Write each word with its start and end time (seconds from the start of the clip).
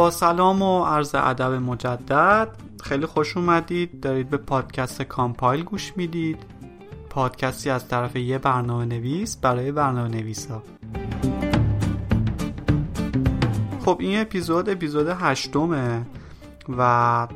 با 0.00 0.10
سلام 0.10 0.62
و 0.62 0.84
عرض 0.84 1.14
ادب 1.14 1.52
مجدد. 1.52 2.48
خیلی 2.82 3.06
خوش 3.06 3.36
اومدید. 3.36 4.00
دارید 4.00 4.30
به 4.30 4.36
پادکست 4.36 5.02
کامپایل 5.02 5.62
گوش 5.62 5.92
می‌دید. 5.96 6.38
پادکستی 7.10 7.70
از 7.70 7.88
طرف 7.88 8.16
یه 8.16 8.38
برنامه 8.38 8.84
نویس 8.84 9.36
برای 9.36 9.72
برنامه 9.72 10.08
نویسا 10.08 10.62
خب 13.84 13.96
این 14.00 14.20
اپیزود 14.20 14.68
اپیزود 14.68 15.06
هشتمه 15.08 16.06
و 16.78 17.28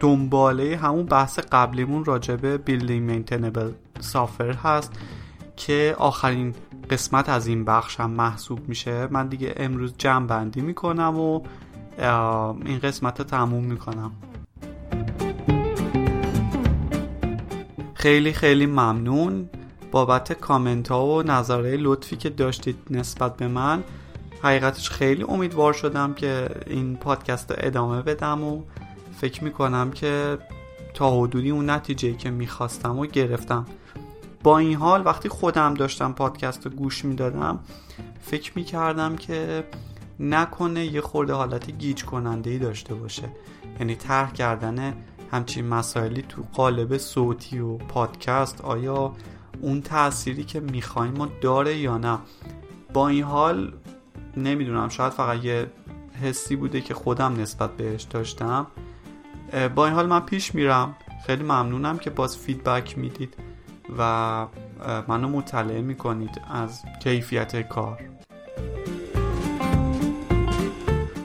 دنباله 0.00 0.76
همون 0.76 1.06
بحث 1.06 1.38
قبلیمون 1.38 2.04
راجع 2.04 2.36
به 2.36 2.58
building 2.58 3.10
maintainable 3.10 3.70
software 4.00 4.52
هست 4.52 4.92
که 5.56 5.96
آخرین 5.98 6.54
قسمت 6.90 7.28
از 7.28 7.46
این 7.46 7.64
بخش 7.64 8.00
هم 8.00 8.10
محسوب 8.10 8.68
میشه. 8.68 9.08
من 9.10 9.26
دیگه 9.26 9.54
امروز 9.56 9.94
جمع 9.98 10.26
بندی 10.26 10.60
می‌کنم 10.60 11.20
و 11.20 11.40
این 11.98 12.78
قسمت 12.78 13.18
رو 13.18 13.24
تموم 13.24 13.64
می‌کنم. 13.64 14.12
خیلی 17.94 18.32
خیلی 18.32 18.66
ممنون 18.66 19.48
بابت 19.90 20.32
کامنت 20.32 20.88
ها 20.88 21.06
و 21.06 21.22
نظره 21.22 21.76
لطفی 21.76 22.16
که 22.16 22.30
داشتید 22.30 22.76
نسبت 22.90 23.36
به 23.36 23.48
من. 23.48 23.82
حقیقتش 24.42 24.90
خیلی 24.90 25.24
امیدوار 25.28 25.72
شدم 25.72 26.14
که 26.14 26.48
این 26.66 26.96
پادکست 26.96 27.50
رو 27.50 27.56
ادامه 27.60 28.02
بدم 28.02 28.44
و 28.44 28.62
فکر 29.20 29.44
می‌کنم 29.44 29.90
که 29.90 30.38
تا 30.94 31.20
حدودی 31.20 31.50
اون 31.50 31.70
نتیجه 31.70 32.12
که 32.12 32.30
می‌خواستم 32.30 32.98
و 32.98 33.06
گرفتم. 33.06 33.66
با 34.42 34.58
این 34.58 34.74
حال 34.74 35.06
وقتی 35.06 35.28
خودم 35.28 35.74
داشتم 35.74 36.12
پادکست 36.12 36.66
رو 36.66 36.72
گوش 36.72 37.04
می‌دادم 37.04 37.58
فکر 38.20 38.52
می‌کردم 38.56 39.16
که 39.16 39.64
نکنه 40.20 40.84
یه 40.84 41.00
خورده 41.00 41.32
حالت 41.32 41.70
گیج 41.70 42.04
کننده 42.04 42.50
ای 42.50 42.58
داشته 42.58 42.94
باشه. 42.94 43.28
یعنی 43.80 43.94
طرح 43.94 44.32
کردن 44.32 44.94
همچین 45.30 45.66
مسائلی 45.66 46.22
تو 46.22 46.42
قالب 46.52 46.98
صوتی 46.98 47.58
و 47.58 47.76
پادکست 47.76 48.60
آیا 48.60 49.12
اون 49.60 49.80
تأثیری 49.80 50.44
که 50.44 50.60
می‌خوایم 50.60 51.12
ما 51.12 51.28
داره 51.40 51.78
یا 51.78 51.98
نه. 51.98 52.18
با 52.92 53.08
این 53.08 53.24
حال 53.24 53.72
نمی‌دونم 54.36 54.88
شاید 54.88 55.12
فقط 55.12 55.44
یه 55.44 55.70
حسی 56.22 56.56
بوده 56.56 56.80
که 56.80 56.94
خودم 56.94 57.40
نسبت 57.40 57.76
بهش 57.76 58.02
داشتم. 58.02 58.66
با 59.74 59.86
این 59.86 59.94
حال 59.94 60.06
من 60.06 60.20
پیش 60.20 60.54
میرم. 60.54 60.96
خیلی 61.26 61.42
ممنونم 61.42 61.98
که 61.98 62.10
باز 62.10 62.36
فیدبک 62.36 62.98
می‌دید 62.98 63.34
و 63.98 64.46
منو 65.08 65.28
مطلع 65.28 65.80
می‌کنید 65.80 66.40
از 66.50 66.82
کیفیت 67.02 67.68
کار. 67.68 68.00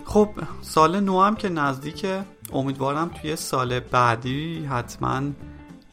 خب 0.10 0.30
سال 0.62 1.00
نو 1.00 1.22
هم 1.22 1.36
که 1.36 1.50
نزدیکه 1.50 2.24
امیدوارم 2.54 3.12
توی 3.22 3.36
سال 3.36 3.80
بعدی 3.80 4.66
حتما 4.66 5.22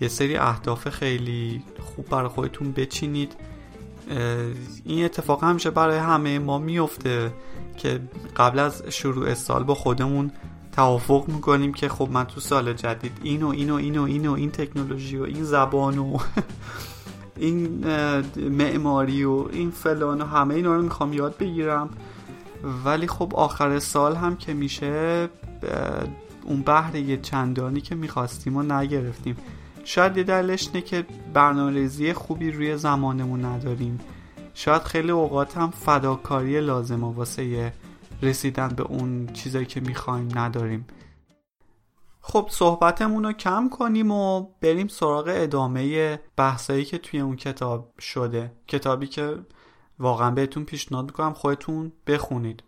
یه 0.01 0.09
سری 0.09 0.37
اهداف 0.37 0.89
خیلی 0.89 1.63
خوب 1.81 2.09
برای 2.09 2.29
خودتون 2.29 2.73
بچینید. 2.73 3.37
این 4.85 5.05
اتفاق 5.05 5.45
همیشه 5.45 5.71
برای 5.71 5.99
همه 5.99 6.39
ما 6.39 6.59
میفته 6.59 7.33
که 7.77 8.01
قبل 8.37 8.59
از 8.59 8.83
شروع 8.89 9.35
سال 9.35 9.65
با 9.65 9.75
خودمون 9.75 10.33
توافق 10.73 11.25
می‌کنیم 11.29 11.75
که 11.75 11.89
خب 11.89 12.09
من 12.11 12.25
تو 12.25 12.41
سال 12.41 12.73
جدید 12.73 13.19
اینو 13.23 13.49
اینو 13.49 13.75
اینو 13.75 14.03
اینو 14.03 14.33
این 14.33 14.51
تکنولوژی 14.51 15.17
و 15.17 15.23
این 15.23 15.45
زبان 15.45 15.99
و 15.99 16.19
این 17.37 17.85
معماری 18.37 19.25
و 19.25 19.45
این 19.53 19.71
فلان 19.71 20.21
و 20.21 20.25
همه 20.25 20.55
اینا 20.55 20.75
رو 20.75 20.83
می‌خوام 20.83 21.13
یاد 21.13 21.37
بگیرم. 21.39 21.91
ولی 22.85 23.07
خب 23.07 23.33
آخر 23.35 23.79
سال 23.79 24.17
هم 24.17 24.37
که 24.37 24.55
میشه 24.55 25.29
اون 26.43 26.63
بهره 26.63 27.17
چندانی 27.17 27.81
که 27.81 27.95
می‌خواستیم 27.95 28.57
و 28.57 28.63
نگرفتیم. 28.63 29.37
شاید 29.85 30.17
یه 30.17 30.23
دلش 30.23 30.75
نه 30.75 30.81
که 30.81 31.07
برنامه 31.35 31.73
ریزی 31.73 32.13
خوبی 32.13 32.51
روی 32.51 32.77
زمانمون 32.77 33.45
نداریم. 33.45 34.01
شاید 34.55 34.83
خیلی 34.83 35.11
اوقات 35.11 35.57
هم 35.57 35.71
فداکاری 35.71 36.61
لازمه 36.61 37.15
واسه 37.15 37.73
رسیدن 38.23 38.69
به 38.69 38.83
اون 38.83 39.27
چیزایی 39.27 39.67
که 39.67 39.81
می‌خوایم 39.81 40.29
نداریم. 40.35 40.87
خب 42.21 42.49
صحبتمون 42.51 43.25
رو 43.25 43.33
کم 43.33 43.69
کنیم 43.69 44.11
و 44.11 44.47
بریم 44.61 44.89
سراغ 44.89 45.25
ادامه 45.29 46.21
بحثایی 46.37 46.85
که 46.85 46.99
توی 46.99 47.21
اون 47.21 47.37
کتاب 47.37 47.93
شده. 47.99 48.53
کتابی 48.69 49.07
که 49.07 49.39
واقعا 49.99 50.31
بهتون 50.31 50.65
پیشنهاد 50.65 51.05
می‌کنم 51.05 51.33
خودتون 51.33 51.93
بخونید. 52.07 52.63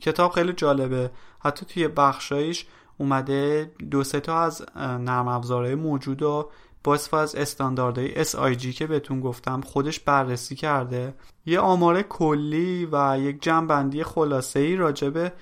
کتاب 0.00 0.32
خیلی 0.32 0.52
جالبه. 0.52 1.10
حتی 1.40 1.66
توی 1.66 1.88
بخشایش 1.88 2.66
اومده 2.98 3.72
دو 3.90 4.04
سه 4.04 4.20
تا 4.20 4.40
از 4.40 4.66
نرم 4.76 5.28
افزارهای 5.28 5.74
موجود 5.74 6.22
و 6.22 6.50
با 6.84 6.98
از 7.12 7.34
استانداردهای 7.34 8.24
SIG 8.24 8.74
که 8.74 8.86
بهتون 8.86 9.20
گفتم 9.20 9.60
خودش 9.60 10.00
بررسی 10.00 10.54
کرده. 10.54 11.14
یه 11.46 11.60
آمار 11.60 12.02
کلی 12.02 12.88
و 12.92 13.18
یک 13.20 13.42
جمعبندی 13.42 14.02
خلاصه 14.04 14.60
ای 14.60 14.76
راجبه 14.76 15.32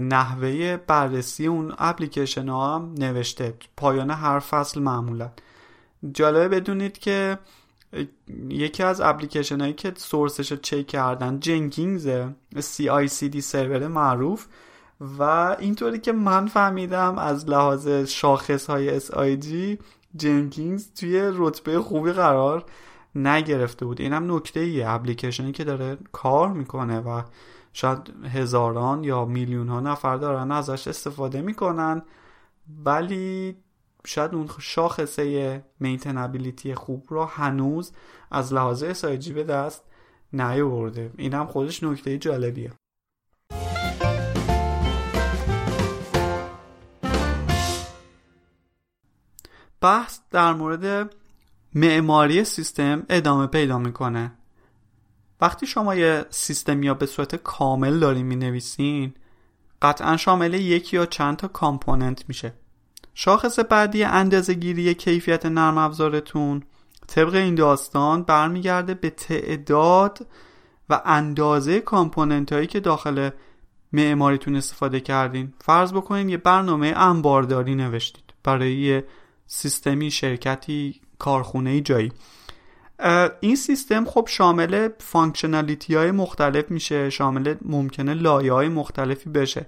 نحوه 0.00 0.76
بررسی 0.76 1.46
اون 1.46 1.74
اپلیکیشن 1.78 2.48
ها 2.48 2.74
هم 2.74 2.94
نوشته. 2.98 3.54
پایان 3.76 4.10
هر 4.10 4.38
فصل 4.38 4.80
معمولا. 4.80 5.30
جالبه 6.12 6.48
بدونید 6.48 6.98
که 6.98 7.38
یکی 8.48 8.82
از 8.82 9.00
اپلیکیشن 9.00 9.60
هایی 9.60 9.72
که 9.72 9.92
سورسش 9.96 10.52
رو 10.52 10.58
چک 10.62 10.86
کردن 10.86 11.40
جنکینگزه 11.40 12.34
CICD 12.56 13.40
سرور 13.40 13.88
معروف 13.88 14.46
و 15.18 15.56
اینطوری 15.58 15.98
که 15.98 16.12
من 16.12 16.46
فهمیدم 16.46 17.18
از 17.18 17.48
لحاظ 17.48 17.88
شاخص 17.88 18.66
های 18.70 19.00
SIG 19.00 19.78
جنکینز 20.16 20.92
توی 20.94 21.30
رتبه 21.34 21.80
خوبی 21.80 22.12
قرار 22.12 22.64
نگرفته 23.14 23.86
بود. 23.86 24.00
اینم 24.00 24.36
نکته 24.36 24.60
ایه 24.60 24.88
اپلیکیشنی 24.88 25.52
که 25.52 25.64
داره 25.64 25.98
کار 26.12 26.48
می‌کنه 26.48 27.00
و 27.00 27.22
شاید 27.72 27.98
هزاران 28.34 29.04
یا 29.04 29.24
میلیون 29.24 29.68
ها 29.68 29.80
نفر 29.80 30.16
دارن 30.16 30.52
ازش 30.52 30.88
استفاده 30.88 31.42
می‌کنن. 31.42 32.02
ولی 32.84 33.56
شاید 34.06 34.34
اون 34.34 34.48
شاخصه 34.58 35.64
مینتنبیلیتی 35.80 36.74
خوب 36.74 37.06
رو 37.08 37.24
هنوز 37.24 37.92
از 38.30 38.52
لحاظ 38.52 38.82
اسایجی 38.82 39.32
به 39.32 39.44
دست 39.44 39.82
نیاورده. 40.32 41.12
اینم 41.16 41.46
خودش 41.46 41.82
نکته 41.82 42.18
جالبیه. 42.18 42.72
بحث 49.80 50.18
در 50.30 50.52
مورد 50.52 51.14
معماری 51.74 52.44
سیستم 52.44 53.06
ادامه 53.08 53.46
پیدا 53.46 53.78
می‌کنه. 53.78 54.32
وقتی 55.40 55.66
شما 55.66 55.94
یه 55.94 56.26
سیستمی 56.30 56.82
رو 56.82 56.94
به 56.94 57.06
صورت 57.06 57.36
کامل 57.36 57.98
دارین 57.98 58.26
می 58.26 58.36
نویسین 58.36 59.14
قطعا 59.82 60.16
شامل 60.16 60.54
یکی 60.54 60.96
یا 60.96 61.06
چند 61.06 61.36
تا 61.36 61.48
component 61.48 62.28
میشه. 62.28 62.52
شاخص 63.14 63.58
بعدی 63.58 64.04
اندازه 64.04 64.54
گیری 64.54 64.94
کیفیت 64.94 65.46
نرم 65.46 65.78
افزارتون 65.78 66.62
طبق 67.06 67.34
این 67.34 67.54
داستان 67.54 68.22
برمیگرده 68.22 68.94
به 68.94 69.10
تعداد 69.10 70.26
و 70.90 71.02
اندازه 71.04 71.80
component 71.80 72.52
هایی 72.52 72.66
که 72.66 72.80
داخل 72.80 73.30
معماریتون 73.92 74.56
استفاده 74.56 75.00
کردین. 75.00 75.52
فرض 75.60 75.92
بکنین 75.92 76.28
یه 76.28 76.36
برنامه 76.36 76.86
انبارداری 76.96 77.74
نوشتید 77.74 78.24
برای 78.44 78.74
یه 78.74 79.04
سیستمی 79.46 80.10
شرکتی 80.10 81.00
کارخونه 81.18 81.80
جایی. 81.80 82.12
این 83.40 83.56
سیستم 83.56 84.04
خب 84.04 84.26
شامل 84.30 84.88
functionality 84.98 85.94
های 85.94 86.10
مختلف 86.10 86.70
میشه 86.70 87.10
شامل 87.10 87.54
ممکنه 87.62 88.14
لایه 88.14 88.52
های 88.52 88.68
مختلفی 88.68 89.30
بشه. 89.30 89.66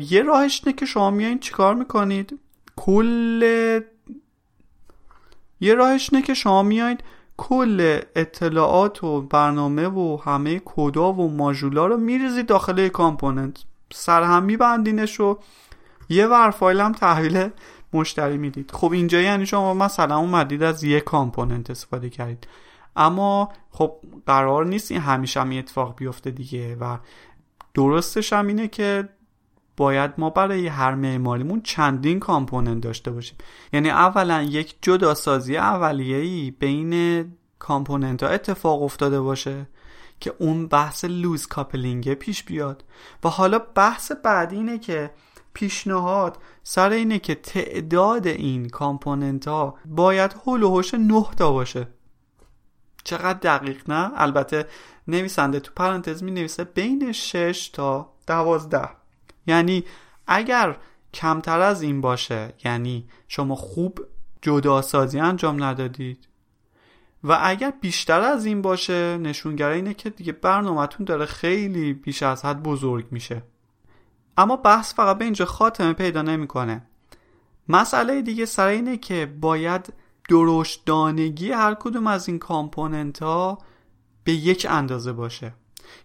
یه 0.00 0.22
راهش 0.22 0.62
اینه 0.64 0.76
که 0.76 0.86
شما 0.86 1.10
میایین 1.10 1.38
چیکار 1.38 1.74
می‌کنید؟ 1.74 2.40
کل 2.76 3.80
یه 5.60 5.74
راهش 5.74 6.08
اینه 6.12 6.26
که 6.26 6.34
شما 6.34 6.62
میایید 6.62 7.00
کل 7.36 8.00
اطلاعات 8.16 9.04
و 9.04 9.22
برنامه 9.22 9.88
و 9.88 10.18
همه 10.24 10.62
کدا 10.64 11.12
و 11.12 11.36
ماژولا 11.36 11.86
رو 11.86 11.96
میریزید 11.96 12.46
داخل 12.46 12.88
component. 12.88 13.64
سرهم 13.92 14.42
میبندینش 14.42 15.20
و 15.20 15.38
یه 16.08 16.26
war 16.26 16.50
file 16.50 16.80
هم 16.80 16.92
تحویل 16.92 17.48
مشتری 17.92 18.36
می‌دید. 18.36 18.70
خب 18.70 18.92
اینجا 18.92 19.20
یعنی 19.20 19.46
شما 19.46 19.74
مثلا 19.74 20.16
اومدید 20.16 20.62
از 20.62 20.84
یک 20.84 21.04
component 21.04 21.70
استفاده 21.70 22.10
کردید. 22.10 22.46
اما 22.96 23.52
خب 23.70 23.96
قرار 24.26 24.66
نیست 24.66 24.90
این 24.90 25.00
همیشه 25.00 25.40
هم 25.40 25.58
اتفاق 25.58 25.96
بیفته 25.96 26.30
دیگه 26.30 26.76
و 26.76 26.96
درستش 27.74 28.32
هم 28.32 28.46
اینه 28.46 28.68
که 28.68 29.08
باید 29.76 30.10
ما 30.18 30.30
برای 30.30 30.66
هر 30.66 30.94
معماریمون 30.94 31.60
چندین 31.60 32.20
component 32.20 32.82
داشته 32.82 33.10
باشیم. 33.10 33.38
یعنی 33.72 33.90
اولا 33.90 34.42
یک 34.42 34.76
جداسازی 34.82 35.56
اولیه‌ای 35.56 36.50
بین 36.50 37.24
component 37.58 38.22
ها 38.22 38.28
اتفاق 38.28 38.82
افتاده 38.82 39.20
باشه 39.20 39.66
که 40.20 40.34
اون 40.38 40.66
بحث 40.66 41.04
loose 41.04 41.46
coupling 41.46 42.14
پیش 42.14 42.44
بیاد. 42.44 42.84
و 43.24 43.28
حالا 43.28 43.58
بحث 43.58 44.12
بعدی 44.12 44.56
اینه 44.56 44.78
که 44.78 45.10
پیشنهاد 45.54 46.38
سر 46.62 46.90
اینه 46.90 47.18
که 47.18 47.34
تعداد 47.34 48.26
این 48.26 48.68
کامپوننت 48.68 49.48
ها 49.48 49.78
باید 49.86 50.36
هول 50.46 50.62
و 50.62 50.82
9 50.98 51.24
تا 51.36 51.52
باشه. 51.52 51.88
چقدر 53.04 53.38
دقیق 53.58 53.90
نه؟ 53.90 54.10
البته 54.14 54.66
نویسنده 55.08 55.60
تو 55.60 55.72
پرانتز 55.76 56.22
می 56.22 56.30
نویسه 56.30 56.64
بین 56.64 57.12
6 57.12 57.68
تا 57.68 58.12
12 58.26 58.88
یعنی 59.46 59.84
اگر 60.26 60.76
کمتر 61.14 61.60
از 61.60 61.82
این 61.82 62.00
باشه 62.00 62.54
یعنی 62.64 63.08
شما 63.28 63.54
خوب 63.54 64.06
جداسازی 64.42 65.20
انجام 65.20 65.64
ندادید. 65.64 66.28
و 67.24 67.38
اگر 67.42 67.72
بیشتر 67.80 68.20
از 68.20 68.46
این 68.46 68.62
باشه 68.62 69.18
نشونگره 69.18 69.74
اینه 69.74 69.94
که 69.94 70.10
دیگه 70.10 70.32
برنامهتون 70.32 71.06
داره 71.06 71.26
خیلی 71.26 71.92
بیش 71.92 72.22
از 72.22 72.44
حد 72.44 72.62
بزرگ 72.62 73.06
میشه. 73.10 73.42
اما 74.36 74.56
بحث 74.56 74.94
فقط 74.94 75.18
به 75.18 75.24
اینجا 75.24 75.44
خاتمه 75.44 75.92
پیدا 75.92 76.22
نمی‌کنه. 76.22 76.86
مسئله 77.68 78.22
دیگه 78.22 78.44
سر 78.44 78.66
اینه 78.66 78.96
که 78.96 79.26
باید 79.40 79.92
درشت 80.28 80.84
دانگی 80.84 81.52
هر 81.52 81.74
کدوم 81.74 82.06
از 82.06 82.28
این 82.28 82.38
component 82.38 83.22
ها 83.22 83.58
به 84.24 84.32
یک 84.32 84.66
اندازه 84.70 85.12
باشه. 85.12 85.54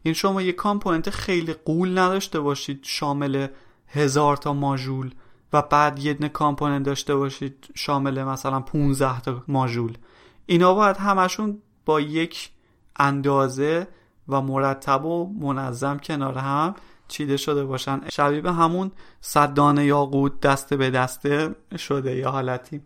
این 0.03 0.13
شما 0.13 0.41
یک 0.41 0.55
component 0.55 1.09
خیلی 1.09 1.53
غول 1.53 1.97
نداشته 1.97 2.39
باشید 2.39 2.79
شامل 2.83 3.47
هزار 3.87 4.37
تا 4.37 4.53
ماژول 4.53 5.11
و 5.53 5.61
بعد 5.61 5.99
یه 5.99 6.13
دونه 6.13 6.29
component 6.29 6.85
داشته 6.85 7.15
باشید 7.15 7.67
شامل 7.75 8.23
مثلا 8.23 8.59
15 8.59 9.21
تا 9.21 9.43
ماژول. 9.47 9.97
اینا 10.45 10.73
باید 10.73 10.97
همشون 10.97 11.61
با 11.85 12.01
یک 12.01 12.49
اندازه 12.95 13.87
و 14.27 14.41
مرتب 14.41 15.05
و 15.05 15.33
منظم 15.39 15.97
کنار 15.97 16.37
هم 16.37 16.75
چیده 17.07 17.37
شده 17.37 17.65
باشن. 17.65 18.01
شبیه 18.09 18.41
به 18.41 18.51
همون 18.51 18.91
صدانه 19.21 19.85
یاقوت 19.85 20.39
دسته 20.39 20.77
به 20.77 20.89
دسته 20.89 21.55
شده 21.77 22.15
یا 22.15 22.31
حالتی. 22.31 22.81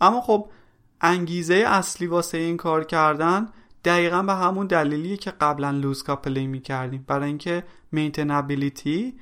اما 0.00 0.20
خب 0.20 0.48
انگیزه 1.00 1.54
اصلی 1.54 2.06
واسه 2.06 2.38
این 2.38 2.56
کار 2.56 2.84
کردن 2.84 3.48
دقیقا 3.84 4.22
به 4.22 4.34
همون 4.34 4.66
دلیلیه 4.66 5.16
که 5.16 5.30
قبلا 5.30 5.70
loose 5.70 6.02
coupling 6.02 6.46
می 6.46 6.60
کردیم 6.60 7.04
برای 7.06 7.28
اینکه 7.28 7.64
maintainability 7.92 9.14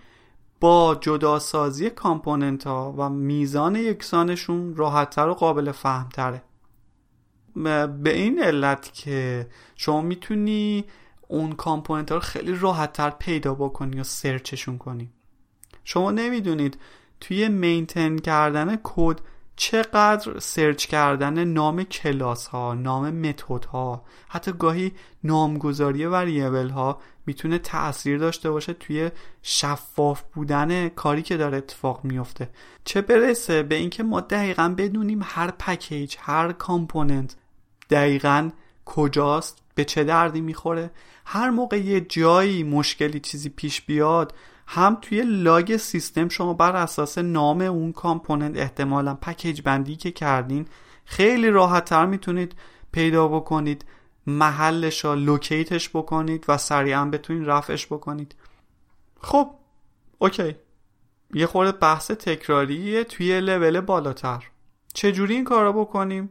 با 0.61 0.95
جداسازی 1.01 1.91
component 1.91 2.67
ها 2.67 2.95
و 2.99 3.09
میزان 3.09 3.77
یکسانشون 3.77 4.77
راحتتر 4.77 5.29
و 5.29 5.35
قابل 5.35 5.73
فهمتره. 5.73 6.43
به 8.03 8.15
این 8.15 8.43
علت 8.43 8.95
که 8.95 9.47
شما 9.77 10.01
می‌تونی 10.01 10.85
اون 11.29 11.53
component 11.53 12.11
ها 12.11 12.17
رو 12.17 12.23
خیلی 12.23 12.55
راحتتر 12.55 13.11
پیدا 13.11 13.55
بکنی 13.55 13.97
یا 13.97 14.03
search 14.03 14.48
شون 14.48 14.79
کنی. 14.79 15.13
شما 15.85 16.11
نمی‌دونید 16.11 16.79
توی 17.21 17.49
maintain 17.49 18.17
کردن 18.17 18.79
کد 18.83 19.21
چقدر 19.57 20.39
search 20.39 20.87
کردن 20.87 21.45
نام 21.45 21.83
کلاس 21.83 22.47
ها 22.47 22.75
نام 22.75 23.11
method 23.11 23.65
ها 23.65 24.05
حتی 24.29 24.53
گاهی 24.53 24.93
نامگذاری 25.25 26.07
variable 26.07 26.69
ها 26.69 27.01
می‌تونه 27.27 27.59
تاثیر 27.59 28.19
داشته 28.19 28.51
باشه 28.51 28.73
توی 28.73 29.11
شفاف 29.43 30.23
بودن 30.35 30.89
کاری 30.89 31.23
که 31.23 31.37
داره 31.37 31.59
اتفاق 31.59 32.05
میفته 32.05 32.51
چه 32.85 33.01
برسه 33.01 33.63
به 33.63 33.75
اینکه 33.75 34.03
ما 34.03 34.21
دقیقا 34.21 34.75
بدونیم 34.79 35.21
هر 35.25 35.51
package 35.51 36.17
هر 36.19 36.53
component 36.53 37.37
دقیقا 37.91 38.51
کجاست 38.85 39.59
به 39.75 39.85
چه 39.85 40.05
دردی 40.05 40.41
می‌خوره. 40.41 40.91
هر 41.25 41.51
موقع 41.51 41.77
یه 41.81 42.01
جایی 42.01 42.63
مشکلی 42.63 43.21
چیزی 43.21 43.49
پیش 43.49 43.81
بیاد 43.81 44.35
هم 44.75 44.99
توی 45.03 45.23
log 45.23 45.77
سیستم 45.77 46.29
شما 46.29 46.55
بر 46.55 46.77
اساس 46.77 47.19
نام 47.19 47.61
اون 47.61 47.93
component 47.93 48.59
احتمالا 48.59 49.15
package 49.15 49.63
بندی 49.63 49.97
که 49.97 50.11
کردین 50.11 50.67
خیلی 51.05 51.51
راحت 51.51 51.85
تر 51.85 52.07
می‌تونید 52.07 52.55
پیدا 52.93 53.29
بکنید 53.29 53.85
محلش 54.27 55.05
رو 55.05 55.15
locate 55.15 55.70
ش 55.70 55.89
بکنید 55.89 56.45
و 56.49 56.59
سریعا 56.59 57.05
بتونید 57.05 57.51
رفعش 57.51 57.87
بکنید. 57.87 58.35
خب 59.21 59.51
okay. 60.19 60.57
یه 61.35 61.47
خورده 61.47 61.73
بحث 61.73 62.11
تکراریه 62.11 63.05
توی 63.05 63.41
لول 63.41 63.81
بالاتر. 63.81 64.45
چجوری 64.95 65.35
این 65.35 65.45
کار 65.45 65.65
رو 65.65 65.73
بکنیم؟ 65.73 66.31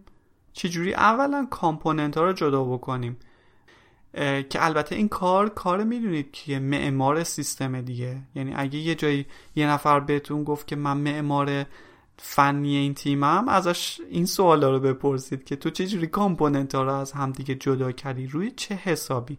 چجوری 0.53 0.93
اولا 0.93 1.47
کامپوننت 1.51 2.17
ها 2.17 2.23
رو 2.23 2.33
جدا 2.33 2.63
بکنیم؟ 2.63 3.17
که 4.50 4.66
البته 4.66 4.96
این 4.96 5.10
کار 5.10 5.50
کار 5.50 5.84
می‌دونید 5.84 6.31
که 6.31 6.60
معمار 6.60 7.24
سیستم 7.24 7.81
دیگه. 7.81 8.22
یعنی 8.36 8.54
اگه 8.56 8.80
یه 8.80 8.96
جایی 8.96 9.25
یه 9.56 9.68
نفر 9.68 10.00
بهتون 10.00 10.44
گفت 10.44 10.68
که 10.68 10.75
من 10.75 10.98
معمار 10.98 11.66
فنی 12.18 12.75
این 12.75 12.94
تیمم 12.94 13.46
ازش 13.48 14.02
این 14.10 14.25
سوالا 14.25 14.72
رو 14.72 14.80
بپرسید 14.80 15.44
که 15.44 15.56
تو 15.56 15.69
چجوری 15.69 16.08
کامپوننت 16.08 16.75
ها 16.75 16.84
رو 16.84 16.94
از 16.94 17.12
همدیگه 17.12 17.56
جدا 17.56 17.92
کردی؟ 17.92 18.28
روی 18.28 18.52
چه 18.52 18.75
حسابی؟ 18.75 19.38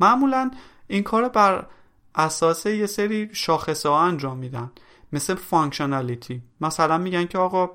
معمولا 0.00 0.50
این 0.86 1.02
کار 1.02 1.28
بر 1.28 1.66
اساس 2.14 2.66
یه 2.66 2.86
سری 2.86 3.28
شاخصه 3.32 3.88
ها 3.88 4.00
انجام 4.00 4.38
میدن. 4.38 4.70
مثل 5.12 5.34
functionality 5.34 6.42
مثلا 6.60 6.98
میگن 6.98 7.26
که 7.26 7.38
آقا 7.38 7.70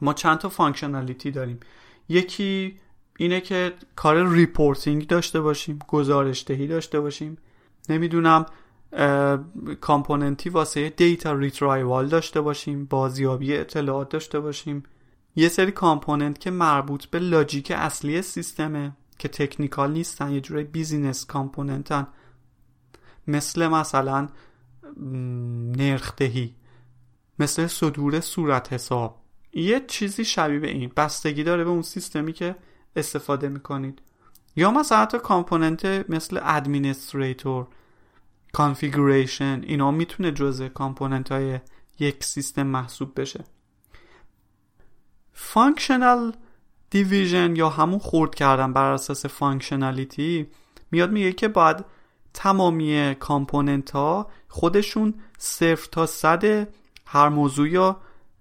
ما 0.00 0.14
چند 0.14 0.38
تا 0.38 0.48
functionality 0.48 1.30
داریم. 1.30 1.60
یکی 2.08 2.78
اینه 3.18 3.40
که 3.40 3.72
کار 3.96 4.28
reporting 4.28 5.06
داشته 5.06 5.40
باشیم 5.40 5.78
گزارش 5.88 6.44
دهی 6.46 6.66
داشته 6.66 7.00
باشیم. 7.00 7.38
نمی‌دونم 7.88 8.46
component 9.80 10.43
ی 10.43 10.50
واسه 10.50 10.88
data 10.88 11.32
retrieval 11.32 12.08
داشته 12.08 12.40
باشیم 12.40 12.84
بازیابی 12.84 13.56
اطلاعات 13.56 14.08
داشته 14.08 14.40
باشیم. 14.40 14.82
یه 15.36 15.48
سری 15.48 15.72
component 15.72 16.38
که 16.38 16.50
مربوط 16.50 17.06
به 17.06 17.18
logic 17.18 17.70
اصلی 17.70 18.22
سیستمه 18.22 18.92
که 19.18 19.28
technical 19.28 19.92
نیستن 19.92 20.32
یه 20.32 20.40
جوری 20.40 20.64
business 20.64 21.26
component 21.26 21.91
ن. 21.91 22.06
مثل 23.26 23.68
مثلا 23.68 24.28
نرخدهی 25.76 26.54
مثل 27.38 27.66
صدور 27.66 28.20
صورت 28.20 28.72
حساب. 28.72 29.20
یه 29.52 29.84
چیزی 29.86 30.24
شبیه 30.24 30.58
به 30.58 30.70
این 30.70 30.92
بستگی 30.96 31.42
داره 31.42 31.64
به 31.64 31.70
اون 31.70 31.82
سیستمی 31.82 32.32
که 32.32 32.56
استفاده 32.96 33.48
می‌کنید. 33.48 34.02
یا 34.56 34.70
مثلا 34.70 34.98
حتی 34.98 35.18
component 35.18 36.10
مثل 36.10 36.40
administrator 36.42 37.66
configuration 38.52 39.62
اینا 39.66 39.90
می‌تونه 39.90 40.32
جزء 40.32 40.68
component 40.68 41.32
های 41.32 41.60
یک 41.98 42.24
سیستم 42.24 42.66
محسوب 42.66 43.20
بشه. 43.20 43.44
functional 45.32 46.32
division 46.90 47.56
یا 47.56 47.68
همون 47.68 47.98
خرد 47.98 48.34
کردن 48.34 48.72
بر 48.72 48.92
اساس 48.92 49.26
functionality 49.26 50.46
میاد 50.90 51.12
میگه 51.12 51.32
که 51.32 51.48
باید 51.48 51.84
تمامی 52.34 53.16
component 53.20 53.90
ها 53.90 54.30
خودشون 54.48 55.14
صفر 55.38 55.88
تا 55.92 56.06
صد 56.06 56.68
هر 57.06 57.28
موضوع 57.28 57.68
رو 57.68 58.00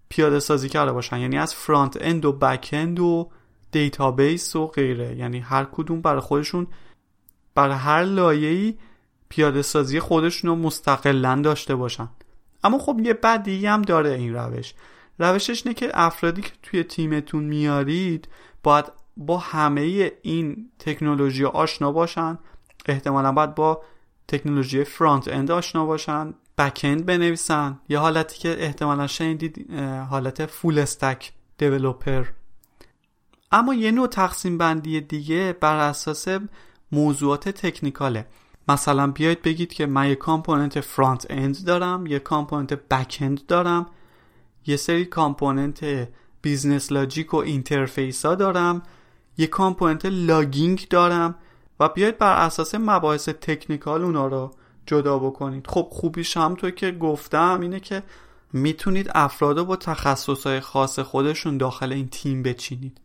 پیاده 0.10 0.40
سازی 0.40 0.70
کرده 0.70 0.92
باشن. 0.92 1.20
یعنی 1.20 1.38
از 1.38 1.56
front 1.56 1.98
end 2.02 2.26
و 2.26 2.32
back 2.32 2.70
end 2.74 3.00
و 3.00 3.30
database 3.74 4.56
و 4.56 4.68
غیره. 4.68 5.16
یعنی 5.16 5.40
هر 5.40 5.68
کدوم 5.72 6.02
برای 6.02 6.22
خودشون 6.22 6.68
برای 7.56 7.76
هر 7.76 8.04
لایه‌ای 8.04 8.74
پیاده 9.30 9.62
سازی 9.62 10.00
خودشون 10.00 10.50
رو 10.50 10.56
مستقلا 10.56 11.42
داشته 11.44 11.76
باشن. 11.76 12.10
اما 12.64 12.78
خب 12.78 13.00
یه 13.04 13.14
بدی 13.14 13.66
هم 13.66 13.82
داره 13.82 14.10
این 14.10 14.34
روش. 14.34 14.74
روشش 15.20 15.66
اینه 15.66 15.74
که 15.74 15.92
افرادی 15.94 16.42
که 16.42 16.52
توی 16.64 16.84
تیمتون 16.84 17.44
میارید 17.44 18.28
باید 18.64 18.86
با 19.18 19.38
همه 19.38 20.12
این 20.22 20.72
تکنولوژی 20.80 21.46
آشنا 21.46 21.92
باشن. 21.92 22.38
احتمالا 22.86 23.32
باید 23.32 23.56
با 23.56 23.84
تکنولوژی 24.28 24.84
front 24.84 25.28
end 25.28 25.52
آشنا 25.52 25.86
باشن 25.86 26.34
back 26.58 26.82
end 26.84 27.06
بنویسن. 27.06 27.80
یه 27.90 28.00
حالتی 28.00 28.40
که 28.40 28.64
احتمالا 28.64 29.08
شنیدید 29.08 29.72
حالت 30.10 30.46
full 30.46 30.80
stack 30.80 31.32
developer 31.58 32.26
اما 33.54 33.74
یه 33.74 33.92
نوع 33.92 34.08
تقسیم 34.08 34.58
بندی 34.58 35.02
دیگه 35.02 35.58
بر 35.60 35.78
اساس 35.78 36.28
موضوعات 36.92 37.50
technical 37.50 38.12
ه. 38.12 38.26
مثلا 38.68 39.08
بیاید 39.08 39.42
بگید 39.42 39.74
که 39.74 39.86
من 39.86 40.10
یه 40.10 40.16
component 40.16 40.80
front 40.80 41.26
end 41.30 41.66
دارم 41.66 42.08
یه 42.08 42.20
component 42.20 42.74
back 42.74 43.18
end 43.22 43.46
دارم 43.46 43.86
یه 44.68 44.78
سری 44.78 45.06
component 45.06 46.08
business 46.42 46.92
logic 46.92 47.34
و 47.34 47.38
interface 47.38 48.26
ها 48.26 48.36
دارم 48.36 48.84
یه 49.38 49.48
component 49.48 50.06
logging 50.06 50.88
دارم 50.90 51.36
و 51.80 51.90
بیاید 51.90 52.18
بر 52.18 52.46
اساس 52.46 52.76
مباحث 52.76 53.30
technical 53.30 54.04
اونا 54.04 54.28
رو 54.28 54.52
جدا 54.86 55.20
بکنید. 55.20 55.68
خب 55.68 55.88
خوبیش 55.92 56.38
هم 56.38 56.56
تو 56.56 56.72
که 56.72 56.92
گفتم 56.92 57.62
اینه 57.62 57.80
که 57.80 58.04
می‌تونید 58.54 59.12
افراد 59.16 59.58
رو 59.58 59.66
با 59.66 59.76
تخصصهای 59.76 60.60
خاص 60.60 61.00
خودشون 61.00 61.58
داخل 61.58 61.94
این 61.94 62.08
تیم 62.08 62.44
بچینید. 62.44 63.00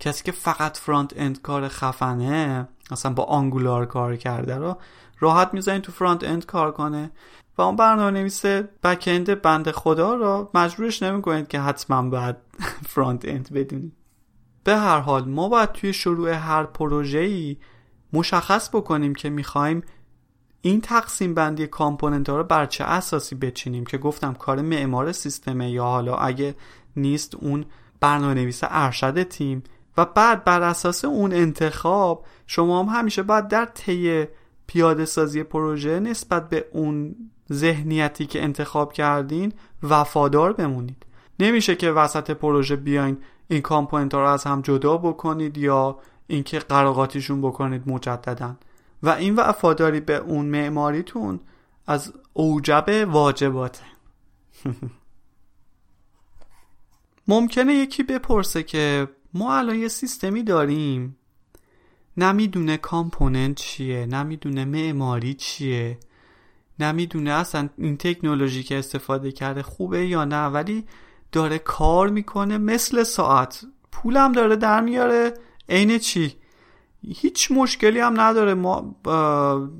کسی 0.00 0.24
که 0.24 0.32
فقط 0.32 0.76
front 0.76 1.12
end 1.16 1.42
کار 1.42 1.68
خفنه 1.68 2.68
مثلا 2.90 3.12
با 3.12 3.24
Angular 3.24 3.86
کار 3.86 4.16
کرده 4.16 4.56
رو 4.56 4.76
راحت 5.18 5.54
می‌ذارین 5.54 5.80
تو 5.80 5.92
front 5.92 6.24
end 6.24 6.46
کار 6.46 6.72
کنه. 6.72 7.10
و 7.58 7.62
اون 7.62 7.76
برنامه 7.76 8.10
نویس 8.10 8.46
back 8.82 9.04
end 9.06 9.42
بنده 9.42 9.70
خدا 9.70 10.14
رو 10.14 10.50
مجبورش 10.54 11.02
نمی‌کنید 11.02 11.48
که 11.48 11.60
حتما 11.60 12.02
باید 12.02 12.36
front 12.90 13.28
end 13.28 13.52
بدونید. 13.52 13.92
به 14.64 14.76
هر 14.76 14.98
حال 14.98 15.28
ما 15.28 15.48
باید 15.48 15.72
توی 15.72 15.92
شروع 15.92 16.30
هر 16.30 16.64
پروژه‌ای 16.64 17.56
مشخص 18.12 18.68
بکنیم 18.68 19.14
که 19.14 19.30
می‌خوایم 19.30 19.82
این 20.62 20.80
تقسیم 20.80 21.34
بندی 21.34 21.66
component 21.66 22.28
ها 22.28 22.36
رو 22.36 22.44
بر 22.44 22.66
چه 22.66 22.84
اساسی 22.84 23.34
بچینیم 23.34 23.86
که 23.86 23.98
گفتم 23.98 24.34
کار 24.34 24.60
معمار 24.60 25.12
سیستمه 25.12 25.70
یا 25.70 25.84
حالا 25.84 26.16
اگه 26.16 26.54
نیست 26.96 27.34
اون 27.34 27.64
برنامه 28.00 28.34
نویس 28.34 28.60
ارشد 28.62 29.22
تیم 29.22 29.62
و 29.96 30.04
بعد 30.04 30.44
بر 30.44 30.62
اساس 30.62 31.04
اون 31.04 31.32
انتخاب 31.32 32.24
شما 32.46 32.82
هم 32.82 32.98
همیشه 32.98 33.22
باید 33.22 33.48
در 33.48 33.64
طی 33.64 34.26
پیاده 34.66 35.04
سازی 35.04 35.42
پروژه 35.42 36.00
نسبت 36.00 36.48
به 36.48 36.66
اون 36.72 37.16
ذهنیتی 37.52 38.26
که 38.26 38.42
انتخاب 38.42 38.92
کردین 38.92 39.52
وفادار 39.82 40.52
بمونید. 40.52 41.06
نمیشه 41.40 41.76
که 41.76 41.90
وسط 41.90 42.30
پروژه 42.30 42.76
بیاین 42.76 43.18
این 43.48 43.60
کامپوننت 43.60 44.14
رو 44.14 44.20
از 44.20 44.44
هم 44.44 44.60
جدا 44.60 44.96
بکنید 44.96 45.58
یا 45.58 45.98
اینکه 46.26 46.58
قراقاتیشون 46.58 47.40
بکنید 47.42 47.88
مجددا. 47.88 48.56
و 49.02 49.08
این 49.08 49.36
وفاداری 49.36 50.00
به 50.00 50.16
اون 50.16 50.46
معماریتون 50.46 51.40
از 51.86 52.12
اوجب 52.32 53.08
واجباته. 53.08 53.82
ممکنه 57.28 57.74
یکی 57.74 58.02
بپرسه 58.02 58.62
که 58.62 59.08
ما 59.34 59.54
الان 59.54 59.78
یه 59.78 59.88
سیستمی 59.88 60.42
داریم. 60.42 61.16
نمی‌دونه 62.16 62.76
کامپوننت 62.76 63.56
چیه 63.56 64.06
نمی‌دونه 64.06 64.64
معماری 64.64 65.34
چیه 65.34 65.98
نمی‌دونه 66.78 67.30
اصلا 67.30 67.68
این 67.78 67.96
تکنولوژی 67.96 68.62
که 68.62 68.78
استفاده 68.78 69.32
کرده 69.32 69.62
خوبه 69.62 70.06
یا 70.06 70.24
نه 70.24 70.46
ولی 70.46 70.84
داره 71.32 71.58
کار 71.58 72.08
می‌کنه 72.08 72.58
مثل 72.58 73.02
ساعت. 73.02 73.64
پولم 73.92 74.32
داره 74.32 74.56
در 74.56 74.80
میاره. 74.80 75.34
عین 75.68 75.98
چی؟ 75.98 76.34
هیچ 77.02 77.52
مشکلی 77.52 77.98
هم 77.98 78.20
نداره. 78.20 78.54
ما 78.54 78.96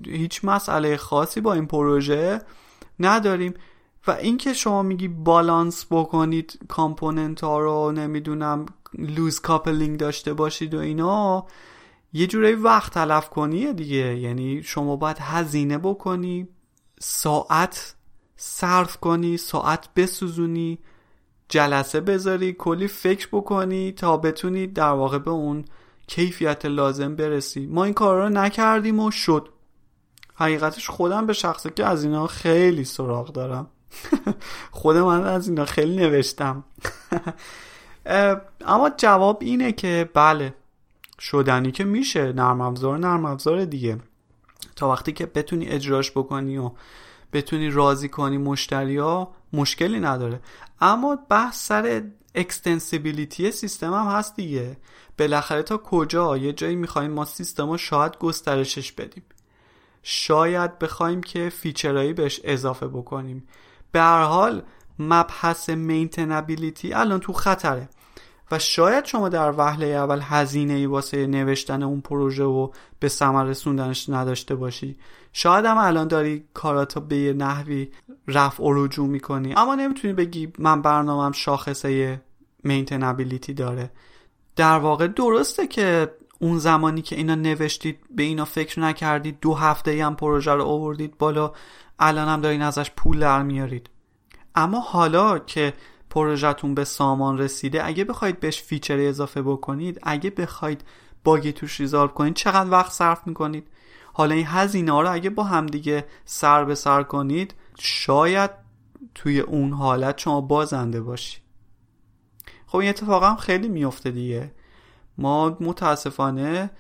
هیچ 0.07 0.45
مسئله 0.45 0.97
خاصی 0.97 1.41
با 1.41 1.53
این 1.53 1.67
پروژه 1.67 2.43
نداریم. 3.01 3.55
و 4.07 4.11
اینکه 4.11 4.53
شما 4.53 4.83
میگی 4.83 5.09
بالانس 5.09 5.87
بکنید 5.91 6.59
کامپوننت 6.69 7.41
ها 7.41 7.59
رو 7.59 7.93
نمی‌دونم 7.93 8.67
loose 8.99 9.41
coupling 9.41 9.99
داشته 9.99 10.35
باشید 10.35 10.75
و 10.75 10.79
اینا 10.79 11.47
یه 12.13 12.27
جوری 12.27 12.53
وقت 12.53 12.93
تلف 12.95 13.29
کنیه 13.29 13.73
دیگه. 13.73 14.19
یعنی 14.19 14.63
شما 14.63 14.97
باید 14.97 15.19
هزینه 15.21 15.79
بکنی 15.79 16.49
ساعت 17.01 17.95
صرف 18.37 18.97
کنی 18.97 19.37
ساعت 19.37 19.89
بسوزونی 19.97 20.79
جلسه 21.49 22.01
بذاری 22.01 22.53
کلی 22.53 22.89
فکر 22.89 23.29
بکنی 23.33 23.93
تا 23.93 24.17
بتونی 24.17 24.67
در 24.67 24.91
واقع 24.91 25.19
به 25.19 25.31
اون 25.31 25.65
کیفیت 26.07 26.67
لازم 26.67 27.17
برسی. 27.17 27.67
ما 27.67 27.85
این 27.85 27.95
کار 27.95 28.23
رو 28.23 28.29
نکردیم 28.29 29.01
و 29.01 29.11
شد. 29.11 29.49
حقیقتش 30.35 30.91
خودم 30.91 31.27
به 31.27 31.33
شخصه 31.33 31.71
که 31.71 31.87
از 31.87 32.05
اینا 32.05 32.27
خیلی 32.27 32.85
سراغ 32.85 33.33
دارم. 33.33 33.67
خود 34.71 34.97
من 34.97 35.27
از 35.27 35.49
اینا 35.49 35.65
خیلی 35.65 35.97
نوشتم. 35.97 36.65
اما 38.67 38.91
جواب 38.97 39.39
اینه 39.41 39.73
که 39.73 40.11
بله 40.15 40.55
شدنی 41.21 41.73
که 41.73 41.85
میشه 41.85 42.33
نرم 42.33 42.61
افزار 42.61 42.99
نرم 42.99 43.25
افزار 43.25 43.65
دیگه. 43.65 43.99
تا 44.77 44.91
وقتی 44.91 45.13
که 45.13 45.27
بتونی 45.27 45.69
اجراش 45.69 46.11
بکنی 46.11 46.59
و 46.59 46.71
بتونی 47.33 47.71
راضی 47.71 48.09
کنی 48.09 48.39
مشتری 48.39 48.97
ها 48.97 49.35
مشکلی 49.53 50.01
نداره. 50.01 50.41
اما 50.81 51.17
بحث 51.29 51.67
سر 51.67 52.03
extensibility 52.35 53.53
سیستم 53.53 53.95
هم 53.95 54.07
هست 54.07 54.37
دیگه. 54.37 54.77
بالاخره 55.19 55.63
تا 55.63 55.77
کجا؟ 55.77 56.37
یه 56.37 56.53
جایی 56.53 56.77
می‌خوایم 56.77 57.11
ما 57.11 57.25
سیستم 57.25 57.71
رو 57.71 57.77
شاید 57.77 58.19
گسترشش 58.19 58.93
بدیم. 58.93 59.23
شاید 60.03 60.79
بخوایم 60.79 61.21
که 61.21 61.49
feature 61.49 61.93
هایی 61.93 62.13
بهش 62.13 62.41
اضافه 62.45 62.89
بکنیم. 62.89 63.49
به 63.93 64.01
هر 64.01 64.23
حال 64.23 64.63
مبحث 65.01 65.71
maintainability 65.71 66.93
الان 66.93 67.21
تو 67.21 67.33
خطره. 67.33 67.89
و 68.51 68.59
شاید 68.59 69.05
شما 69.05 69.29
در 69.29 69.53
وهله 69.53 69.87
اول 69.87 70.21
هزینه 70.23 70.73
ای 70.73 70.87
واسه 70.87 71.27
نوشتن 71.27 71.83
اون 71.83 72.01
پروژه 72.01 72.45
و 72.45 72.69
به 73.01 73.09
ثمر 73.09 73.45
رسوندنش 73.45 74.09
نداشته 74.09 74.55
باشی. 74.55 74.97
شاید 75.33 75.65
هم 75.65 75.79
الان 75.79 76.09
داری 76.09 76.45
کاراتو 76.55 77.01
به 77.01 77.17
یه 77.17 77.33
نحوی 77.33 77.91
رفع 78.29 78.65
و 78.65 78.85
رجوع 78.85 79.09
می‌کنی. 79.09 79.55
اما 79.57 79.75
نمی‌تونی 79.75 80.15
بگی 80.15 80.53
من 80.59 80.83
برنامه‌م 80.83 81.33
شاخصه 81.33 82.21
maintainability 82.65 83.55
داره. 83.55 83.91
در 84.57 84.79
واقع 84.79 85.07
درسته 85.07 85.67
که 85.67 86.15
اون 86.41 86.59
زمانی 86.59 87.03
که 87.03 87.17
اینا 87.17 87.35
نوشتید 87.35 87.99
به 88.11 88.23
اینا 88.23 88.45
فکر 88.45 88.81
نکردید 88.81 89.39
دو 89.41 89.55
هفته 89.55 90.05
هم 90.05 90.17
پروژه 90.17 90.53
رو 90.53 90.65
آوردید 90.65 91.19
بالا 91.19 91.53
الان 91.99 92.29
هم 92.29 92.41
دارین 92.41 92.63
ازش 92.63 92.91
پول 92.91 93.19
در 93.21 93.43
میارید. 93.43 93.91
اما 94.55 94.81
حالا 94.81 95.39
که 95.39 95.75
پروژه‌تون 96.11 96.75
به 96.75 96.85
سامان 96.85 97.39
رسیده 97.39 97.87
اگه 97.87 98.05
بخواید 98.05 98.41
بهش 98.41 98.63
feature 98.63 98.99
اضافه 98.99 99.43
بکنید 99.43 100.01
اگه 100.03 100.31
بخواید 100.31 100.85
bug 101.25 101.46
ی 101.46 101.53
توش 101.53 101.81
resolve 101.81 102.09
کنید 102.09 102.35
چقدر 102.35 102.71
وقت 102.71 102.93
صرف 102.93 103.27
می‌کنید؟ 103.27 103.69
حالا 104.13 104.35
این 104.35 104.47
هزینه 104.47 104.93
ها 104.93 105.03
رو 105.03 105.13
اگه 105.13 105.31
با 105.31 105.45
همدیگه 105.45 106.05
سر 106.25 106.65
به 106.65 106.75
سر 106.75 107.03
کنید 107.03 107.55
شاید 107.79 108.51
توی 109.15 109.41
اون 109.41 109.73
حالت 109.73 110.19
شما 110.19 110.41
بازنده 110.41 111.01
باشی. 111.01 111.39
خب 112.67 112.79
این 112.79 112.89
اتفاق 112.89 113.25
هم 113.25 113.37
خیلی 113.37 113.69
میفته 113.69 114.11
دیگه. 114.11 114.53
ما 115.19 115.57
متاسفانه 115.61 116.71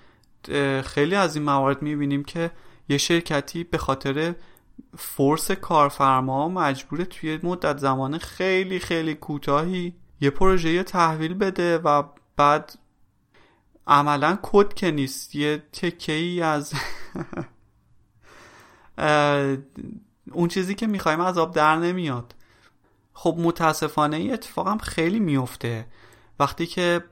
خیلی 0.84 1.14
از 1.14 1.36
این 1.36 1.44
موارد 1.44 1.82
می‌بینیم 1.82 2.24
که 2.24 2.50
یه 2.88 2.98
شرکتی 2.98 3.64
به 3.64 3.78
خاطر 3.78 4.34
فورس 4.98 5.50
کارفرما 5.50 6.48
مجبوره 6.48 7.04
توی 7.04 7.40
مدت 7.42 7.78
زمان 7.78 8.18
خیلی 8.18 8.78
خیلی 8.78 9.14
کوتاهی 9.14 9.94
یه 10.20 10.30
پروژه 10.30 10.82
تحویل 10.82 11.34
بده 11.34 11.78
و 11.78 12.02
بعد 12.36 12.78
عملا 13.86 14.38
کد 14.42 14.74
که 14.74 14.90
نیست 14.90 15.34
یه 15.34 15.62
تکه 15.72 16.12
ای 16.12 16.42
از 16.42 16.72
اون 20.32 20.48
چیزی 20.48 20.74
که 20.74 20.86
می‌خوایم 20.86 21.20
از 21.20 21.38
آب 21.38 21.54
در 21.54 21.76
نمیاد. 21.76 22.34
خب 23.12 23.36
متاسفانه 23.38 24.16
این 24.16 24.32
اتفاقم 24.32 24.78
خیلی 24.78 25.20
میفته 25.20 25.86
وقتی 26.38 26.66
که 26.66 27.04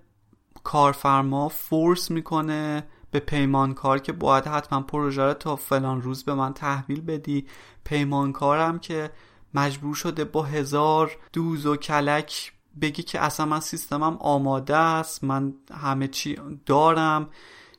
کارفرما 0.65 1.49
فورس 1.49 2.11
می‌کنه 2.11 2.87
به 3.11 3.21
پیمانکار 3.21 3.99
که 3.99 4.13
باید 4.13 4.47
حتما 4.47 4.81
پروژه 4.81 5.23
رو 5.23 5.35
تا 5.35 5.57
فلان 5.57 6.03
روز 6.03 6.25
به 6.25 6.35
من 6.35 6.55
تحویل 6.55 7.01
بدی. 7.01 7.47
پیمانکارم 7.85 8.79
که 8.79 9.11
مجبور 9.55 9.95
شده 9.95 10.25
با 10.25 10.43
هزار 10.43 11.17
دوز 11.33 11.67
و 11.67 11.77
کلک 11.77 12.53
بگی 12.81 13.03
که 13.03 13.21
اصلا 13.21 13.47
من 13.47 13.61
سیستمم 13.61 14.17
آماده 14.21 14.77
است 14.77 15.25
من 15.25 15.55
همه 15.73 16.09
چی 16.09 16.39
دارم. 16.67 17.29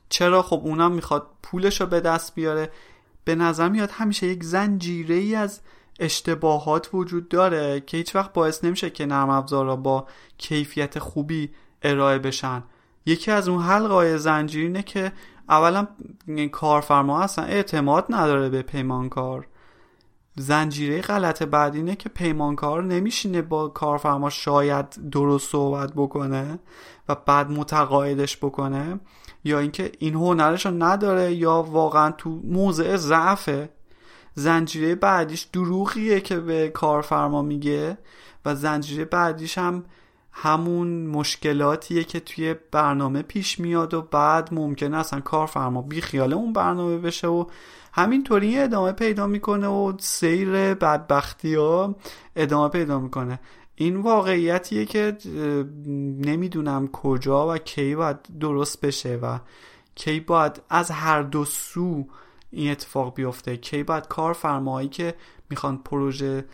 چرا؟ 0.08 0.42
خب 0.42 0.60
اونم 0.64 0.92
می‌خواد 0.92 1.26
پولش 1.42 1.80
رو 1.80 1.86
به 1.86 2.00
دست 2.00 2.34
بیاره. 2.34 2.70
به 3.24 3.34
نظر 3.34 3.68
میاد 3.68 3.90
همیشه 3.90 4.26
یک 4.26 4.44
زنجیره 4.44 5.14
ای 5.14 5.34
از 5.34 5.60
اشتباهات 6.00 6.90
وجود 6.92 7.28
داره 7.28 7.80
که 7.80 7.96
هیچ 7.96 8.16
وقت 8.16 8.32
باعث 8.32 8.64
نمیشه 8.64 8.90
که 8.90 9.06
نرم 9.06 9.30
افزارا 9.30 9.76
با 9.76 10.06
کیفیت 10.38 10.98
خوبی 10.98 11.50
ارائه 11.82 12.18
بشن. 12.18 12.62
یکی 13.06 13.30
از 13.30 13.48
اون 13.48 13.62
حلقای 13.62 14.18
زنجیری 14.18 14.66
اینه 14.66 14.82
که 14.82 15.12
اولا 15.48 15.86
کارفرما 16.52 17.20
اصلا 17.20 17.44
اعتماد 17.44 18.06
نداره 18.10 18.48
به 18.48 18.62
پیمانکار. 18.62 19.46
زنجیره 20.36 21.00
غلط 21.00 21.42
بعد 21.42 21.74
اینه 21.74 21.96
که 21.96 22.08
پیمانکار 22.08 22.84
نمیشینه 22.84 23.42
با 23.42 23.68
کارفرما 23.68 24.30
شاید 24.30 25.10
درست 25.10 25.50
صحبت 25.50 25.92
بکنه 25.96 26.58
و 27.08 27.14
بعد 27.14 27.50
متقاعدش 27.50 28.36
بکنه 28.36 29.00
یا 29.44 29.58
اینکه 29.58 29.92
این 29.98 30.14
هنرش 30.14 30.66
رو 30.66 30.72
نداره 30.72 31.34
یا 31.34 31.62
واقعا 31.62 32.10
تو 32.10 32.40
موضع 32.44 32.96
ضعفه. 32.96 33.70
زنجیره 34.34 34.94
بعدیش 34.94 35.42
دروغیه 35.42 36.20
که 36.20 36.40
به 36.40 36.68
کارفرما 36.68 37.42
میگه 37.42 37.98
و 38.44 38.54
زنجیره 38.54 39.04
بعدیش 39.04 39.58
هم 39.58 39.84
همون 40.32 41.06
مشکلاتیه 41.06 42.04
که 42.04 42.20
توی 42.20 42.54
برنامه 42.70 43.22
پیش 43.22 43.60
میاد 43.60 43.94
و 43.94 44.02
بعد 44.02 44.54
ممکنه 44.54 44.96
اصلا 44.96 45.20
کارفرما 45.20 45.82
بی 45.82 46.00
خیال 46.00 46.32
اون 46.32 46.52
برنامه 46.52 46.98
بشه 46.98 47.28
و 47.28 47.44
همینطوری 47.92 48.58
ادامه 48.58 48.92
پیدا 48.92 49.26
می‌کنه 49.26 49.66
و 49.66 49.92
سیر 49.98 50.74
بدبختی 50.74 51.54
ها 51.54 51.94
ادامه 52.36 52.68
پیدا 52.68 52.98
می‌کنه. 52.98 53.40
این 53.74 53.96
واقعیتیه 53.96 54.84
که 54.84 55.16
نمی‌دونم 56.24 56.88
کجا 56.88 57.48
و 57.48 57.58
کی 57.58 57.94
باید 57.94 58.16
درست 58.40 58.80
بشه 58.80 59.16
و 59.16 59.38
کی 59.94 60.20
باید 60.20 60.62
از 60.70 60.90
هر 60.90 61.22
دو 61.22 61.44
سو 61.44 62.06
این 62.50 62.70
اتفاق 62.70 63.14
بیفته. 63.14 63.56
کی 63.56 63.82
باید 63.82 64.08
کارفرمایی 64.08 64.88
که 64.88 65.14
می‌خوان 65.50 65.78
پروژه 65.78 66.44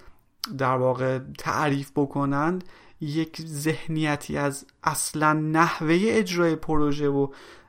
در 0.59 0.77
واقع 0.77 1.19
تعریف 1.39 1.91
بکنند 1.97 2.65
یک 3.01 3.43
ذهنیتی 3.47 4.37
از 4.37 4.67
اصلا 4.85 5.33
نحوه 5.33 5.99
اجرای 6.03 6.57
پروژه 6.57 7.09
و 7.09 7.29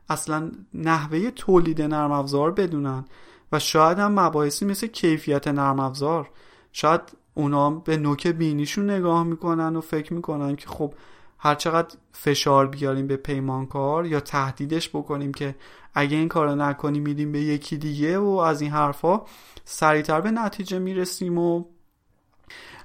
اصلا 0.10 0.51
نحوه 0.74 1.31
تولید 1.31 1.81
نرم 1.81 2.12
افزار 2.12 2.51
بدونن. 2.51 3.05
و 3.51 3.60
شاید 3.60 4.00
هم 4.00 4.19
مباحثی 4.19 4.65
مثل 4.65 4.88
کیفیت 4.88 5.48
نرم 5.48 5.79
افزار. 5.79 6.29
شاید 6.72 7.01
اونا 7.34 7.69
به 7.69 7.98
نوک 7.98 8.27
بینیشون 8.27 8.89
نگاه 8.89 9.24
می‌کنن 9.24 9.75
و 9.75 9.81
فکر 9.81 10.13
می‌کنن 10.13 10.55
که 10.55 10.67
خب 10.67 10.93
هرچقدر 11.39 11.96
فشار 12.12 12.67
بیاریم 12.67 13.07
به 13.07 13.17
پیمانکار 13.17 14.05
یا 14.05 14.19
تهدیدش 14.19 14.89
بکنیم 14.89 15.34
که 15.34 15.55
اگه 15.93 16.17
این 16.17 16.27
کارو 16.27 16.55
نکنی 16.55 17.00
میدیم 17.00 17.31
به 17.31 17.39
یکی 17.39 17.77
دیگه 17.77 18.17
و 18.17 18.27
از 18.27 18.62
این 18.62 18.72
حرفا 18.72 19.22
سریعتر 19.65 20.22
به 20.22 20.31
نتیجه 20.31 20.79
می‌رسیم 20.79 21.38
و 21.38 21.63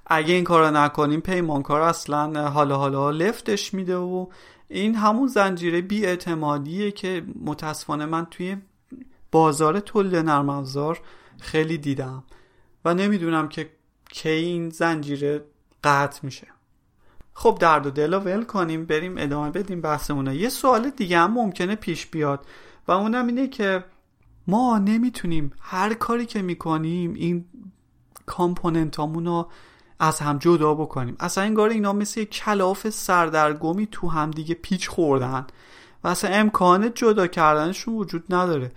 اگه 0.07 0.35
این 0.35 0.45
کارو 0.45 0.77
نکنیم 0.77 1.21
پیمانکار 1.21 1.81
اصلا 1.81 2.49
حالا 2.49 2.77
حالا 2.77 3.11
لفتش 3.11 3.75
میده 3.75 3.97
و 3.97 4.27
این 4.69 4.95
همون 4.95 5.29
زنجیره 5.29 5.81
بیاعتمادیه 5.81 6.91
که 6.91 7.23
متاسفانه 7.45 8.07
من 8.07 8.27
توی 8.31 8.57
بازار 9.33 9.81
تولید 9.81 10.17
نرم 10.17 10.49
افزار 10.49 11.01
خیلی 11.41 11.79
دیدم 11.79 12.25
و 12.85 12.95
نمی‌دونم 12.95 13.49
که 13.49 13.71
کی 14.11 14.29
این 14.29 14.71
زنجیره 14.71 15.45
قطع 15.85 16.21
میشه. 16.23 16.47
خب 17.35 17.59
درد 17.61 17.87
و 17.87 17.91
دل 17.91 18.15
ول 18.15 18.45
کنیم 18.45 18.85
بریم 18.87 19.15
ادامه 19.19 19.51
بدیم 19.51 19.81
بحثمونه 19.81 20.37
یه 20.37 20.49
سوال 20.49 20.91
دیگه 20.91 21.19
هم 21.19 21.33
ممکنه 21.33 21.75
پیش 21.75 22.07
بیاد 22.07 22.47
و 22.89 22.93
اونم 22.93 23.27
اینه 23.27 23.49
که 23.49 23.85
ما 24.47 24.79
نمی‌تونیم 24.79 25.53
هر 25.61 25.95
کاری 25.95 26.27
که 26.27 26.43
می‌کنیم 26.43 27.15
این 27.15 27.45
کامپوننت 28.27 28.99
رو 28.99 29.51
از 30.05 30.21
هم 30.21 30.39
جدا 30.39 30.75
بکنیم. 30.75 31.17
اصلا 31.21 31.45
انگار 31.45 31.71
اینا 31.71 31.93
مثل 31.93 32.25
کلاف 32.25 32.91
سردرگمی 32.91 33.89
تو 33.91 34.09
هم 34.09 34.31
دیگه 34.31 34.55
پیچ 34.55 34.89
خوردن. 34.89 35.47
و 36.05 36.09
اصلا 36.09 36.31
امکان 36.31 36.95
جدا 36.95 37.27
کردنشون 37.27 37.95
وجود 37.95 38.35
نداره. 38.35 38.73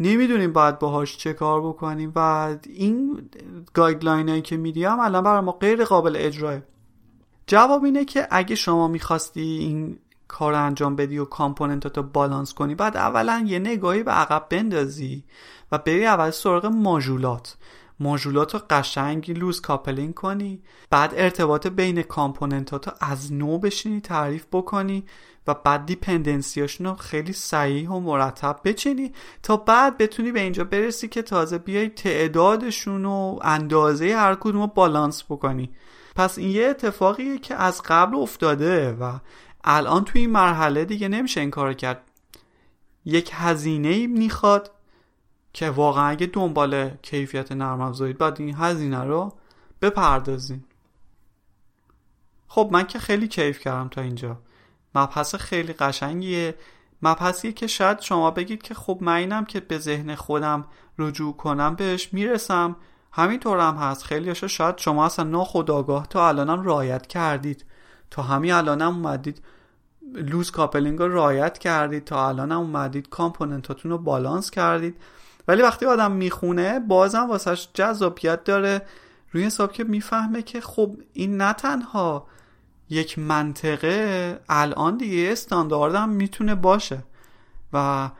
نمی‌دونیم 0.00 0.52
باید 0.52 0.78
باهاش 0.78 1.16
چه 1.16 1.32
کار 1.32 1.60
بکنیم. 1.60 2.12
و 2.16 2.56
این 2.66 3.30
guideline 3.74 4.28
هایی 4.28 4.42
که 4.42 4.56
میدیم 4.56 5.00
الان 5.00 5.24
برای 5.24 5.40
ما 5.40 5.52
غیر 5.52 5.84
قابل 5.84 6.16
اجراست. 6.18 6.58
جواب 7.46 7.84
اینه 7.84 8.04
که 8.04 8.28
اگه 8.30 8.54
شما 8.54 8.88
می‌خواستی 8.88 9.40
این 9.40 9.98
کار 10.28 10.54
انجام 10.54 10.96
بدی 10.96 11.18
و 11.18 11.24
component 11.24 11.88
اتو 11.88 12.02
balance 12.02 12.54
کنی 12.54 12.74
باید 12.74 12.96
اولا 12.96 13.44
یه 13.46 13.58
نگاهی 13.58 14.02
به 14.02 14.10
عقب 14.10 14.46
بندازی 14.50 15.24
و 15.72 15.78
بری 15.78 16.06
اول 16.06 16.30
سراغ 16.30 16.66
module 16.66 17.33
ات. 17.33 17.56
module 18.00 18.46
ات 18.46 18.54
رو 18.54 18.60
قشنگ 18.70 19.38
loose 19.38 19.60
coupling 19.60 20.14
کنی. 20.14 20.62
بعد 20.90 21.14
ارتباط 21.16 21.66
بین 21.66 22.02
component 22.02 22.79
ات 22.79 22.88
رو 22.88 22.94
از 23.00 23.32
نو 23.32 23.58
بشینی 23.58 24.00
تعریف 24.00 24.46
بکنی 24.52 25.04
و 25.46 25.54
بعد 25.54 25.86
دیپندنسیاشون 25.86 26.86
رو 26.86 26.94
خیلی 26.94 27.32
صحیح 27.32 27.90
و 27.90 28.00
مرتب 28.00 28.60
بچینی 28.64 29.12
تا 29.42 29.56
بعد 29.56 29.98
بتونی 29.98 30.32
به 30.32 30.40
اینجا 30.40 30.64
برسی 30.64 31.08
که 31.08 31.22
تازه 31.22 31.58
بیای 31.58 31.88
تعدادشون 31.88 33.04
و 33.04 33.38
اندازه 33.42 34.16
هر 34.16 34.34
کدوم 34.34 34.60
رو 34.60 34.66
بالانس 34.66 35.24
بکنی. 35.24 35.70
پس 36.16 36.38
این 36.38 36.50
یه 36.50 36.66
اتفاقیه 36.66 37.38
که 37.38 37.54
از 37.54 37.82
قبل 37.82 38.16
افتاده 38.16 38.92
و 38.92 39.18
الان 39.64 40.04
توی 40.04 40.20
این 40.20 40.30
مرحله 40.30 40.84
دیگه 40.84 41.08
نمیشه 41.08 41.40
این 41.40 41.50
کار 41.50 41.74
کرد. 41.74 42.02
یک 43.04 43.30
هزینه 43.34 44.06
می‌خواد. 44.06 44.70
که 45.52 45.70
واقعا 45.70 46.06
اگه 46.08 46.26
دنبال 46.26 46.88
کیفیت 46.88 47.52
نرم 47.52 47.80
افزارید 47.80 48.18
باید 48.18 48.40
این 48.40 48.54
هزینه 48.54 49.04
رو 49.04 49.32
بپردازین. 49.82 50.64
خب 52.48 52.68
من 52.72 52.86
که 52.86 52.98
خیلی 52.98 53.28
کیف 53.28 53.58
کردم 53.60 53.88
تا 53.88 54.00
اینجا. 54.00 54.38
مبحث 54.94 55.34
خیلی 55.34 55.72
قشنگیه. 55.72 56.54
مبحثیه 57.02 57.52
که 57.52 57.66
شاید 57.66 58.00
شما 58.00 58.30
بگید 58.30 58.62
که 58.62 58.74
خب 58.74 58.98
من 59.00 59.12
اینم 59.12 59.44
که 59.44 59.60
به 59.60 59.78
ذهن 59.78 60.14
خودم 60.14 60.64
رجوع 60.98 61.36
کنم 61.36 61.74
بهش 61.74 62.12
می‌رسم. 62.12 62.76
همینطور 63.12 63.58
هم 63.58 63.74
هست. 63.74 64.02
خیلی 64.02 64.34
شاید 64.34 64.78
شما 64.78 65.06
اصلا 65.06 65.24
ناخودآگاه 65.24 66.06
تا 66.06 66.28
الانم 66.28 66.62
رعایت 66.62 67.06
کردید. 67.06 67.64
تا 68.10 68.22
همین 68.22 68.52
الانم 68.52 68.94
اومدید 68.94 69.42
loose 70.14 70.50
coupling 70.50 70.98
رو 70.98 71.14
رعایت 71.14 71.58
کردید. 71.58 72.04
تا 72.04 72.28
الانم 72.28 72.58
اومدید 72.58 73.08
component 73.08 73.69
اتون 73.69 73.90
رو 73.90 73.98
بالانس 73.98 74.50
کردید. 74.50 74.96
ولی 75.50 75.62
وقتی 75.62 75.86
آدم 75.86 76.12
می‌خونه 76.12 76.80
بازم 76.80 77.28
واسه‌ش 77.28 77.68
جذابیت 77.74 78.44
داره. 78.44 78.82
روی 79.32 79.44
حساب 79.44 79.72
که 79.72 79.84
می‌فهمه 79.84 80.42
که 80.42 80.60
خب 80.60 80.96
این 81.12 81.36
نه 81.36 81.52
تنها 81.52 82.26
یک 82.88 83.18
منطقه 83.18 84.40
الان 84.48 84.96
دیگه 84.96 85.28
استانداردم 85.32 86.08
می‌تونه 86.08 86.54
باشه. 86.54 87.04
و 87.72 88.10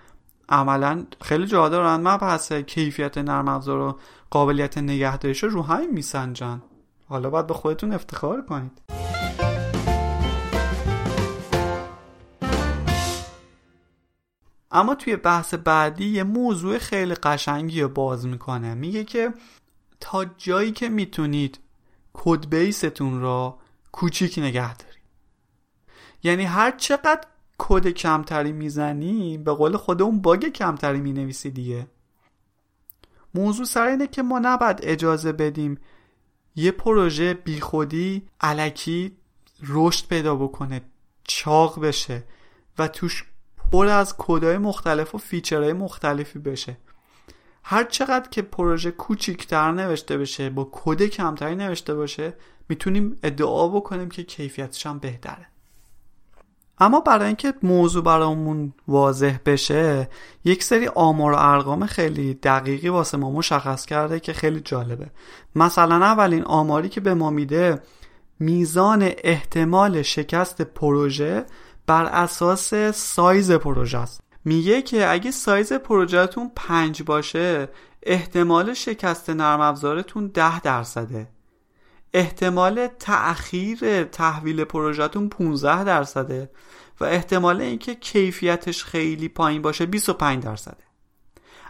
عملا 0.48 1.04
خیلی 1.22 1.46
جا 1.46 1.68
دارن 1.68 1.96
مبحث 1.96 2.52
کیفیت 2.52 3.18
نرم 3.18 3.48
افزار 3.48 3.78
و 3.78 3.98
قابلیت 4.30 4.78
نگهداریش 4.78 5.44
رو 5.44 5.62
همین 5.62 5.90
میسنجن. 5.90 6.62
حالا 7.08 7.30
باید 7.30 7.46
به 7.46 7.54
خودتون 7.54 7.92
افتخار 7.92 8.42
کنید. 8.42 8.80
اما 14.70 14.94
توی 14.94 15.16
بحث 15.16 15.54
بعدی 15.54 16.08
یه 16.08 16.22
موضوع 16.24 16.78
خیلی 16.78 17.14
قشنگی 17.14 17.80
رو 17.80 17.88
باز 17.88 18.26
می‌کنه. 18.26 18.74
میگه 18.74 19.04
که 19.04 19.34
تا 20.00 20.24
جایی 20.24 20.72
که 20.72 20.88
می‌تونید 20.88 21.58
code 22.12 22.46
base 22.46 22.88
تون 22.88 23.20
را 23.20 23.58
کوچیک 23.92 24.38
نگه 24.38 24.76
دارید. 24.76 25.00
یعنی 26.22 26.44
هر 26.44 26.70
چقدر 26.70 27.26
کد 27.58 27.88
کمتری 27.88 28.52
می‌زنی 28.52 29.38
به 29.38 29.52
قول 29.52 29.76
خود 29.76 30.02
اون 30.02 30.20
bug 30.20 30.46
کمتری 30.46 31.00
می‌نویسی 31.00 31.50
دیگه. 31.50 31.86
موضوع 33.34 33.66
سر 33.66 33.86
اینه 33.86 34.06
که 34.06 34.22
ما 34.22 34.38
نباید 34.38 34.80
اجازه 34.82 35.32
بدیم 35.32 35.78
یه 36.56 36.70
پروژه 36.70 37.34
بیخودی 37.34 38.28
الکی 38.40 39.16
رشد 39.62 40.06
پیدا 40.06 40.36
بکنه 40.36 40.82
چاق 41.24 41.80
بشه 41.80 42.24
و 42.78 42.88
توش 42.88 43.24
پر 43.72 43.86
از 43.86 44.14
کدهای 44.18 44.58
مختلف 44.58 45.14
و 45.14 45.18
feature 45.18 45.60
های 45.60 45.72
مختلفی 45.72 46.38
بشه. 46.38 46.76
هر 47.64 47.84
چقدر 47.84 48.28
که 48.28 48.42
پروژه 48.42 48.90
کوچیکتر 48.90 49.72
نوشته 49.72 50.18
بشه 50.18 50.50
با 50.50 50.68
کد 50.72 51.02
کمتری 51.02 51.54
نوشته 51.56 51.94
باشه 51.94 52.34
می‌تونیم 52.68 53.18
ادعا 53.22 53.68
بکنیم 53.68 54.08
که 54.08 54.22
کیفیتش 54.22 54.86
هم 54.86 54.98
بهتره. 54.98 55.46
اما 56.78 57.00
برای 57.00 57.26
اینکه 57.26 57.54
موضوع 57.62 58.04
برامون 58.04 58.72
واضح 58.88 59.36
بشه 59.46 60.08
یک 60.44 60.64
سری 60.64 60.86
آمار 60.86 61.32
و 61.32 61.36
ارقام 61.38 61.86
خیلی 61.86 62.34
دقیقی 62.34 62.88
واسه 62.88 63.18
ما 63.18 63.30
مشخص 63.30 63.86
کرده 63.86 64.20
که 64.20 64.32
خیلی 64.32 64.60
جالبه. 64.60 65.10
مثلا 65.56 65.96
اولین 65.96 66.44
آماری 66.44 66.88
که 66.88 67.00
به 67.00 67.14
ما 67.14 67.30
میده 67.30 67.82
میزان 68.38 69.10
احتمال 69.24 70.02
شکست 70.02 70.62
پروژه 70.62 71.44
بر 71.90 72.04
اساس 72.04 72.74
سایز 72.94 73.52
پروژه 73.52 73.98
است. 73.98 74.20
میگه 74.44 74.82
که 74.82 75.10
اگه 75.10 75.30
سایز 75.30 75.72
پروژهتون 75.72 76.50
پنج 76.56 77.02
باشه 77.02 77.68
احتمال 78.02 78.74
شکست 78.74 79.30
نرم 79.30 79.60
افزارتون 79.60 80.26
ده 80.26 80.60
درصده. 80.60 81.28
احتمال 82.14 82.86
تأخیر 82.86 84.04
تحویل 84.04 84.64
پروژهتون 84.64 85.28
15 85.28 85.84
درصده 85.84 86.50
و 87.00 87.04
احتمال 87.04 87.60
اینکه 87.60 87.94
کیفیتش 87.94 88.84
خیلی 88.84 89.28
پایین 89.28 89.62
باشه 89.62 89.86
25 89.86 90.42
درصده. 90.44 90.84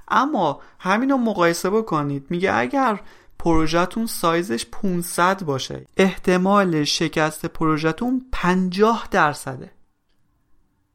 اما 0.08 0.60
همین 0.78 1.10
رو 1.10 1.16
مقایسه 1.16 1.70
بکنید. 1.70 2.26
میگه 2.30 2.54
اگر 2.54 3.00
پروژهتون 3.38 4.06
سایزش 4.06 4.66
500 4.66 5.42
باشه 5.44 5.86
احتمال 5.96 6.84
شکست 6.84 7.46
پروژهتون 7.46 8.26
50 8.32 9.08
درصده. 9.10 9.79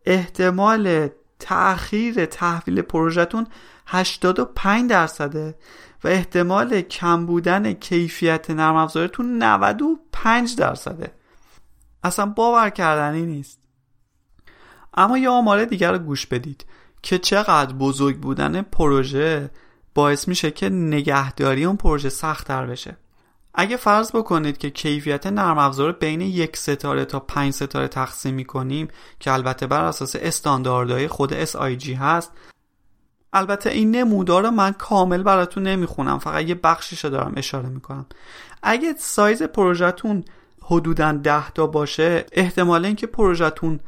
احتمال 0.06 1.10
تأخیر 1.40 2.26
تحویل 2.26 2.82
پروژهتون 2.82 3.48
85 3.88 4.90
درصده 4.90 5.56
و 6.04 6.08
احتمال 6.08 6.82
کم 6.82 7.26
بودن 7.26 7.74
کیفیت 7.74 8.50
نرم 8.52 8.76
افزارتون 8.76 9.44
95 9.44 10.56
درصده. 10.56 11.12
اصلا 12.04 12.26
باور 12.26 12.70
کردنی 12.70 13.22
نیست. 13.22 13.60
اما 14.94 15.18
یه 15.18 15.30
آمار 15.30 15.66
دیگر 15.66 15.92
رو 15.92 15.98
گوش 15.98 16.26
بدید 16.26 16.66
که 17.02 17.18
چقدر 17.18 17.74
بزرگ 17.74 18.18
بودن 18.18 18.62
پروژه 18.62 19.50
باعث 19.94 20.28
میشه 20.28 20.52
که 20.52 20.70
نگهداری 20.70 21.66
اون 21.66 21.76
پروژه 21.76 22.10
سختتر 22.10 22.66
بشه. 22.66 22.98
اگه 23.58 23.78
فرض 23.78 24.12
بکنید 24.12 24.58
که 24.58 24.70
کیفیت 24.70 25.28
نرم 25.28 25.58
افزار 25.58 25.92
بین 25.92 26.22
یک 26.22 26.58
ستاره 26.58 27.06
تا 27.06 27.20
پنج 27.20 27.54
ستاره 27.54 27.88
تقسیم 27.88 28.34
می‌کنیم 28.34 28.88
که 29.20 29.32
البته 29.32 29.68
بر 29.68 29.84
اساس 29.84 30.16
استانداردهای 30.16 31.08
خود 31.08 31.46
SIG 31.46 31.90
هست 31.90 32.32
البته 33.34 33.70
این 33.70 33.96
نمودار 33.96 34.44
رو 34.44 34.52
من 34.52 34.72
کامل 34.72 35.24
براتون 35.24 35.64
نمی‌خونم 35.64 36.20
فقط 36.20 36.44
یه 36.46 36.56
بخشیش 36.56 37.06
رو 37.06 37.12
دارم 37.12 37.34
اشاره 37.38 37.70
می‌کنم. 37.70 38.06
اگه 38.64 38.94
سایز 38.98 39.44
پروژهتون 39.44 40.24
حدودا 40.62 41.12
ده 41.12 41.50
تا 41.50 41.68
باشه 41.68 42.26
احتمال 42.32 42.86
اینکه 42.86 43.08
پروژهتون 43.08 43.80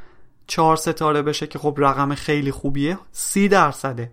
چهار 0.47 0.75
ستاره 0.75 1.21
بشه 1.21 1.47
که 1.47 1.60
خب 1.60 1.75
رقم 1.77 2.15
خیلی 2.15 2.51
خوبیه 2.51 2.97
سی 3.12 3.47
درصده. 3.47 4.12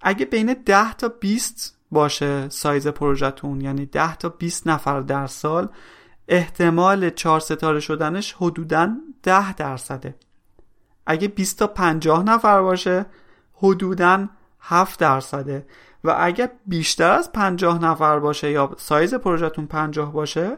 اگه 0.00 0.26
بین 0.26 0.54
10 0.66 0.94
تا 0.94 1.08
20 1.08 1.79
باشه 1.90 2.48
سایز 2.48 2.88
پروژهتون. 2.88 3.60
یعنی 3.60 3.86
10 3.86 4.16
تا 4.16 4.28
20 4.28 4.66
نفر 4.66 5.00
در 5.00 5.26
سال 5.26 5.68
احتمال 6.28 7.10
4 7.10 7.40
ستاره 7.40 7.80
شدنش 7.80 8.34
حدودا 8.38 8.96
10 9.22 9.52
درصده. 9.52 10.14
اگه 11.06 11.28
20 11.28 11.58
تا 11.58 11.66
50 11.66 12.22
نفر 12.22 12.62
باشه 12.62 13.06
حدودا 13.54 14.28
7 14.60 15.00
درصده. 15.00 15.66
و 16.04 16.16
اگه 16.18 16.50
بیشتر 16.66 17.10
از 17.10 17.32
50 17.32 17.82
نفر 17.84 18.18
باشه 18.18 18.50
یا 18.50 18.74
سایز 18.78 19.14
پروژهتون 19.14 19.66
50 19.66 20.12
باشه 20.12 20.56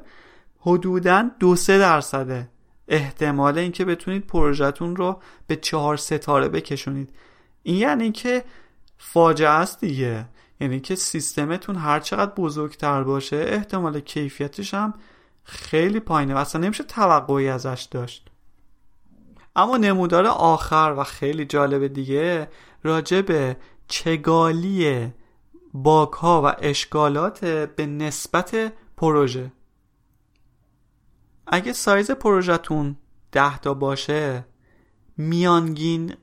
حدودا 0.61 1.31
2 1.41 1.57
3 1.57 1.79
درصده. 1.79 2.49
احتمال 2.89 3.59
اینکه 3.59 3.85
بتونید 3.85 4.27
پروژهتون 4.27 4.97
رو 4.97 5.21
به 5.47 5.57
4 5.57 5.97
ستاره 5.97 6.49
بکشونید. 6.49 7.13
این 7.63 7.77
یعنی 7.77 8.13
که 8.13 8.45
فاجعه 8.99 9.49
است 9.49 9.81
دیگه. 9.81 10.27
یعنی 10.63 10.81
که 10.81 10.95
سیستمتون 10.95 11.77
هر 11.77 12.01
چقدر 12.01 12.33
بزرگتر 12.35 13.03
باشه 13.03 13.37
احتمال 13.37 14.01
کیفیتش 14.01 14.75
هم 14.75 14.95
خیلی 15.45 16.01
پایینه 16.01 16.35
و 16.35 16.39
اصلا 16.39 16.61
نمیشه 16.61 16.85
توقعی 16.85 17.49
ازش 17.49 17.89
داشت. 17.91 18.31
اما 19.57 19.77
نمودار 19.77 20.27
آخر 20.27 20.95
و 20.99 21.05
خیلی 21.05 21.45
جالب 21.45 21.87
دیگه 21.87 22.49
راجع 22.83 23.21
به 23.21 23.57
چگالی 23.89 25.13
باک 25.75 26.13
ها 26.13 26.43
و 26.45 26.55
اشکالات 26.59 27.45
به 27.45 27.87
نسبت 27.87 28.73
پروژه. 28.97 29.53
اگه 31.47 31.73
سایز 31.73 32.11
پروژهتون 32.11 32.97
ده 33.33 33.59
تا 33.59 33.75
باشه 33.75 34.45
میانگین 35.17 36.15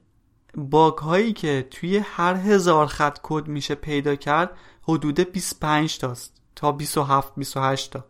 باگ 0.58 0.98
هایی 0.98 1.34
که 1.34 1.68
توی 1.72 1.98
هر 1.98 2.36
هزار 2.36 2.88
خط 2.88 3.20
کد 3.24 3.48
میشه 3.48 3.76
پیدا 3.76 4.16
کرد 4.16 4.58
حدود 4.82 5.20
25 5.20 5.98
تاست 5.98 6.34
تا 6.56 6.72
27 6.72 7.36
28 7.36 7.92
تا. 7.92 8.06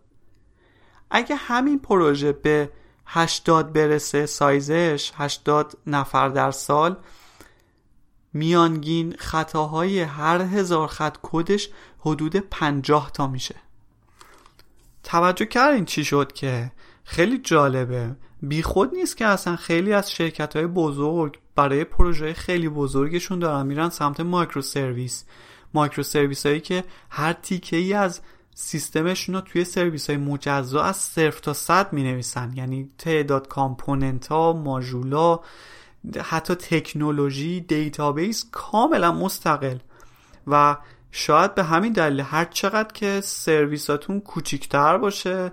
اگه 1.11 1.35
همین 1.35 1.79
پروژه 1.79 2.31
به 2.31 2.71
80 3.05 3.73
برسه 3.73 4.25
سایزش 4.25 5.11
80 5.15 5.77
نفر 5.87 6.29
در 6.29 6.51
سال 6.51 6.97
میانگین 8.33 9.15
خطاهای 9.19 10.01
هر 10.01 10.41
هزار 10.41 10.87
خط 10.87 11.17
کدش 11.21 11.69
حدود 11.99 12.35
50 12.35 13.11
تا 13.11 13.27
میشه. 13.27 13.55
توجه 15.03 15.45
کردین 15.45 15.85
چی 15.85 16.05
شد 16.05 16.31
که؟ 16.31 16.71
خیلی 17.03 17.37
جالبه. 17.37 18.15
بیخود 18.41 18.93
نیست 18.95 19.17
که 19.17 19.25
اصلا 19.25 19.55
خیلی 19.55 19.93
از 19.93 20.11
شرکت 20.11 20.55
های 20.55 20.67
بزرگ 20.67 21.39
برای 21.55 21.83
پروژه 21.83 22.33
خیلی 22.33 22.69
بزرگشون 22.69 23.39
دارن 23.39 23.65
میرن 23.65 23.89
سمت 23.89 24.19
مایکرو 24.19 24.61
سرویس 24.61 25.25
مایکرو 25.73 26.03
سرویس 26.03 26.45
هایی 26.45 26.59
که 26.59 26.83
هر 27.09 27.33
تیکه 27.33 27.77
ای 27.77 27.93
از 27.93 28.21
سیستمشون 28.55 29.35
رو 29.35 29.41
توی 29.41 29.63
سرویس 29.65 30.09
های 30.09 30.17
مجزا 30.17 30.83
از 30.83 30.95
صفر 30.95 31.39
تا 31.39 31.53
صد 31.53 31.93
می 31.93 32.03
نویسن 32.03 32.53
یعنی 32.55 32.89
تعداد 32.97 33.47
component 33.47 34.27
ها 34.27 34.53
ماژولا 34.53 35.39
حتی 36.21 36.55
تکنولوژی 36.55 37.61
database 37.61 38.45
کاملا 38.51 39.11
مستقل. 39.11 39.77
و 40.47 40.77
شاید 41.11 41.55
به 41.55 41.63
همین 41.63 41.93
دلیل 41.93 42.19
هر 42.19 42.45
چقدر 42.45 42.93
که 42.93 43.21
سرویساتون 43.21 44.19
کوچیکتر 44.19 44.97
باشه 44.97 45.51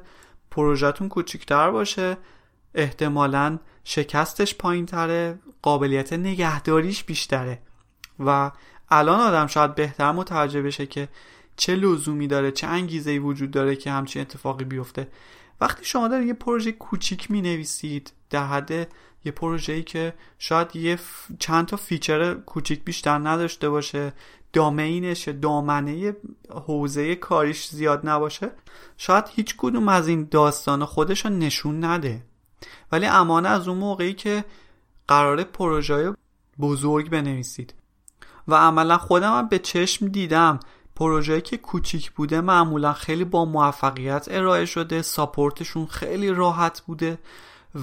پروژه‌تون 0.51 1.09
کوچیکتر 1.09 1.71
باشه 1.71 2.17
احتمالا 2.77 3.59
شکستش 3.85 4.55
پایین 4.55 4.87
تره 4.87 5.39
قابلیت 5.63 6.13
نگهداریش 6.13 7.05
بیشتره. 7.05 7.59
و 8.21 8.51
الان 8.91 9.21
آدم 9.21 9.47
شاید 9.47 9.75
بهتر 9.75 10.13
متوجه 10.13 10.63
بشه 10.63 10.87
که 10.87 11.09
چه 11.57 11.77
لزومی 11.77 12.27
داره 12.27 12.51
چه 12.51 12.67
انگیزه 12.67 13.19
وجود 13.19 13.51
داره 13.51 13.77
که 13.77 13.91
همچین 13.91 14.23
اتفاقی 14.23 14.65
بیفته. 14.65 15.09
وقتی 15.61 15.85
شما 15.85 16.09
دارید 16.09 16.29
یه 16.29 16.35
پروژه 16.35 16.73
کوچیک 16.73 17.31
می 17.31 17.43
نویسید 17.43 18.13
در 18.31 18.47
حد 18.47 18.71
یه 19.25 19.33
پروژه 19.33 19.73
ای 19.73 19.83
که 19.83 20.15
شاید 20.39 20.77
یه 20.77 20.99
چند 21.39 21.67
تا 21.67 21.77
feature 21.77 22.35
کوچیک 22.35 22.85
بیشتر 22.85 23.19
نداشته 23.19 23.69
باشه 23.69 24.13
domain 24.53 25.10
ش 25.10 25.29
دامنه 25.29 26.17
حوزه 26.51 27.15
کاریش 27.15 27.69
زیاد 27.69 28.09
نباشه 28.09 28.51
شاید 28.97 29.25
هیچ 29.31 29.55
کدوم 29.59 29.89
از 29.89 30.09
این 30.09 30.29
داستان 30.31 30.85
خودش 30.85 31.27
نشون 31.27 31.85
نده. 31.85 32.23
ولی 32.93 33.07
امان 33.07 33.49
از 33.49 33.69
اون 33.69 33.79
موقعی 33.79 34.13
که 34.13 34.45
قرار 35.09 35.45
پروژه 35.45 36.15
بزرگ 36.61 37.11
بنویسید. 37.11 37.75
و 38.49 38.55
عملا 38.55 38.99
خودم 38.99 39.39
هم 39.39 39.49
به 39.49 39.59
چشم 39.59 40.09
دیدم. 40.09 40.61
پروژه 40.97 41.41
که 41.41 41.57
کوچیک 41.57 42.11
بوده 42.11 42.41
معمولا 42.41 42.93
خیلی 42.93 43.25
با 43.25 43.45
موفقیت 43.45 44.27
ارائه 44.31 44.65
شده 44.65 45.03
ساپورتشون 45.03 45.87
خیلی 45.87 46.31
راحت 46.31 46.81
بوده 46.81 47.19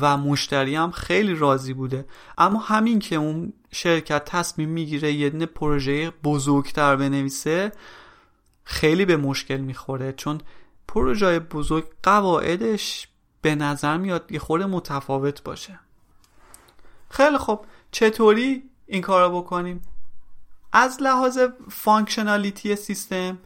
و 0.01 0.17
مشتری 0.17 0.75
هم 0.75 0.91
خیلی 0.91 1.35
راضی 1.35 1.73
بوده. 1.73 2.05
اما 2.37 2.59
همین 2.59 2.99
که 2.99 3.15
اون 3.15 3.53
شرکت 3.71 4.25
تصمیم 4.25 4.69
می‌گیره 4.69 5.13
یه 5.13 5.29
دونه 5.29 5.45
پروژه 5.45 6.09
بزرگتر 6.09 6.95
بنویسه 6.95 7.71
خیلی 8.63 9.05
به 9.05 9.17
مشکل 9.17 9.57
می‌خوره. 9.57 10.13
چون 10.13 10.41
پروژه 10.87 11.39
بزرگ 11.39 11.85
قواعدش 12.03 13.07
به 13.43 13.55
نظر 13.55 13.97
میاد 13.97 14.31
یه 14.31 14.39
خورده 14.39 14.65
متفاوت 14.65 15.43
باشه. 15.43 15.79
خیلی 17.09 17.37
خب 17.37 17.65
چطوری 17.91 18.63
این 18.87 19.01
کار 19.01 19.29
رو 19.29 19.41
بکنیم؟ 19.41 19.81
از 20.73 20.97
لحاظ 21.01 21.39
functionality 21.69 22.75
سیستم 22.75 23.37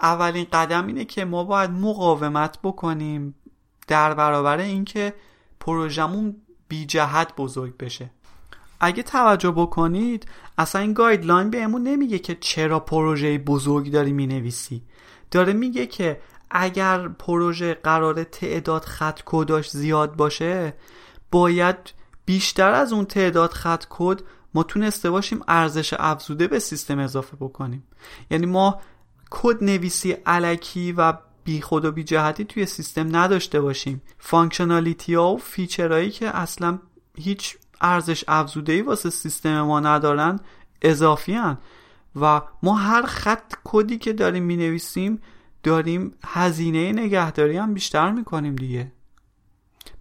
اولین 0.00 0.46
قدم 0.52 0.86
اینه 0.86 1.04
که 1.04 1.24
ما 1.24 1.44
باید 1.44 1.70
مقاومت 1.70 2.58
بکنیم 2.62 3.34
در 3.88 4.14
برابر 4.14 4.58
اینکه 4.58 5.14
پروژمون 5.60 6.36
بی 6.68 6.86
جهت 6.86 7.36
بزرگ 7.36 7.76
بشه. 7.76 8.10
اگه 8.80 9.02
توجه 9.02 9.50
بکنید 9.50 10.26
اصلا 10.58 10.80
این 10.80 10.92
guideline 10.92 11.50
بهمون 11.50 11.82
نمیگه 11.82 12.18
که 12.18 12.34
چرا 12.34 12.80
پروژه 12.80 13.38
بزرگ 13.38 13.90
داری 13.90 14.12
می‌نویسی. 14.12 14.82
داره 15.30 15.52
میگه 15.52 15.86
که 15.86 16.20
اگر 16.50 17.08
پروژه 17.08 17.74
قرار 17.74 18.24
تعداد 18.24 18.84
خط 18.84 19.20
کداش 19.24 19.70
زیاد 19.70 20.16
باشه 20.16 20.74
باید 21.30 21.76
بیشتر 22.24 22.72
از 22.72 22.92
اون 22.92 23.04
تعداد 23.04 23.50
خط 23.50 23.84
کد 23.90 24.20
ما 24.54 24.62
تونسته 24.62 25.10
باشیم 25.10 25.40
ارزش 25.48 25.94
افزوده 25.98 26.46
به 26.46 26.58
سیستم 26.58 26.98
اضافه 26.98 27.36
بکنیم 27.36 27.84
یعنی 28.30 28.46
ما 28.46 28.80
کد 29.30 29.64
نویسی 29.64 30.12
الکی 30.12 30.92
و 30.92 31.12
بی 31.44 31.60
خود 31.60 31.84
و 31.84 31.92
بی 31.92 32.04
جهتی 32.04 32.44
توی 32.44 32.66
سیستم 32.66 33.16
نداشته 33.16 33.60
باشیم 33.60 34.02
functionality 34.18 35.14
ها 35.14 35.32
و 35.32 35.38
feature 35.38 35.88
هایی 35.88 36.10
که 36.10 36.36
اصلا 36.36 36.78
هیچ 37.18 37.56
ارزش 37.80 38.24
افزوده 38.28 38.72
ای 38.72 38.82
واسه 38.82 39.10
سیستم 39.10 39.60
ما 39.60 39.80
ندارن 39.80 40.40
اضافی 40.82 41.32
هن. 41.32 41.58
و 42.16 42.40
ما 42.62 42.74
هر 42.74 43.02
خط 43.02 43.54
کدی 43.64 43.98
که 43.98 44.12
داریم 44.12 44.42
می 44.42 44.56
نویسیم 44.56 45.20
داریم 45.62 46.14
هزینه 46.24 46.92
نگهداری 46.92 47.56
هم 47.56 47.74
بیشتر 47.74 48.10
می‌کنیم 48.10 48.56
دیگه. 48.56 48.92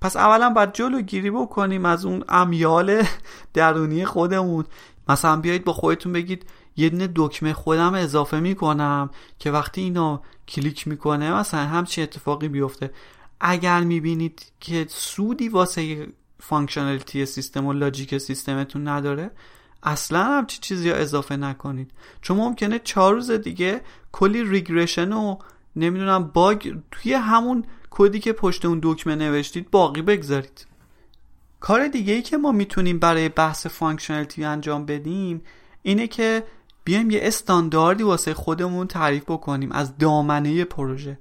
پس 0.02 0.16
اولا 0.16 0.50
باید 0.50 0.74
جلوگیری 0.74 1.32
بکنیم 1.32 1.86
از 1.86 2.06
اون 2.06 2.24
امیال 2.30 3.04
درونی 3.54 4.06
خودمون. 4.06 4.66
مثلا 5.10 5.36
بیایید 5.36 5.64
با 5.64 5.74
خودتون 5.74 6.14
بگید 6.14 6.46
یه 6.78 6.90
دونه 6.90 7.10
دکمه 7.16 7.54
خودم 7.54 7.94
اضافه 7.94 8.40
می‌کنم 8.40 9.10
که 9.40 9.52
وقتی 9.52 9.82
اینو 9.82 10.20
کلیک 10.48 10.88
می‌کنه 10.88 11.34
مثلا 11.34 11.60
همچین 11.60 12.04
اتفاقی 12.04 12.48
بیفته. 12.48 12.92
اگر 13.40 13.82
می‌بینید 13.82 14.52
که 14.60 14.86
سودی 14.90 15.50
واسه 15.50 16.08
functionality 16.40 17.26
سیستم 17.26 17.66
و 17.66 17.74
logic 17.74 18.18
سیستمتون 18.18 18.88
نداره 18.88 19.32
اصلا 19.84 20.24
همچی 20.24 20.60
چیزی 20.62 20.92
اضافه 20.92 21.36
نکنید. 21.36 21.92
چون 22.22 22.38
ممکنه 22.38 22.80
چهار 22.80 23.14
روز 23.14 23.32
دیگه 23.32 23.82
کلی 24.12 24.44
regression 24.44 25.14
و 25.14 25.38
نمی‌دونم 25.76 26.24
bug 26.24 26.76
توی 26.92 27.14
همون 27.14 27.64
کدی 27.90 28.20
که 28.20 28.34
پشت 28.34 28.66
اون 28.66 28.80
دکمه 28.84 29.16
نوشتید 29.16 29.72
باقی 29.72 30.02
بگذارید. 30.02 30.68
کار 31.60 31.88
دیگه 31.88 32.14
ای 32.14 32.22
که 32.22 32.38
ما 32.38 32.52
می‌تونیم 32.52 33.00
برای 33.00 33.30
بحث 33.30 33.68
functionality 33.68 34.44
انجام 34.44 34.86
بدیم 34.86 35.42
اینه 35.82 36.08
که 36.08 36.44
بیایم 36.84 37.12
یه 37.12 37.20
استانداردی 37.24 38.04
واسه 38.04 38.34
خودمون 38.34 38.88
تعریف 38.88 39.24
بکنیم 39.24 39.72
از 39.72 39.98
دامنه 39.98 40.64
پروژه. 40.66 41.20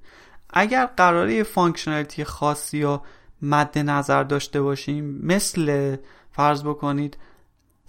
اگر 0.50 0.86
قراره 0.86 1.34
یه 1.34 1.42
functionality 1.42 2.24
خاصی 2.24 2.78
را 2.78 3.02
مد 3.42 3.78
نظر 3.78 4.22
داشته 4.22 4.62
باشیم 4.62 5.20
مثل 5.22 5.96
فرض 6.32 6.62
بکنید 6.62 7.18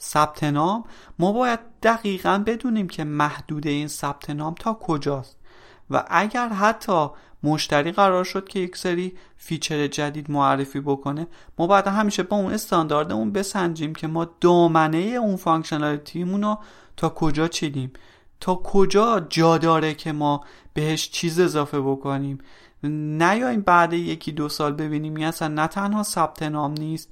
ثبت 0.02 0.44
نام 0.44 0.84
ما 1.20 1.32
باید 1.32 1.60
دقیقا 1.84 2.44
بدونیم 2.46 2.88
که 2.88 3.04
محدوده 3.04 3.70
این 3.70 3.88
ثبت 3.88 4.30
نام 4.30 4.56
تا 4.60 4.74
کجاست. 4.74 5.38
و 5.90 6.04
اگر 6.08 6.50
حتی 6.50 7.08
مشتری 7.44 7.92
قرار 7.92 8.24
شد 8.24 8.48
که 8.48 8.60
یک 8.60 8.78
سری 8.78 9.14
feature 9.38 9.88
جدید 9.88 10.32
معرفی 10.32 10.80
بکنه 10.80 11.28
ما 11.58 11.68
باید 11.68 11.88
همیشه 11.88 12.24
با 12.24 12.38
اون 12.38 12.54
استانداردمون 12.54 13.32
بسنجیم 13.32 13.96
که 13.96 14.08
ما 14.08 14.28
دامنه 14.42 14.98
اون 14.98 15.36
functionality 15.36 16.23
مون 16.23 16.44
رو 16.44 16.58
تا 16.98 17.10
کجا 17.10 17.48
چیدیم. 17.48 17.92
تا 18.40 18.56
کجا 18.56 19.20
جا 19.20 19.58
داره 19.58 19.94
که 19.94 20.12
ما 20.12 20.44
بهش 20.74 21.10
چیز 21.10 21.40
اضافه 21.40 21.82
بکنیم. 21.82 22.38
نیایم 22.84 23.62
بعد 23.62 23.94
یکی 23.94 24.32
دو 24.32 24.50
سال 24.50 24.74
ببینیم 24.74 25.16
این 25.16 25.26
اصلا 25.26 25.48
نه 25.48 25.68
تنها 25.68 26.04
ثبت 26.04 26.44
نام 26.44 26.72
نیست 26.72 27.10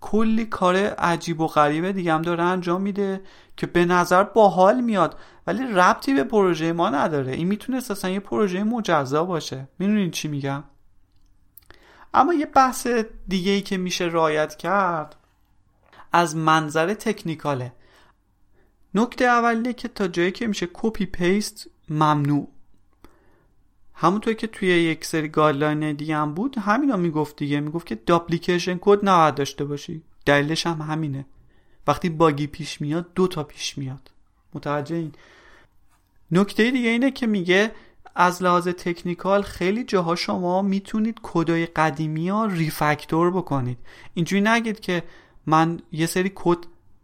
کلی 0.00 0.44
کار 0.44 0.76
عجیب 0.76 1.40
و 1.40 1.46
غریبه 1.46 1.92
دیگه 1.92 2.12
هم 2.12 2.22
داره 2.22 2.42
انجام 2.44 2.82
میده 2.82 3.20
که 3.56 3.66
به 3.66 3.84
نظر 3.84 4.22
باحال 4.22 4.80
میاد. 4.80 5.18
ولی 5.46 5.72
ربطی 5.72 6.14
به 6.14 6.24
پروژه 6.24 6.72
ما 6.72 6.90
نداره. 6.90 7.32
این 7.32 7.48
می‌تونه 7.48 7.78
اصلا 7.78 8.10
یه 8.10 8.20
پروژه 8.20 8.62
مجزا 8.62 9.24
باشه. 9.24 9.68
می‌دونین 9.78 10.10
چی 10.10 10.28
میگم؟ 10.28 10.64
اما 12.14 12.34
یه 12.34 12.46
بحث 12.46 12.86
دیگه 13.28 13.52
ای 13.52 13.60
که 13.60 13.76
میشه 13.76 14.04
رایت 14.04 14.56
کرد 14.56 15.16
از 16.12 16.36
منظر 16.36 16.94
technical 16.94 17.58
ه. 17.58 17.72
نکته 18.94 19.24
اولیه 19.24 19.72
که 19.72 19.88
تا 19.88 20.08
جایی 20.08 20.32
که 20.32 20.46
میشه 20.46 20.68
copy 20.72 21.06
paste 21.06 21.66
ممنوع. 21.88 22.48
همونطور 24.02 24.34
که 24.34 24.46
توی 24.46 24.68
یک 24.68 25.04
سری 25.04 25.28
guideline 25.28 25.92
دیگه 25.92 26.16
هم 26.16 26.34
بود 26.34 26.58
همینا 26.58 26.96
می‌گفت 26.96 27.36
دیگه 27.36 27.60
می‌گفت 27.60 27.86
که 27.86 27.94
duplication 27.94 28.78
کد 28.80 29.08
نباید 29.08 29.34
داشته 29.34 29.64
باشی. 29.64 30.02
دلیلش 30.26 30.66
هم 30.66 30.82
همینه. 30.82 31.26
وقتی 31.86 32.08
باگی 32.08 32.46
پیش 32.46 32.80
میاد 32.80 33.06
دو 33.14 33.26
تا 33.26 33.42
پیش 33.42 33.78
میاد. 33.78 34.10
متوجه 34.54 34.96
این. 34.96 35.12
نکته 36.30 36.70
دیگه 36.70 36.88
اینه 36.88 37.10
که 37.10 37.26
میگه 37.26 37.72
از 38.14 38.42
لحاظ 38.42 38.68
technical 38.68 39.42
خیلی 39.42 39.84
جاها 39.84 40.14
شما 40.14 40.62
می‌تونید 40.62 41.20
کدای 41.22 41.66
قدیمی 41.66 42.28
ها 42.28 42.46
refactor 42.46 43.30
بکنید. 43.30 43.78
اینجوری 44.14 44.42
نگید 44.42 44.80
که 44.80 45.02
من 45.46 45.80
یه 45.92 46.06
سری 46.06 46.32
کد 46.34 46.58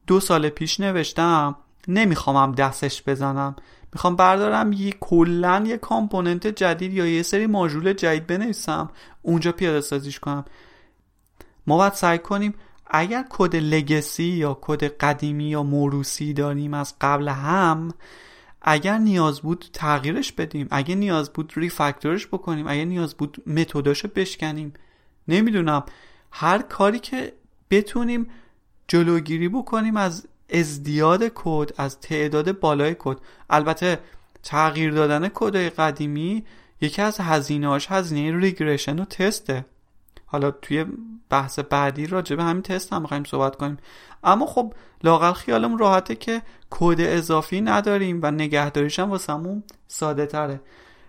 دو 0.06 0.20
سال 0.20 0.48
پیش 0.48 0.80
نوشتم 0.80 1.56
نمیخوامم 1.88 2.54
دستش 2.54 3.02
بزنم. 3.06 3.56
می‌خوام 3.96 4.16
بردارم 4.16 4.72
یه 4.72 4.92
کلا 5.00 5.64
یه 5.66 5.76
component 5.76 6.46
جدید 6.46 6.92
یا 6.92 7.06
یه 7.06 7.22
سری 7.22 7.46
ماژول 7.46 7.92
جدید 7.92 8.26
بنویسم. 8.26 8.90
اونجا 9.22 9.52
پیاده 9.52 9.80
سازیش 9.80 10.18
کنم. 10.20 10.44
ما 11.66 11.76
باید 11.76 11.92
سعی 11.92 12.18
کنیم 12.18 12.54
اگر 12.86 13.24
کد 13.28 13.56
legacy 13.56 14.24
یا 14.24 14.58
کد 14.60 14.84
قدیمی 14.84 15.44
یا 15.44 15.62
موروثی 15.62 16.32
داریم 16.32 16.74
از 16.74 16.94
قبل 17.00 17.28
هم 17.28 17.94
اگر 18.62 18.98
نیاز 18.98 19.40
بود 19.40 19.64
تغییرش 19.72 20.32
بدیم. 20.32 20.68
اگر 20.70 20.94
نیاز 20.94 21.32
بود 21.32 21.52
refactor 21.56 22.12
ش 22.12 22.26
بکنیم. 22.26 22.66
اگر 22.68 22.84
نیاز 22.84 23.14
بود 23.14 23.42
method 23.46 23.88
اشو 23.88 24.08
بشکنیم. 24.14 24.72
نمی‌دونم. 25.28 25.84
هر 26.30 26.62
کاری 26.62 26.98
که 26.98 27.32
بتونیم 27.70 28.30
جلوگیری 28.88 29.48
بکنیم 29.48 29.96
از 29.96 30.28
ازدیاد 30.50 31.22
کد 31.34 31.70
از 31.76 32.00
تعداد 32.00 32.60
بالای 32.60 32.96
کد. 32.98 33.16
البته 33.50 33.98
تغییر 34.42 34.92
دادن 34.92 35.28
کدای 35.28 35.70
قدیمی 35.70 36.44
یکی 36.80 37.02
از 37.02 37.20
هزینه‌هاش 37.20 37.86
هزینه 37.90 38.38
ریگرشن 38.38 38.98
و 38.98 39.04
تسته. 39.04 39.64
حالا 40.26 40.50
توی 40.50 40.84
بحث 41.30 41.58
بعدی 41.58 42.06
راجع 42.06 42.36
به 42.36 42.44
همین 42.44 42.62
تست 42.62 42.92
هم 42.92 43.02
می‌خوایم 43.02 43.24
صحبت 43.24 43.56
کنیم. 43.56 43.76
اما 44.24 44.46
خب 44.46 44.74
لاقل 45.04 45.32
خیالم 45.32 45.76
راحته 45.76 46.14
که 46.14 46.42
کد 46.70 46.96
اضافی 47.00 47.60
نداریم 47.60 48.20
و 48.22 48.30
نگهداریش 48.30 48.98
هم 48.98 49.10
واسمون 49.10 49.62
ساده 49.88 50.26
تره. 50.26 50.60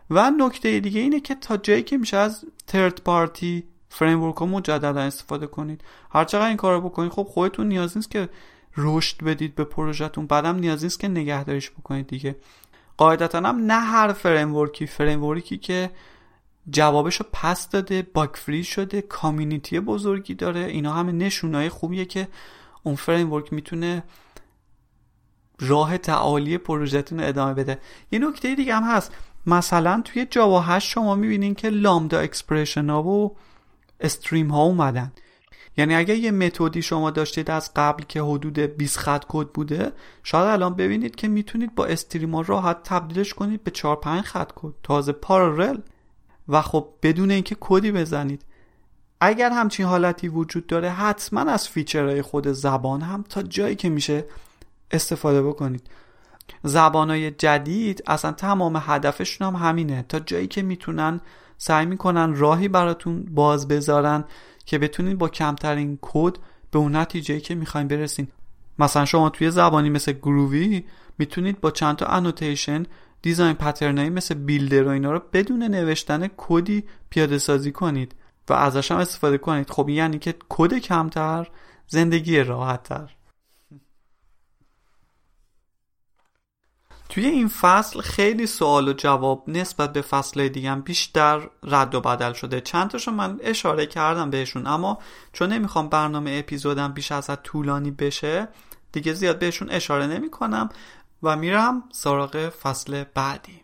و 0.10 0.32
نکته 0.32 0.80
دیگه 0.80 1.02
اینه 1.02 1.20
که 1.20 1.36
تا 1.36 1.58
جایی 1.58 1.84
که 1.84 1.98
میشه 1.98 2.18
از 2.18 2.46
third 2.68 3.02
party 3.02 3.64
framework 3.90 4.36
ها 4.36 4.46
مجددا 4.46 5.02
استفاده 5.02 5.48
کنید. 5.48 5.82
هر 6.12 6.24
چقدر 6.24 6.48
این 6.48 6.58
کارو 6.58 6.82
بکنید 6.82 7.12
خب 7.12 7.24
خودتون 7.24 7.68
نیاز 7.68 7.98
نیست 7.98 8.12
که 8.12 8.30
رشد 8.78 9.24
بدید 9.24 9.56
به 9.56 9.64
پروژهتون. 9.64 10.28
بعدم 10.28 10.56
نیاز 10.56 10.84
نیست 10.84 11.00
که 11.00 11.08
نگهداریش 11.08 11.72
بکنید 11.72 12.08
دیگه. 12.08 12.36
قاعدتا 12.98 13.38
هم 13.38 13.66
نه 13.66 13.80
هر 13.80 14.14
framework 14.14 14.88
ی 14.88 14.94
framework 14.94 15.52
ی 15.52 15.58
که 15.58 15.90
جوابشو 16.70 17.24
پس 17.34 17.70
داده 17.70 18.08
bug 18.14 18.30
free 18.34 18.64
شده 18.64 19.02
community 19.02 19.80
بزرگی 19.80 20.34
داره. 20.34 20.60
اینا 20.60 20.94
همه 20.94 21.12
نشونای 21.12 21.70
خوبیه 21.70 22.06
که 22.06 22.28
اون 22.84 22.96
framework 22.96 23.54
می‌تونه 23.54 24.04
راه 25.60 25.98
تعالی 25.98 26.58
پروژهتون 26.58 27.20
ادامه 27.20 27.54
بده. 27.54 27.80
یه 28.12 28.20
نکته 28.20 28.56
دیگه 28.56 28.76
هم 28.76 28.84
هست. 28.84 29.12
مثلا 29.46 30.02
توی 30.06 30.26
جاوا 30.26 30.62
8 30.62 30.90
شما 30.90 31.16
می‌بینین 31.16 31.56
که 31.56 31.70
lambda 31.70 32.20
expression 32.20 32.90
ها 32.90 33.04
و 33.04 33.36
stream 34.00 34.52
ها 34.52 34.64
اومدن. 34.64 35.12
یعنی 35.78 35.96
اگر 35.96 36.16
یه 36.16 36.32
method 36.32 36.75
ی 36.75 36.82
شما 36.82 37.12
داشتید 37.12 37.52
از 37.52 37.72
قبل 37.76 38.04
که 38.04 38.22
حدود 38.22 38.60
20 38.60 38.98
خط 38.98 39.24
کد 39.28 39.48
بوده 39.48 39.92
شاید 40.24 40.48
الان 40.48 40.74
ببینید 40.74 41.16
که 41.16 41.28
می‌تونید 41.28 41.76
با 41.76 41.86
stream 41.86 42.34
ا 42.34 42.42
راحت 42.42 42.84
تبدیلش 42.84 43.34
کنید 43.34 43.64
به 43.64 43.72
4 43.72 43.96
5 43.96 44.24
خط 44.24 44.52
کد. 44.56 44.74
تازه 44.84 45.12
parallel 45.12 45.78
و 46.48 46.62
خب 46.62 46.88
بدون 47.04 47.32
اینکه 47.32 47.58
کدی 47.60 47.92
بزنید. 47.92 48.46
اگر 49.22 49.50
همچین 49.50 49.86
حالتی 49.86 50.28
وجود 50.28 50.68
داره 50.68 50.90
حتما 50.90 51.42
از 51.42 51.68
feature 51.68 52.10
های 52.10 52.22
خود 52.22 52.48
زبان 52.52 53.02
هم 53.02 53.24
تا 53.30 53.42
جایی 53.42 53.76
که 53.76 53.90
میشه 53.90 54.26
استفاده 54.92 55.44
بکنید. 55.44 55.90
زبانهای 56.64 57.32
جدید 57.32 58.04
اصلا 58.08 58.32
تمام 58.32 58.82
هدفشون 58.86 59.48
هم 59.48 59.56
همینه. 59.56 60.06
تا 60.10 60.20
جایی 60.20 60.48
که 60.48 60.62
می‌تونن 60.62 61.22
سعی 61.58 61.86
می‌کنن 61.86 62.36
راهی 62.36 62.68
براتون 62.68 63.26
باز 63.26 63.68
بذارن 63.68 64.24
که 64.68 64.78
بتونید 64.78 65.18
با 65.18 65.30
کمترین 65.30 66.00
کد 66.02 66.38
به 66.72 66.80
اون 66.80 66.96
نتیجه 66.96 67.40
که 67.40 67.56
می‌خواین 67.56 67.88
برسین. 67.88 68.28
مثلا 68.80 69.06
شما 69.06 69.30
توی 69.30 69.52
زبانی 69.52 69.90
مثل 69.90 70.12
Groovy 70.12 70.84
می‌تونید 71.18 71.62
با 71.62 71.72
چند 71.72 71.96
تا 71.96 72.06
annotation 72.06 72.86
design 73.22 73.54
pattern 73.54 73.98
ایی 73.98 74.10
مثل 74.10 74.36
builder 74.36 74.84
و 74.84 74.90
اینا 74.90 75.12
رو 75.12 75.22
بدون 75.34 75.64
نوشتن 75.64 76.30
کدی 76.38 76.84
پیاده 77.10 77.38
سازی 77.38 77.72
کنید 77.72 78.16
و 78.50 78.54
ازش 78.54 78.92
هم 78.92 78.98
استفاده 78.98 79.38
کنید. 79.38 79.70
خب 79.70 79.90
یعنی 79.90 80.20
که 80.20 80.36
کد 80.50 80.74
کمتر 80.74 81.48
زندگی 81.88 82.40
راحتتر. 82.40 83.17
توی 87.18 87.26
این 87.26 87.48
فصل 87.48 88.02
خیلی 88.02 88.48
سوال 88.48 88.88
و 88.88 88.94
جواب 88.94 89.44
نسبت 89.48 89.94
به 89.94 90.02
فصل 90.02 90.48
دیگه 90.48 90.76
بیشتر 90.76 91.50
رد 91.64 91.96
و 91.96 92.02
بدل 92.02 92.34
شده. 92.34 92.62
چند 92.62 92.90
تاشو 92.90 93.12
من 93.12 93.40
اشاره 93.44 93.86
کردم 93.86 94.30
بهشون 94.30 94.68
اما 94.68 94.98
چون 95.34 95.54
نمی‌خوام 95.54 95.90
برنامه 95.90 96.32
اپیزودم 96.40 96.94
بیش 96.94 97.12
از 97.12 97.30
طولانی 97.44 97.92
بشه 97.92 98.48
دیگه 98.92 99.14
زیاد 99.14 99.40
بهشون 99.40 99.70
اشاره 99.70 100.08
نمی 100.08 100.32
کنم 100.32 100.70
و 101.24 101.36
میرم 101.36 101.84
سراغ 101.92 102.50
فصل 102.50 103.04
بعدی. 103.04 103.64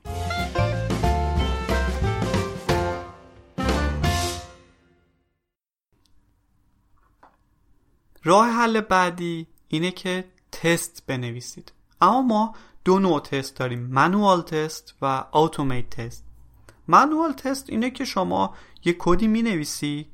راه 8.23 8.47
حل 8.49 8.81
بعدی 8.81 9.47
اینه 9.67 9.91
که 9.91 10.25
تست 10.51 11.03
بنویسید. 11.07 11.73
اما 12.01 12.21
ما 12.21 12.55
دو 12.85 12.99
نوع 12.99 13.19
تست 13.19 13.57
داریم. 13.57 13.79
منوال 13.79 14.41
تست 14.41 14.95
و 15.01 15.23
اتومیت 15.33 15.89
تست 15.89 16.25
منوال 16.87 17.33
تست 17.33 17.69
اینه 17.69 17.89
که 17.89 18.05
شما 18.05 18.55
یه 18.85 18.95
کدی 18.99 19.27
می 19.27 19.41
نویسی 19.41 20.07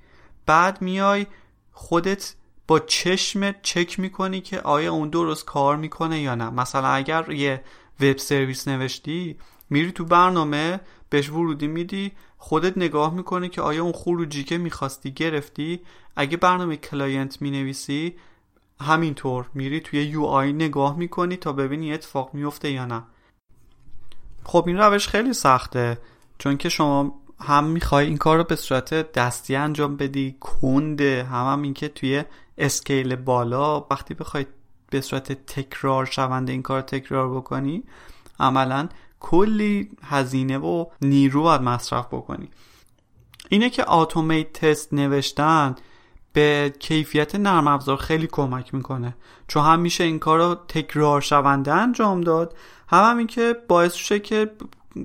بعد 0.45 0.82
میای 0.82 1.27
خودت 1.71 2.36
با 2.67 2.79
چشم 2.79 3.55
چک 3.62 3.99
می‌کنی 3.99 4.41
که 4.41 4.62
آیا 4.62 4.93
اون 4.93 5.10
درست 5.10 5.45
کار 5.45 5.75
می‌کنه 5.75 6.21
یا 6.21 6.36
نه. 6.36 6.49
مثلا 6.49 6.88
اگر 6.88 7.32
یه 7.32 7.63
وب 7.99 8.17
سرویس 8.17 8.67
نوشتی 8.67 9.38
میری 9.69 9.91
تو 9.91 10.05
برنامه 10.05 10.79
بهش 11.10 11.29
ورودی 11.29 11.67
میدی 11.67 12.12
خودت 12.38 12.77
نگاه 12.77 13.13
می‌کنی 13.13 13.49
که 13.49 13.62
آیا 13.62 13.84
اون 13.84 13.93
خروجی 13.93 14.43
که 14.43 14.58
می‌خواستی 14.58 15.12
گرفتی 15.12 15.79
اگه 16.15 16.38
برنامه 16.38 16.77
client 16.77 17.41
می‌نویسی 17.41 18.15
همینطور 18.81 19.49
میری 19.53 19.79
توی 19.79 20.03
UI 20.03 20.53
نگاه 20.53 20.97
می‌کنی 20.97 21.37
تا 21.37 21.53
ببینی 21.53 21.93
اتفاق 21.93 22.33
میفته 22.33 22.71
یا 22.71 22.85
نه. 22.85 23.03
خب 24.43 24.63
این 24.67 24.77
روش 24.77 25.07
خیلی 25.07 25.33
سخته 25.33 25.97
چون 26.37 26.57
که 26.57 26.69
شما 26.69 27.19
هم 27.41 27.63
می‌خوای 27.63 28.05
این 28.05 28.17
کار 28.17 28.37
رو 28.37 28.43
به 28.43 28.55
صورت 28.55 29.11
دستی 29.11 29.55
انجام 29.55 29.97
بدی 29.97 30.37
کنده 30.39 31.23
هم 31.23 31.53
هم 31.53 31.61
اینکه 31.61 31.87
توی 31.87 32.23
scale 32.58 33.15
بالا 33.15 33.79
وقتی 33.91 34.13
بخوای 34.13 34.45
به 34.89 35.01
صورت 35.01 35.45
تکرار 35.45 36.05
شونده 36.05 36.51
این 36.51 36.61
کار 36.61 36.81
تکرار 36.81 37.35
بکنی 37.35 37.83
عملا 38.39 38.89
کلی 39.19 39.89
هزینه 40.03 40.57
و 40.57 40.85
نیرو 41.01 41.43
باید 41.43 41.61
مصرف 41.61 42.07
بکنی. 42.07 42.49
اینه 43.49 43.69
که 43.69 43.91
اتومیت 43.91 44.53
تست 44.53 44.93
نوشتن 44.93 45.75
به 46.33 46.73
کیفیت 46.79 47.35
نرم 47.35 47.67
افزار 47.67 47.97
خیلی 47.97 48.27
کمک 48.27 48.73
می‌کنه. 48.73 49.15
چون 49.47 49.65
هم 49.65 49.79
میشه 49.79 50.03
این 50.03 50.19
کار 50.19 50.37
رو 50.39 50.55
تکرار 50.67 51.21
شونده 51.21 51.73
انجام 51.73 52.21
داد. 52.21 52.55
هم 52.87 53.11
همین 53.11 53.27
که 53.27 53.55
باعث 53.67 53.93
میشه 53.93 54.19
که 54.19 54.51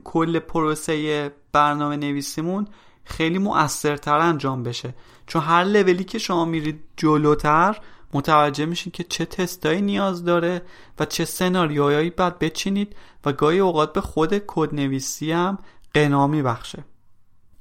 کل 0.04 0.38
پروسه 0.38 1.32
برنامه 1.52 1.96
نویسیمون 1.96 2.66
خیلی 3.04 3.38
مؤثرتر 3.38 4.18
انجام 4.18 4.62
بشه. 4.62 4.94
چون 5.26 5.42
هر 5.42 5.64
لولی 5.64 6.04
که 6.04 6.18
شما 6.18 6.44
میرید 6.44 6.80
جلوتر 6.96 7.80
متوجه 8.12 8.66
میشین 8.66 8.92
که 8.92 9.04
چه 9.04 9.24
تستایی 9.24 9.82
نیاز 9.82 10.24
داره 10.24 10.62
و 10.98 11.04
چه 11.04 11.24
سناریوهایی 11.24 12.10
باید 12.10 12.38
بچینید 12.38 12.96
و 13.24 13.32
گاهی 13.32 13.58
اوقات 13.58 13.92
به 13.92 14.00
خود 14.00 14.42
کد 14.46 14.74
نویسی 14.74 15.32
هم 15.32 15.58
غنا 15.94 16.26
میبخشه. 16.26 16.84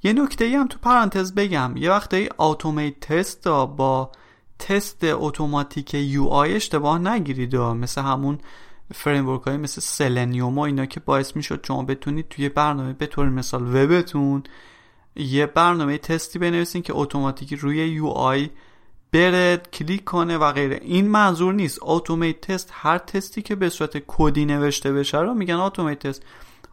یه 0.04 0.12
نکته 0.12 0.58
هم 0.58 0.68
تو 0.68 0.78
پرانتز 0.82 1.34
بگم. 1.34 1.76
یه 1.76 1.90
وقتایی 1.90 2.28
automate 2.38 3.00
test 3.00 3.48
با 3.48 4.10
تست 4.58 5.04
اتوماتیک 5.04 5.94
UI 5.94 6.54
اشتباه 6.54 6.98
نگیرید 6.98 7.56
مثل 7.56 8.02
همون 8.02 8.38
framework 8.94 9.42
های 9.42 9.56
مثل 9.56 9.80
Selenium 9.80 10.58
و 10.58 10.60
اینا 10.60 10.86
که 10.86 11.00
باعث 11.00 11.36
می‌شد 11.36 11.64
شما 11.66 11.82
بتونید 11.82 12.28
توی 12.28 12.48
برنامه 12.48 12.92
به 12.92 13.06
طور 13.06 13.28
مثال 13.28 13.62
وبتون 13.76 14.42
یه 15.16 15.46
برنامه 15.46 15.98
تستی 15.98 16.38
بنویسین 16.38 16.82
که 16.82 16.92
اتوماتیکی 16.96 17.56
روی 17.56 17.88
UI 17.88 18.50
بره 19.12 19.56
کلیک 19.72 20.04
کنه 20.04 20.38
و 20.38 20.52
غیره. 20.52 20.80
این 20.82 21.08
منظور 21.08 21.54
نیست. 21.54 21.78
automate 21.82 22.40
test 22.40 22.70
هر 22.72 22.98
تستی 22.98 23.42
که 23.42 23.54
به 23.54 23.68
صورت 23.68 24.02
کدی 24.06 24.44
نوشته 24.44 24.92
بشه 24.92 25.18
رو 25.18 25.34
میگن 25.34 25.54
automate 25.54 26.06
test 26.06 26.22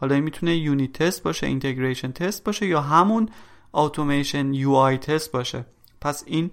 حالا 0.02 0.16
این 0.16 0.24
می‌تونه 0.24 0.58
unit 0.58 0.94
test 0.94 1.24
باشه 1.24 1.48
integration 1.48 2.12
test 2.12 2.44
باشه 2.44 2.68
یا 2.68 2.82
همون 2.82 3.30
اتوماسیون 3.74 4.54
UI 4.54 4.72
test 4.72 5.32
باشه. 5.32 5.66
پس 6.02 6.24
این 6.28 6.52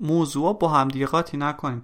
موضوع 0.00 0.58
با 0.58 0.68
هم 0.68 0.88
دیگه 0.88 1.06
قاطی 1.06 1.36
نکنیم. 1.36 1.82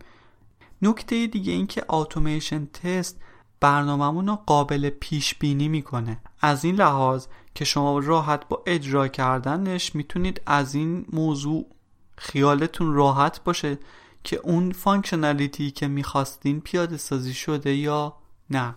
نکته 0.82 1.26
دیگه 1.26 1.52
این 1.52 1.66
که 1.66 1.84
اتوماسیون 1.88 2.66
تست 2.66 3.20
برنامهمون 3.60 4.26
رو 4.26 4.36
قابل 4.46 4.90
پیش 4.90 5.34
بینی 5.34 5.68
می‌کنه. 5.68 6.20
از 6.40 6.64
این 6.64 6.74
لحاظ 6.74 7.26
که 7.54 7.64
شما 7.64 7.98
راحت 7.98 8.48
با 8.48 8.62
اجرا 8.66 9.08
کردنش 9.08 9.94
می‌تونید 9.94 10.40
از 10.46 10.74
این 10.74 11.06
موضوع 11.12 11.66
خیالتون 12.16 12.94
راحت 12.94 13.44
باشه 13.44 13.78
که 14.24 14.36
اون 14.36 14.72
functionality 14.72 15.70
که 15.70 15.88
می‌خواستین 15.88 16.60
پیاده 16.60 16.96
سازی 16.96 17.34
شده 17.34 17.74
یا 17.74 18.16
نه. 18.50 18.74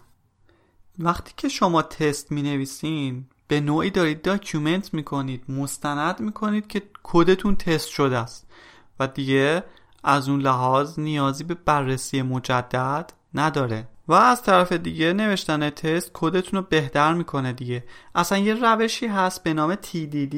وقتی 1.00 1.34
که 1.38 1.50
شما 1.50 1.82
تست 1.82 2.32
می 2.32 2.42
نویسین 2.42 3.26
به 3.48 3.60
نوعی 3.60 3.90
دارید 3.90 4.22
document 4.22 4.94
می 4.94 5.04
کنید 5.04 5.44
مستند 5.50 6.20
می 6.20 6.32
کنید 6.32 6.68
که 6.68 6.82
کدتون 7.04 7.56
تست 7.56 7.90
شده 7.90 8.18
است. 8.18 8.48
و 9.00 9.08
دیگه 9.08 9.64
از 10.04 10.30
اون 10.30 10.42
لحاظ 10.42 11.00
نیازی 11.00 11.44
به 11.44 11.54
بررسی 11.54 12.22
مجدد 12.22 13.14
نداره. 13.34 13.88
و 14.08 14.14
از 14.14 14.44
طرف 14.44 14.72
دیگه 14.72 15.14
نوشتن 15.14 15.70
تست 15.70 16.12
کدتون 16.14 16.60
رو 16.60 16.66
بهتر 16.70 17.14
می‌کنه 17.14 17.54
دیگه. 17.54 17.84
اصلا 18.16 18.38
یه 18.38 18.54
روشی 18.54 19.08
هست 19.08 19.44
به 19.44 19.54
نام 19.54 19.76
TDD 19.76 20.36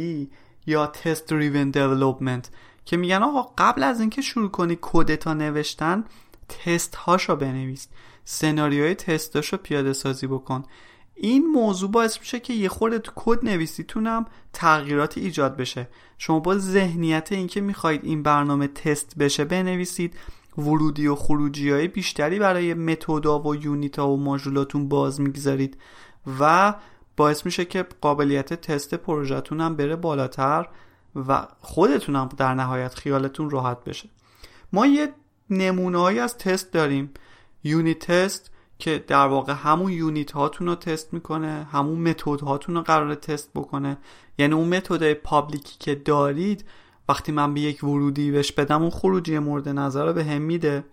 یا 0.65 0.91
Test 0.94 1.30
Driven 1.30 1.76
Development 1.76 2.48
که 2.86 2.98
میگن 2.98 3.24
آقا 3.24 3.54
قبل 3.58 3.84
از 3.84 4.00
اینکه 4.00 4.22
شروع 4.22 4.50
کنی 4.50 4.78
کدتا 4.82 5.34
نوشتن 5.34 6.04
تست 6.50 6.96
هاشو 6.96 7.36
بنویس. 7.36 7.88
سناریوهای 8.26 8.96
تستاشو 8.96 9.58
پیاده 9.58 9.94
سازی 9.94 10.28
بکن. 10.28 10.64
این 11.16 11.48
موضوع 11.48 11.92
باعث 11.92 12.20
میشه 12.20 12.40
که 12.40 12.54
یه 12.54 12.70
خورده 12.70 13.00
تو 13.00 13.12
کد 13.16 13.46
نویسیتونم 13.46 14.26
تغییرات 14.54 15.18
ایجاد 15.18 15.58
بشه. 15.58 15.88
شما 16.18 16.40
با 16.40 16.58
ذهنیت 16.58 17.32
اینکه 17.32 17.62
می‌خواهید 17.62 18.02
این 18.04 18.24
برنامه 18.24 18.68
تست 18.68 19.18
بشه 19.18 19.46
بنویسید. 19.46 20.14
ورودی 20.58 21.08
و 21.08 21.16
خروجی 21.16 21.72
های 21.72 21.88
بیشتری 21.88 22.40
برای 22.40 22.74
متودا 22.74 23.40
و 23.40 23.56
یونیتا 23.56 24.10
و 24.10 24.18
ماژولاتون 24.18 24.90
باز 24.90 25.22
می‌گذارید 25.22 25.78
و 26.40 26.74
باعث 27.18 27.46
میشه 27.46 27.66
که 27.66 27.86
قابلیت 28.02 28.54
تست 28.54 28.96
پروژهتون 28.96 29.62
هم 29.62 29.76
بره 29.76 29.96
بالاتر 29.96 30.68
و 31.16 31.48
خودتون 31.60 32.16
هم 32.16 32.30
در 32.38 32.54
نهایت 32.54 32.96
خیالتون 32.96 33.50
راحت 33.50 33.84
بشه. 33.84 34.10
ما 34.74 34.86
یه 34.86 35.14
نمونه 35.50 36.22
از 36.22 36.38
تست 36.38 36.74
داریم. 36.74 37.12
unit 37.65 38.00
test 38.00 38.52
که 38.80 39.04
در 39.08 39.28
واقع 39.28 39.54
همون 39.54 39.91
unit 39.91 40.32
هاتون 40.32 40.67
رو 40.67 40.75
تست 40.75 41.13
می‌کنه 41.13 41.67
همون 41.71 41.99
method 42.10 42.41
هاتون 42.41 42.75
رو 42.75 42.82
قرار 42.82 43.15
تست 43.15 43.49
بکنه. 43.56 43.97
یعنی 44.38 44.54
اون 44.54 44.67
method 44.68 45.13
public 45.13 45.67
ی 45.67 45.76
که 45.80 45.95
دارید 45.95 46.65
وقتی 47.10 47.32
من 47.32 47.54
به 47.54 47.62
یک 47.62 47.84
ورودی 47.84 48.32
بهش 48.32 48.51
بدم 48.51 48.82
اون 48.82 48.91
خروجی 48.91 49.39
مورد 49.39 49.69
نظر 49.69 50.06
رو 50.06 50.13
به 50.13 50.23
هم 50.23 50.41
میده. 50.41 50.84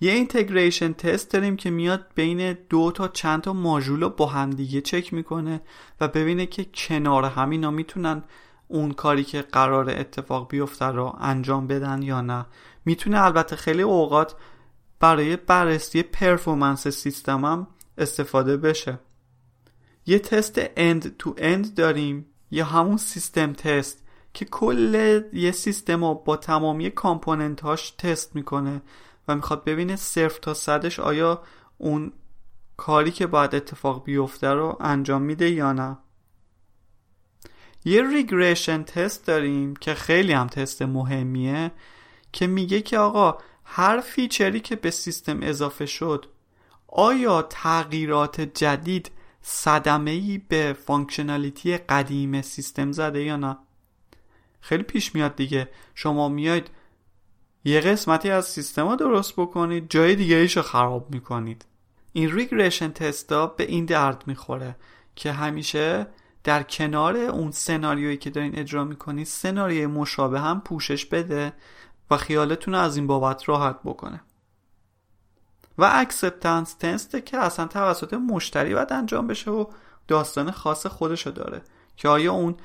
یه 0.00 0.12
integration 0.12 0.92
test 0.92 1.32
داریم 1.32 1.56
که 1.56 1.70
میاد 1.70 2.06
بین 2.14 2.56
دو 2.68 2.90
تا 2.90 3.08
چند 3.08 3.42
تا 3.42 3.52
ماژول 3.52 4.00
رو 4.00 4.08
با 4.08 4.26
هم 4.26 4.50
دیگه 4.50 4.80
چک 4.80 5.12
می‌کنه 5.12 5.60
و 6.00 6.08
ببینه 6.08 6.46
که 6.46 6.66
کنار 6.74 7.24
همینا 7.24 7.70
می‌تونن 7.70 8.24
اون 8.68 8.92
کاری 8.92 9.24
که 9.24 9.42
قرار 9.42 9.90
اتفاق 9.90 10.48
بیفته 10.48 10.84
رو 10.84 11.16
انجام 11.20 11.66
بدن 11.66 12.02
یا 12.02 12.20
نه. 12.20 12.46
می‌تونه 12.84 13.24
البته 13.24 13.56
خیلی 13.56 13.82
اوقات 13.82 14.34
برای 15.00 15.36
بررسی 15.36 16.02
performance 16.02 16.88
سیستمم 16.88 17.66
استفاده 17.98 18.56
بشه. 18.56 18.98
یه 20.06 20.18
تست 20.18 20.60
end 20.76 21.16
to 21.16 21.34
end 21.38 21.74
داریم 21.74 22.26
یا 22.50 22.64
همون 22.64 22.96
system 22.96 23.52
test 23.52 24.02
که 24.34 24.44
کل 24.44 25.22
یه 25.32 25.52
سیستم 25.52 26.04
رو 26.04 26.14
با 26.14 26.36
تمامی 26.36 26.90
component 26.90 27.60
هاش 27.60 27.90
تست 27.90 28.36
می‌کنه 28.36 28.82
و 29.28 29.34
می‌خواد 29.36 29.64
ببینه 29.64 29.96
صفر 29.96 30.38
تا 30.38 30.54
صدش 30.54 31.00
آیا 31.00 31.42
اون 31.78 32.12
کاری 32.76 33.10
که 33.10 33.26
باید 33.26 33.54
اتفاق 33.54 34.04
بیفته 34.04 34.48
رو 34.48 34.76
انجام 34.80 35.22
میده 35.22 35.50
یا 35.50 35.72
نه. 35.72 35.98
یه 37.84 38.02
regression 38.02 38.82
test 38.82 39.26
داریم 39.26 39.76
که 39.76 39.94
خیلی 39.94 40.32
هم 40.32 40.46
تست 40.46 40.82
مهمیه 40.82 41.72
که 42.32 42.46
میگه 42.46 42.80
که 42.80 42.98
آقا 42.98 43.38
هر 43.68 44.00
feature 44.00 44.53
ی 44.53 44.60
که 44.60 44.76
به 44.76 44.90
سیستم 44.90 45.42
اضافه 45.42 45.86
شد 45.86 46.26
آیا 46.88 47.42
تغییرات 47.42 48.40
جدید 48.40 49.10
صدمه 49.42 50.10
ای 50.10 50.38
به 50.48 50.76
functionality 50.86 51.76
قدیم 51.76 52.42
سیستم 52.42 52.92
زده 52.92 53.24
یا 53.24 53.36
نه؟ 53.36 53.56
خیلی 54.60 54.82
پیش 54.82 55.14
میاد 55.14 55.36
دیگه. 55.36 55.68
شما 55.94 56.28
میاید 56.28 56.70
یه 57.64 57.80
قسمتی 57.80 58.30
از 58.30 58.46
سیستم 58.46 58.86
ها 58.86 58.96
درست 58.96 59.32
بکنید 59.32 59.90
جای 59.90 60.16
دیگه 60.16 60.36
ایشو 60.36 60.62
خراب 60.62 61.10
می‌کنید. 61.10 61.64
این 62.12 62.32
regression 62.32 62.90
test 62.90 63.35
ا 63.35 63.46
به 63.46 63.64
این 63.64 63.84
درد 63.84 64.24
می‌خوره 64.26 64.76
که 65.16 65.32
همیشه 65.32 66.06
در 66.44 66.62
کنار 66.62 67.16
اون 67.16 67.50
سناریویی 67.50 68.16
که 68.16 68.30
دارین 68.30 68.58
اجرا 68.58 68.84
می‌کنید 68.84 69.26
سناریوی 69.26 69.86
مشابه 69.86 70.40
هم 70.40 70.60
پوشش 70.60 71.06
بده. 71.06 71.52
و 72.10 72.16
خیالتون 72.16 72.74
از 72.74 72.96
این 72.96 73.06
بابت 73.06 73.48
راحت 73.48 73.78
بکنه. 73.84 74.20
و 75.78 75.90
acceptance 75.92 76.74
test 76.74 77.11
ـه 77.11 77.20
که 77.20 77.38
اصلا 77.38 77.66
توسط 77.66 78.14
مشتری 78.14 78.74
باید 78.74 78.92
انجام 78.92 79.26
بشه 79.26 79.50
و 79.50 79.66
داستان 80.08 80.50
خاص 80.50 80.86
خودشو 80.86 81.30
داره. 81.30 81.62
که 81.96 82.08
آیا 82.08 82.32
اون 82.32 82.56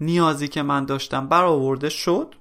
نیازی 0.00 0.48
که 0.48 0.62
من 0.62 0.84
داشتم 0.84 1.28
برآورده 1.28 1.88
شد؟ 1.88 2.34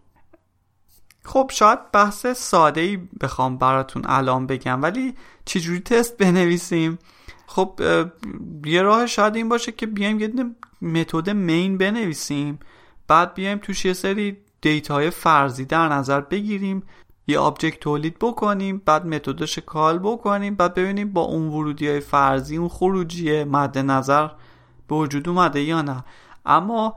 خب 1.24 1.52
شاید 1.54 1.92
بحث 1.92 2.28
ساده 2.28 2.82
ای 2.82 2.98
بخوام 3.22 3.58
براتون 3.58 4.04
الان 4.06 4.48
بگم 4.48 4.82
ولی 4.82 5.16
چجوری 5.46 5.80
تست 5.80 6.18
بنویسیم؟ 6.18 7.00
خب 7.48 7.82
یه 8.66 8.82
راه 8.82 9.06
شاید 9.06 9.36
این 9.36 9.50
باشه 9.50 9.72
که 9.72 9.86
بیایم 9.86 10.20
یه 10.20 10.34
متد 10.82 11.30
main 11.30 11.78
بنویسیم. 11.78 12.60
بعد 13.08 13.34
بیایم 13.34 13.58
توش 13.58 13.86
یه 13.86 13.94
سری 13.94 14.38
data 14.66 14.95
های 14.95 15.10
فرضی 15.10 15.66
در 15.66 15.90
نظر 15.90 16.22
بگیریم 16.22 16.84
یه 17.28 17.40
object 17.40 17.80
تولید 17.80 18.20
بکنیم 18.20 18.82
بعد 18.86 19.06
متدش 19.06 19.60
call 19.60 20.00
بکنیم 20.00 20.56
بعد 20.56 20.74
ببینیم 20.74 21.14
با 21.14 21.22
اون 21.22 21.48
ورودی 21.48 21.88
های 21.88 22.00
فرضی 22.00 22.58
اون 22.58 22.70
خروجی 22.70 23.44
مد 23.44 23.78
نظر 23.78 24.28
به 24.88 24.96
وجود 24.96 25.30
اومده 25.30 25.62
یا 25.62 25.82
نه. 25.82 26.04
اما 26.46 26.96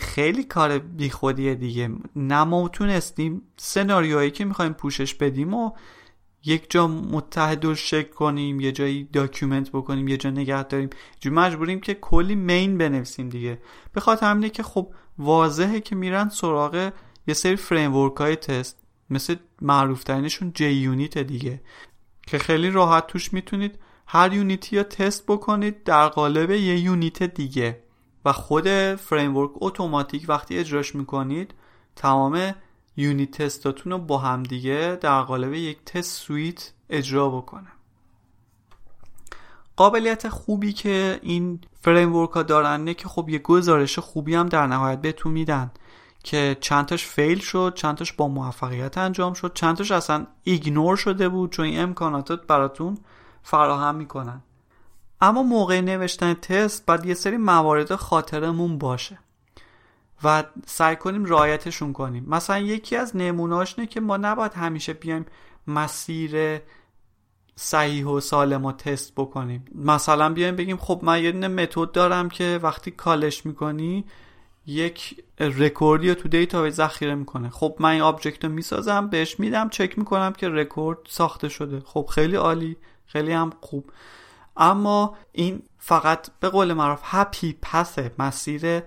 خیلی 0.00 0.44
کار 0.44 0.78
بیخودیه 0.78 1.54
دیگه. 1.54 1.90
نه 2.16 2.44
ما 2.44 2.68
تونستیم 2.68 3.42
سناریوهایی 3.56 4.30
که 4.30 4.44
می‌خوایم 4.44 4.72
پوشش 4.72 5.14
بدیم 5.14 5.54
و 5.54 5.70
یک 6.44 6.70
جا 6.70 6.86
متحدش 6.86 8.10
کنیم 8.10 8.60
یه 8.60 8.72
جایی 8.72 9.04
document 9.04 9.70
بکنیم 9.70 10.08
یه 10.08 10.16
جا 10.16 10.30
نگه 10.30 10.62
داریم. 10.62 10.90
مجبوریم 11.20 11.80
که 11.80 11.94
کلی 11.94 12.34
main 12.34 12.78
بنویسیم 12.78 13.28
دیگه. 13.28 13.58
به 13.92 14.00
خاطر 14.00 14.26
همینه 14.30 14.50
که 14.50 14.62
خب 14.62 14.92
واضحه 15.18 15.80
که 15.80 15.96
میرن 15.96 16.28
سراغ 16.28 16.92
یه 17.26 17.34
سری 17.34 17.56
framework 17.56 18.16
های 18.16 18.36
تست 18.36 18.82
مثل 19.10 19.36
معروف 19.60 20.04
ترینشون 20.04 20.52
JUnit 20.54 21.18
دیگه 21.18 21.60
که 22.26 22.38
خیلی 22.38 22.70
راحت 22.70 23.06
توش 23.06 23.32
می‌تونید 23.32 23.78
هر 24.06 24.32
unit 24.32 24.76
ای 24.76 24.82
را 24.82 24.91
test 24.91 25.26
بکنید 25.26 25.84
در 25.84 26.08
قالب 26.08 26.50
یه 26.50 26.78
unit 26.78 27.22
دیگه. 27.22 27.82
و 28.24 28.32
خود 28.32 28.68
framework 28.94 29.50
اتوماتیک 29.54 30.24
وقتی 30.28 30.58
اجراش 30.58 30.94
می‌کنید 30.94 31.54
تمام 31.96 32.54
unit 32.96 33.30
test 33.30 33.65
اتون 33.65 33.92
رو 33.92 33.98
با 33.98 34.18
هم 34.18 34.42
دیگه 34.42 34.98
در 35.00 35.22
قالب 35.22 35.54
یک 35.54 35.84
test 35.84 36.20
suite 36.22 36.72
اجرا 36.90 37.28
بکنه. 37.28 37.75
قابلیت 39.76 40.28
خوبی 40.28 40.72
که 40.72 41.20
این 41.22 41.60
framework 41.80 42.30
ها 42.30 42.42
دارن 42.42 42.94
که 42.94 43.08
خب 43.08 43.28
یه 43.28 43.38
گزارش 43.38 43.98
خوبی 43.98 44.34
هم 44.34 44.48
در 44.48 44.66
نهایت 44.66 45.00
بهتون 45.00 45.32
میدن 45.32 45.70
که 46.24 46.56
چندتاش 46.60 47.06
fail 47.06 47.38
شد 47.38 47.72
چندتاش 47.76 48.12
با 48.12 48.28
موفقیت 48.28 48.98
انجام 48.98 49.34
شد 49.34 49.52
چندتاش 49.54 49.90
اصلا 49.90 50.26
ignore 50.42 50.96
شده 50.96 51.28
بود 51.28 51.52
چون 51.52 51.64
این 51.64 51.80
امکاناتت 51.80 52.40
براتون 52.46 52.98
فراهم 53.42 53.94
می‌کنن. 53.94 54.42
اما 55.20 55.42
موقع 55.42 55.80
نوشتن 55.80 56.34
تست 56.34 56.86
باید 56.86 57.06
یه 57.06 57.14
سری 57.14 57.36
موارد 57.36 57.94
خاطرمون 57.94 58.78
باشه 58.78 59.18
و 60.24 60.44
سعی 60.66 60.96
کنیم 60.96 61.24
رعایتشون 61.24 61.92
کنیم. 61.92 62.24
مثلا 62.28 62.58
یکی 62.58 62.96
از 62.96 63.16
نموناش 63.16 63.78
اینه 63.78 63.86
که 63.86 64.00
ما 64.00 64.16
نباید 64.16 64.52
همیشه 64.52 64.92
بیایم 64.92 65.26
مسیر 65.66 66.60
صحیح 67.58 68.06
و 68.06 68.20
سالم 68.20 68.66
رو 68.66 68.72
تست 68.72 69.12
بکنیم. 69.16 69.64
مثلا 69.74 70.32
بیایم 70.32 70.56
بگیم 70.56 70.76
خب 70.76 71.00
من 71.02 71.24
یه 71.24 71.32
متد 71.32 71.92
دارم 71.92 72.28
که 72.28 72.60
وقتی 72.62 72.90
call 72.90 73.27
ش 73.27 73.46
می‌کنی 73.46 74.04
یک 74.66 75.24
رکوردی 75.38 76.08
رو 76.08 76.14
تو 76.14 76.28
data 76.28 76.70
ذخیره 76.70 77.14
می‌کنه. 77.14 77.50
خب 77.50 77.76
من 77.80 77.90
این 77.90 78.00
object 78.00 78.44
رو 78.44 78.50
می‌سازم 78.50 79.08
بهش 79.08 79.40
میدم 79.40 79.68
چک 79.68 79.98
می‌کنم 79.98 80.32
که 80.32 80.48
رکورد 80.48 80.98
ساخته 81.08 81.48
شده. 81.48 81.80
خب 81.80 82.08
خیلی 82.14 82.36
عالی 82.36 82.76
خیلی 83.06 83.32
هم 83.32 83.52
خوب. 83.60 83.90
اما 84.56 85.16
این 85.32 85.62
فقط 85.78 86.30
به 86.40 86.48
قول 86.48 86.72
معروف 86.72 87.00
هپی 87.02 87.58
پسه 87.62 88.12
مسیر 88.18 88.82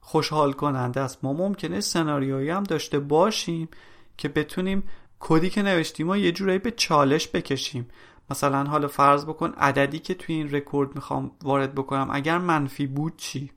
خوشحال 0.00 0.52
کننده 0.52 1.00
است. 1.00 1.18
ما 1.24 1.32
ممکنه 1.32 1.80
سناریویی 1.80 2.50
هم 2.50 2.62
داشته 2.62 2.98
باشیم 2.98 3.68
که 4.16 4.28
بتونیم 4.28 4.82
کدی 5.20 5.50
که 5.50 5.62
نوشتیم 5.62 6.08
و 6.08 6.16
یه 6.16 6.32
جورایی 6.32 6.58
به 6.58 6.70
چالش 6.70 7.28
بکشیم. 7.28 7.88
مثلا 8.30 8.64
حالا 8.64 8.88
فرض 8.88 9.24
بکن 9.24 9.50
عددی 9.50 9.98
که 9.98 10.14
توی 10.14 10.34
این 10.34 10.50
رکورد 10.50 10.94
می‌خوام 10.94 11.30
وارد 11.42 11.74
بکنم 11.74 12.08
اگر 12.12 12.38
منفی 12.38 12.86
بود 12.86 13.16
چی؟ 13.16 13.50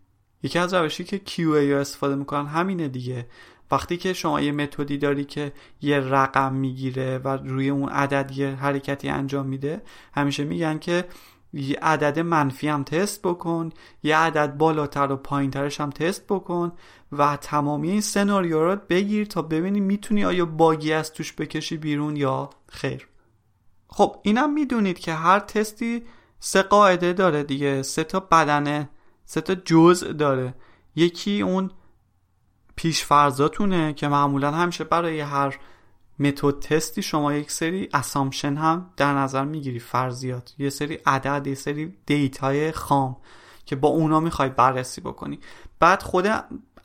یکی 0.44 0.60
از 0.60 0.74
روشی 0.74 1.04
که 1.04 1.22
QA 1.28 1.56
استفاده 1.56 2.16
می‌کنن 2.16 2.46
همینه 2.46 2.88
دیگه. 2.88 3.28
وقتی 3.72 3.98
که 3.98 4.14
شما 4.14 4.42
یه 4.42 4.52
متدی 4.52 4.98
داری 4.98 5.26
که 5.26 5.54
یه 5.82 6.00
رقم 6.00 6.54
می‌گیره 6.54 7.18
و 7.18 7.28
روی 7.28 7.70
اون 7.70 7.90
عدد 7.90 8.32
یه 8.32 8.50
حرکتی 8.50 9.10
انجام 9.10 9.46
میده 9.46 9.82
همیشه 10.14 10.44
میگن 10.44 10.80
که 10.80 11.06
یه 11.54 11.78
عدد 11.82 12.20
منفی 12.20 12.68
هم 12.68 12.84
تست 12.84 13.22
بکن 13.22 13.70
یه 14.04 14.18
عدد 14.18 14.58
بالاتر 14.58 15.12
و 15.12 15.16
پایینترش 15.16 15.82
هم 15.82 15.90
تست 15.90 16.28
بکن 16.28 16.72
و 17.12 17.38
تمامی 17.38 17.92
این 17.92 18.02
سناریو 18.02 18.64
رو 18.64 18.76
بگیر 18.90 19.26
تا 19.26 19.42
ببینی 19.42 19.80
می‌تونی 19.80 20.26
آیا 20.26 20.46
bug 20.46 20.82
ی 20.82 20.94
از 20.94 21.14
توش 21.14 21.34
بکشی 21.34 21.78
بیرون 21.78 22.16
یا 22.16 22.50
خیر. 22.70 23.08
خب 23.88 24.16
اینم 24.24 24.54
می‌دونید 24.54 25.00
که 25.00 25.14
هر 25.14 25.40
تستی 25.40 26.04
سه 26.40 26.62
قاعده 26.62 27.14
داره 27.14 27.44
دیگه 27.44 27.82
سه 27.84 28.04
تا 28.04 28.20
بدنه 28.20 28.90
سه 29.26 29.42
تا 29.42 29.56
جزء 29.56 30.12
داره. 30.12 30.54
یکی 30.96 31.42
اون 31.42 31.72
پیشفرزاتونه 32.76 33.94
که 33.94 34.08
معمولا 34.08 34.52
همیشه 34.52 34.84
برای 34.84 35.20
هر 35.20 35.60
متد 36.22 36.60
تستی 36.60 37.02
شما 37.02 37.34
یک 37.34 37.52
سری 37.52 37.90
assumption 37.94 38.56
هم 38.56 38.90
در 38.98 39.14
نظر 39.14 39.46
می‌گیری 39.46 39.80
فرضیات. 39.80 40.54
یه 40.58 40.70
سری 40.70 41.00
عدد 41.06 41.48
یه 41.48 41.56
سری 41.56 41.94
data 42.06 42.58
ی 42.58 42.72
خام 42.72 43.18
که 43.66 43.76
با 43.76 43.90
اونا 43.90 44.20
می‌خوای 44.20 44.50
بررسی 44.50 45.02
بکنی. 45.02 45.40
بعد 45.80 46.02
خود 46.02 46.28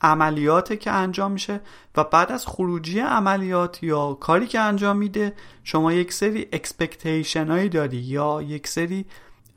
عملیات 0.01 0.79
که 0.79 0.91
انجام 0.91 1.31
میشه 1.31 1.61
و 1.95 2.03
بعد 2.03 2.31
از 2.31 2.47
خروجی 2.47 2.99
عملیات 2.99 3.83
یا 3.83 4.13
کاری 4.13 4.47
که 4.47 4.59
انجام 4.59 4.97
میده 4.97 5.33
شما 5.63 5.93
یک 5.93 6.13
سری 6.13 6.47
expectation 6.51 7.47
هایی 7.47 7.69
داری 7.69 7.97
یا 7.97 8.41
یک 8.41 8.67
سری 8.67 9.05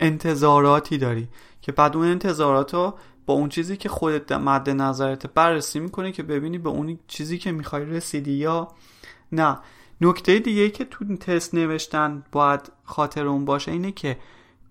انتظاراتی 0.01 0.99
داری 0.99 1.29
که 1.63 1.73
بعد 1.73 1.97
اون 1.97 2.07
انتظارات 2.07 2.75
رو 2.75 2.95
با 3.27 3.35
اون 3.35 3.49
چیزی 3.49 3.77
که 3.77 3.89
خودت 3.89 4.33
مد 4.33 4.71
نظرت 4.71 5.27
بررسی 5.27 5.81
می‌کنی 5.81 6.13
که 6.13 6.23
ببینی 6.23 6.59
به 6.59 6.69
اون 6.69 6.99
چیزی 7.09 7.39
که 7.39 7.53
می‌خوای 7.53 7.85
رسیدی 7.85 8.33
یا 8.33 8.69
نه. 9.33 9.59
نکته 10.01 10.39
دیگه 10.39 10.71
که 10.71 10.85
تو 10.85 11.17
تست 11.17 11.55
نوشتن 11.55 12.25
باید 12.33 12.73
خاطرمون 12.85 13.45
باشه 13.45 13.73
اینه 13.73 13.93
که 13.93 14.19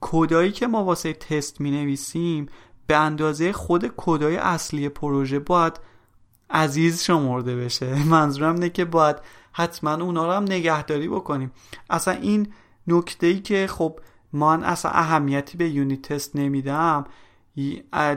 کدایی 0.01 0.51
که 0.51 0.67
ما 0.67 0.83
واسه 0.83 1.13
تست 1.13 1.61
می 1.61 1.71
نویسیم 1.71 2.45
به 2.87 2.97
اندازه 2.97 3.53
خود 3.53 3.93
کدای 3.97 4.37
اصلی 4.37 4.89
پروژه 4.89 5.39
باید 5.39 5.79
عزیز 6.49 7.03
شمرده 7.03 7.55
بشه. 7.55 8.03
منظورم 8.15 8.53
اینه 8.53 8.69
که 8.69 8.85
باید 8.85 9.15
حتما 9.51 9.93
اونا 9.93 10.25
رو 10.25 10.31
هم 10.31 10.43
نگهداری 10.43 11.07
بکنیم. 11.07 11.51
اصلا 11.89 12.13
این 12.13 12.53
نکته 12.87 13.27
ای 13.27 13.39
که 13.39 13.67
خب 13.67 13.99
من 14.33 14.63
اصلا 14.63 14.91
اهمیتی 14.91 15.57
به 15.57 15.69
یونیت 15.69 16.01
تست 16.01 16.35
نمیدم 16.35 17.05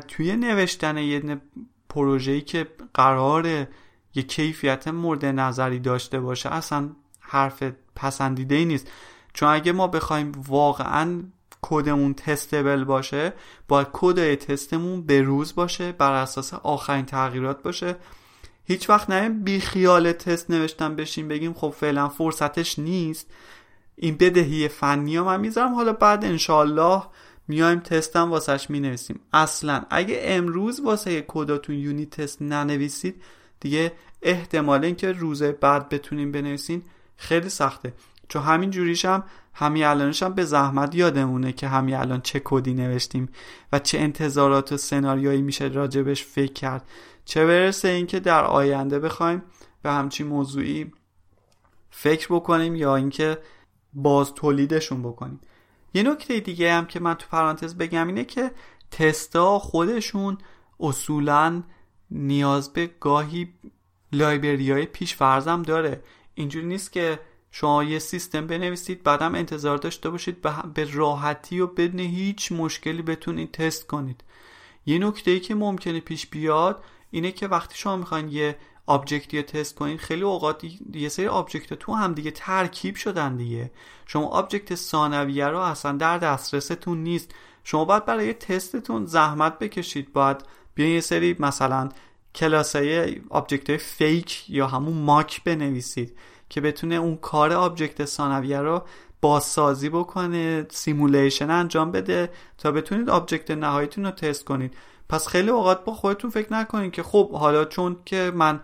توی 0.08 0.36
نوشتن 0.36 0.96
یه 0.98 1.40
پروژه‌ای 1.88 2.40
که 2.40 2.66
قراره 2.94 3.68
یه 4.14 4.22
کیفیت 4.22 4.88
مورد 4.88 5.24
نظری 5.24 5.78
داشته 5.78 6.20
باشه 6.20 6.54
اصلا 6.54 6.90
حرف 7.20 7.62
پسندیده 7.96 8.54
ای 8.54 8.64
نیست. 8.64 8.90
چون 9.32 9.48
اگه 9.48 9.72
ما 9.72 9.86
بخوایم 9.86 10.32
واقعا 10.48 11.22
کدمون 11.62 12.14
تستبل 12.14 12.84
باشه 12.84 13.32
باید 13.68 13.86
کد 13.92 14.34
تستمون 14.34 15.02
به 15.02 15.22
روز 15.22 15.54
باشه 15.54 15.92
بر 15.92 16.12
اساس 16.12 16.54
آخرین 16.54 17.04
تغییرات 17.04 17.62
باشه. 17.62 17.96
هیچ 18.64 18.90
وقت 18.90 19.10
نمیم 19.10 19.44
بی 19.44 19.60
خیال 19.60 20.12
تست 20.12 20.50
نوشتن 20.50 20.96
بشیم 20.96 21.28
بگیم 21.28 21.52
خب 21.52 21.74
فعلا 21.80 22.08
فرصتش 22.08 22.78
نیست. 22.78 23.30
این 23.96 24.16
بدهی 24.16 24.68
فنی 24.68 25.20
من 25.20 25.40
می‌ذارم. 25.40 25.74
حالا 25.74 25.92
بعد 25.92 26.24
انشالله 26.24 27.02
میایم 27.48 27.80
تستم 27.80 28.30
واسهش 28.30 28.70
می‌نویسیم. 28.70 29.20
اصلا 29.32 29.84
اگه 29.90 30.20
امروز 30.22 30.80
واسه 30.80 31.24
کداتون 31.28 31.76
یونیت 31.76 32.10
تست 32.10 32.42
ننویسید 32.42 33.22
دیگه 33.62 33.92
احتمال 34.22 34.84
اینکه 34.84 35.12
روز 35.12 35.42
بعد 35.42 35.88
بتونیم 35.88 36.32
بنویسین 36.32 36.82
خیلی 37.16 37.48
سخته. 37.48 37.94
چون 38.28 38.42
همین 38.42 38.70
جوریش 38.70 39.04
هم 39.04 39.24
همین 39.54 39.84
الانش 39.84 40.22
هم 40.22 40.34
به 40.34 40.44
زحمت 40.44 40.94
یادمونه 40.94 41.52
که 41.52 41.68
همین 41.68 41.94
الان 41.94 42.20
چه 42.20 42.40
کدی 42.44 42.74
نوشتیم 42.74 43.28
و 43.72 43.78
چه 43.78 43.98
انتظارات 43.98 44.72
و 44.72 44.76
سناریویی 44.76 45.42
میشه 45.42 45.64
راجبش 45.64 46.24
فکر 46.24 46.52
کرد. 46.52 46.88
چه 47.24 47.46
برسه 47.46 47.88
اینکه 47.88 48.20
در 48.20 48.44
آینده 48.44 48.98
بخوایم 48.98 49.42
به 49.82 49.90
همچین 49.90 50.26
موضوعی 50.26 50.92
فکر 51.90 52.26
بکنیم 52.30 52.74
یا 52.74 52.96
اینکه 52.96 53.38
باز 53.92 54.34
تولیدشون 54.34 55.02
بکنیم. 55.02 55.40
یه 55.94 56.02
نکته 56.02 56.40
دیگه 56.40 56.72
هم 56.72 56.86
که 56.86 57.00
من 57.00 57.14
تو 57.14 57.26
پرانتز 57.30 57.74
بگم 57.76 58.06
اینه 58.06 58.24
که 58.24 58.50
تستا 58.90 59.58
خودشون 59.58 60.38
اصولا 60.80 61.62
نیاز 62.12 62.72
به 62.72 62.90
گاهی 63.00 63.52
library 64.12 64.72
های 64.72 64.86
پیش 64.86 65.14
فرضم 65.14 65.62
داره. 65.62 66.02
اینجوری 66.34 66.66
نیست 66.66 66.92
که 66.92 67.18
شما 67.50 67.84
یه 67.84 67.98
سیستم 67.98 68.46
بنویسید 68.46 69.02
بعدم 69.02 69.34
انتظار 69.34 69.78
داشته 69.78 70.10
باشید 70.10 70.40
به 70.74 70.92
راحتی 70.92 71.60
و 71.60 71.66
بدون 71.66 72.00
هیچ 72.00 72.52
مشکلی 72.52 73.02
بتونید 73.02 73.52
تست 73.52 73.86
کنید. 73.86 74.24
یه 74.86 74.98
نکته 74.98 75.30
ای 75.30 75.40
که 75.40 75.54
ممکنه 75.54 76.00
پیش 76.00 76.26
بیاد 76.26 76.84
اینه 77.10 77.32
که 77.32 77.48
وقتی 77.48 77.78
شما 77.78 77.96
می‌خواین 77.96 78.28
یه 78.28 78.56
object 78.86 79.29
ی 79.29 79.36
رو 79.36 79.42
تست 79.42 79.74
کنید 79.74 79.98
خیلی 79.98 80.22
اوقات 80.22 80.64
یه 80.94 81.08
سری 81.08 81.26
object 81.26 81.74
تو 81.74 81.94
هم 81.94 82.14
دیگه 82.14 82.30
ترکیب 82.30 82.96
شدن 82.96 83.36
دیگه. 83.36 83.70
شما 84.06 84.26
object 84.26 84.74
ثانویه 84.74 85.46
رو 85.46 85.58
اصلا 85.58 85.92
در 85.92 86.18
دسترستون 86.18 87.02
نیست. 87.02 87.34
شما 87.64 87.84
باید 87.84 88.04
برای 88.04 88.32
تستتون 88.32 89.06
زحمت 89.06 89.58
بکشید. 89.58 90.12
باید 90.12 90.36
بیاین 90.74 90.94
یه 90.94 91.00
سری 91.00 91.36
مثلا 91.38 91.88
کلاس 92.34 93.14
object 93.30 93.76
fake 93.76 94.50
یا 94.50 94.66
همون 94.66 94.94
mock 94.94 95.44
بنویسید 95.44 96.16
که 96.48 96.60
بتونه 96.60 96.94
اون 96.94 97.16
کار 97.16 97.52
object 97.52 98.04
ثانویه 98.04 98.58
رو 98.58 98.82
بازسازی 99.20 99.88
بکنه 99.88 100.66
simulation 100.70 101.50
انجام 101.50 101.90
بده 101.90 102.30
تا 102.58 102.72
بتونید 102.72 103.10
object 103.10 103.50
نهاییتون 103.50 104.04
رو 104.04 104.10
تست 104.10 104.44
کنید. 104.44 104.74
پس 105.08 105.28
خیلی 105.28 105.50
اوقات 105.50 105.84
با 105.84 105.94
خودتون 105.94 106.30
فکر 106.30 106.52
نکنید 106.52 106.92
که 106.92 107.02
خب 107.02 107.30
حالا 107.32 107.64
چون 107.64 107.96
که 108.04 108.32
من 108.34 108.60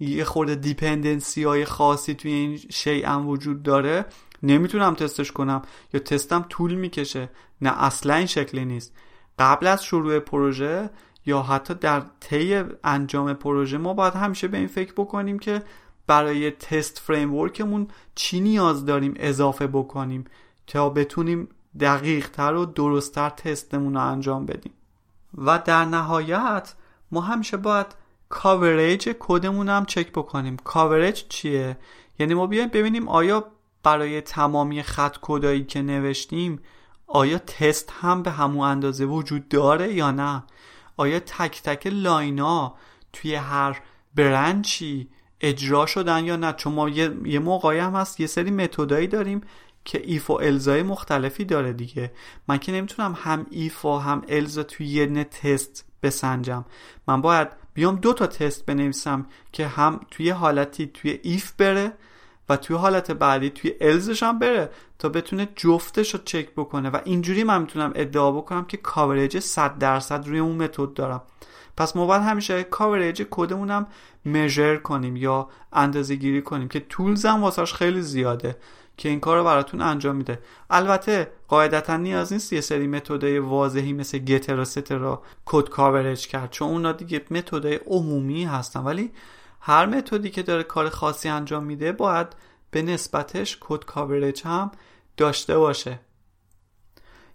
یه 0.00 0.24
خورده 0.24 0.54
dependency 0.54 1.44
های 1.44 1.64
خاصی 1.64 2.14
توی 2.14 2.32
این 2.32 2.56
شیء 2.70 3.18
وجود 3.18 3.62
داره 3.62 4.06
نمی‌تونم 4.42 4.94
تستش 4.94 5.32
کنم 5.32 5.62
یا 5.94 6.00
تستم 6.00 6.46
طول 6.48 6.74
می‌کشه. 6.74 7.30
نه 7.60 7.82
اصلا 7.84 8.14
این 8.14 8.26
شکلی 8.26 8.64
نیست. 8.64 8.92
قبل 9.38 9.66
از 9.66 9.84
شروع 9.84 10.18
پروژه 10.18 10.90
یا 11.28 11.42
حتی 11.42 11.74
در 11.74 12.02
طی 12.20 12.64
انجام 12.84 13.32
پروژه 13.32 13.78
ما 13.78 13.94
باید 13.94 14.14
همیشه 14.14 14.48
به 14.48 14.58
این 14.58 14.66
فکر 14.66 14.92
بکنیم 14.92 15.38
که 15.38 15.62
برای 16.06 16.50
تست 16.50 16.98
framework 16.98 17.66
مون 17.66 17.88
چی 18.14 18.40
نیاز 18.40 18.84
داریم 18.84 19.14
اضافه 19.16 19.66
بکنیم 19.66 20.24
تا 20.66 20.90
بتونیم 20.90 21.48
دقیق 21.80 22.30
تر 22.30 22.54
و 22.54 22.64
درستتر 22.64 23.30
تستمون 23.30 23.94
رو 23.94 24.00
انجام 24.00 24.46
بدیم. 24.46 24.72
و 25.38 25.58
در 25.64 25.84
نهایت 25.84 26.74
ما 27.10 27.20
همیشه 27.20 27.56
باید 27.56 27.86
coverage 28.28 29.08
کدمون 29.18 29.68
هم 29.68 29.84
چک 29.84 30.12
بکنیم. 30.12 30.56
coverage 30.56 31.24
چیه؟ 31.28 31.76
یعنی 32.18 32.34
ما 32.34 32.46
بیایم 32.46 32.68
ببینیم 32.68 33.08
آیا 33.08 33.44
برای 33.82 34.20
تمامی 34.20 34.82
خط 34.82 35.16
کدایی 35.22 35.64
که 35.64 35.82
نوشتیم 35.82 36.60
آیا 37.06 37.38
تست 37.38 37.92
هم 38.00 38.22
به 38.22 38.30
همون 38.30 38.68
اندازه 38.68 39.04
وجود 39.04 39.48
داره 39.48 39.94
یا 39.94 40.10
نه؟ 40.10 40.42
آیا 40.98 41.20
تک 41.20 41.62
تک 41.62 41.86
line 41.86 42.56
ا 42.56 42.74
توی 43.12 43.34
هر 43.34 43.82
branch 44.14 44.95
ی 44.95 45.08
اجرا 45.40 45.86
شدن 45.86 46.24
یا 46.24 46.36
نه؟ 46.36 46.52
چون 46.52 46.72
ما 46.72 46.88
یه, 46.88 47.38
موقعی 47.38 47.78
هم 47.78 47.94
هست 47.94 48.20
یه 48.20 48.26
سری 48.26 48.50
متدایی 48.50 49.06
داریم 49.06 49.40
که 49.84 50.02
if 50.04 50.30
و 50.30 50.32
else 50.32 50.72
ای 50.72 50.82
مختلفی 50.82 51.44
داره 51.44 51.72
دیگه. 51.72 52.12
من 52.48 52.58
که 52.58 52.72
نمی‌تونم 52.72 53.16
هم 53.22 53.46
if 53.50 53.84
و 53.84 53.98
هم 53.98 54.22
else 54.28 54.55
ا 54.55 54.62
توی 54.62 54.86
یه 54.86 55.24
تست 55.24 55.84
بسنجم. 56.02 56.64
من 57.08 57.20
باید 57.20 57.48
بیام 57.74 57.96
دو 57.96 58.12
تا 58.12 58.26
تست 58.26 58.66
بنویسم 58.66 59.26
که 59.52 59.66
هم 59.66 60.00
توی 60.10 60.30
حالتی 60.30 60.86
توی 60.86 61.20
if 61.22 61.52
بره 61.52 61.92
و 62.48 62.56
توی 62.56 62.76
حالت 62.76 63.10
بعدی 63.10 63.50
توی 63.50 63.74
else 63.80 64.08
ش 64.08 64.22
هم 64.22 64.38
بره 64.38 64.70
تا 64.98 65.08
بتونه 65.08 65.48
جفتش 65.56 66.14
رو 66.14 66.20
چک 66.24 66.50
بکنه. 66.56 66.90
و 66.90 66.98
اینجوری 67.04 67.44
من 67.44 67.60
می‌تونم 67.60 67.92
ادعا 67.94 68.32
بکنم 68.32 68.64
که 68.64 68.76
coverage 68.76 69.38
100 69.38 69.78
درصد 69.78 70.28
روی 70.28 70.38
اون 70.38 70.56
متد 70.56 70.92
دارم. 70.92 71.22
پس 71.76 71.96
ما 71.96 72.06
باید 72.06 72.22
همیشه 72.22 72.62
coverage 72.62 73.26
کدمون 73.30 73.70
هم 73.70 73.86
measure 74.26 74.76
کنیم 74.76 75.16
یا 75.16 75.48
اندازه 75.72 76.14
گیری 76.14 76.42
کنیم 76.42 76.68
که 76.68 76.80
tools 76.80 77.26
هم 77.26 77.42
واسش 77.42 77.74
خیلی 77.74 78.02
زیاده 78.02 78.56
که 78.96 79.08
این 79.08 79.20
کار 79.20 79.36
رو 79.36 79.44
براتون 79.44 79.80
انجام 79.80 80.16
میده. 80.16 80.38
البته 80.70 81.30
قاعدتا 81.48 81.96
نیاز 81.96 82.32
نیست 82.32 82.52
یه 82.52 82.60
سری 82.60 82.86
method 82.86 83.31
ای 83.31 83.38
واضحی 83.38 83.92
مثل 83.92 84.18
getter 84.18 84.58
و 84.58 84.64
setter 84.64 85.22
ا 85.44 85.49
code 85.49 85.68
coverage 85.68 86.28
کرد 86.28 86.50
چون 86.50 86.68
اونا 86.68 86.92
دیگه 86.92 87.22
method 87.30 87.73
ای 87.73 87.80
عمومی 87.86 88.44
هستن. 88.44 88.80
ولی 88.80 89.10
هر 89.60 89.86
method 89.86 90.24
ی 90.24 90.30
که 90.30 90.42
داره 90.42 90.62
کار 90.62 90.88
خاصی 90.88 91.28
انجام 91.28 91.64
میده 91.64 91.92
باید 91.92 92.26
به 92.70 92.82
نسبتش 92.82 93.58
code 93.60 93.84
coverage 93.84 94.42
هم 94.44 94.70
داشته 95.16 95.58
باشه. 95.58 96.00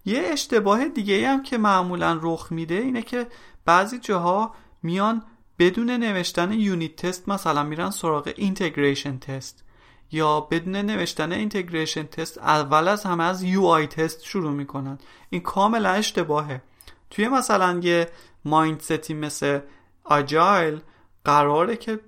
یه 0.05 0.23
اشتباه 0.31 0.87
دیگه 0.87 1.27
هم 1.27 1.43
که 1.43 1.57
معمولا 1.57 2.19
رخ 2.21 2.47
میده 2.51 2.75
اینه 2.75 3.01
که 3.01 3.27
بعضی 3.65 3.99
جاها 3.99 4.55
میان 4.83 5.23
بدون 5.59 5.89
نوشتن 5.89 6.51
unit 6.51 6.95
test 6.95 7.29
مثلا 7.29 7.63
میرن 7.63 7.89
سراغ 7.89 8.33
integration 8.35 9.17
test 9.17 9.63
یا 10.11 10.39
بدون 10.39 10.75
نوشتن 10.75 11.31
integration 11.31 12.03
test 12.03 12.37
اول 12.37 12.87
از 12.87 13.03
همه 13.03 13.23
از 13.23 13.43
UI 13.43 13.63
test 13.63 14.23
شروع 14.23 14.51
می‌کنن. 14.51 14.97
این 15.29 15.41
کاملا 15.41 15.89
اشتباهه. 15.89 16.61
توی 17.09 17.27
مثلا 17.27 17.79
یه 17.83 18.09
mindset 18.45 19.05
ی 19.05 19.13
مثل 19.13 19.59
agile 20.03 20.81
قراره 21.25 21.75
که 21.77 21.99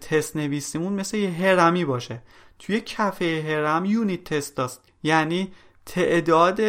تست 0.00 0.36
نویسیمون 0.36 0.92
مثل 0.92 1.16
یه 1.16 1.30
هرمی 1.30 1.84
باشه. 1.84 2.22
توی 2.58 2.80
کفه 2.80 3.44
هرم 3.48 3.84
unit 3.84 4.24
test 4.24 4.58
است 4.58 4.82
یعنی 5.02 5.52
تعداد 5.86 6.60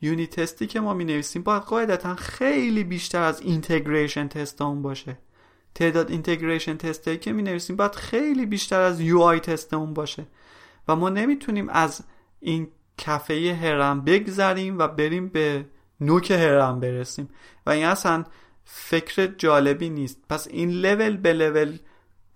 unit 0.00 0.40
test 0.40 0.61
ی 0.61 0.66
که 0.66 0.80
ما 0.80 0.94
می 0.94 1.04
نویسیم 1.04 1.42
باید 1.42 1.62
قاعدتا 1.62 2.14
خیلی 2.14 2.84
بیشتر 2.84 3.22
از 3.22 3.40
integration 3.40 4.28
test 4.28 4.62
امون 4.62 4.82
باشه. 4.82 5.18
تعداد 5.74 6.10
integration 6.10 6.76
test 6.76 7.08
ی 7.08 7.16
که 7.16 7.32
می 7.32 7.42
نویسیم 7.42 7.76
باید 7.76 7.94
خیلی 7.94 8.46
بیشتر 8.46 8.80
از 8.80 9.00
UI 9.00 9.20
test 9.20 9.74
امون 9.74 9.94
باشه. 9.94 10.26
و 10.88 10.96
ما 10.96 11.08
نمی‌تونیم 11.08 11.68
از 11.68 12.04
این 12.40 12.68
کفه 12.98 13.58
هرم 13.62 14.00
بگذریم 14.04 14.78
و 14.78 14.88
بریم 14.88 15.28
به 15.28 15.66
نوک 16.00 16.30
هرم 16.30 16.80
برسیم. 16.80 17.28
و 17.66 17.70
این 17.70 17.84
اصلا 17.84 18.24
فکر 18.64 19.26
جالبی 19.26 19.90
نیست. 19.90 20.18
پس 20.28 20.48
این 20.48 20.70
لول 20.70 21.16
به 21.16 21.32
لول 21.32 21.78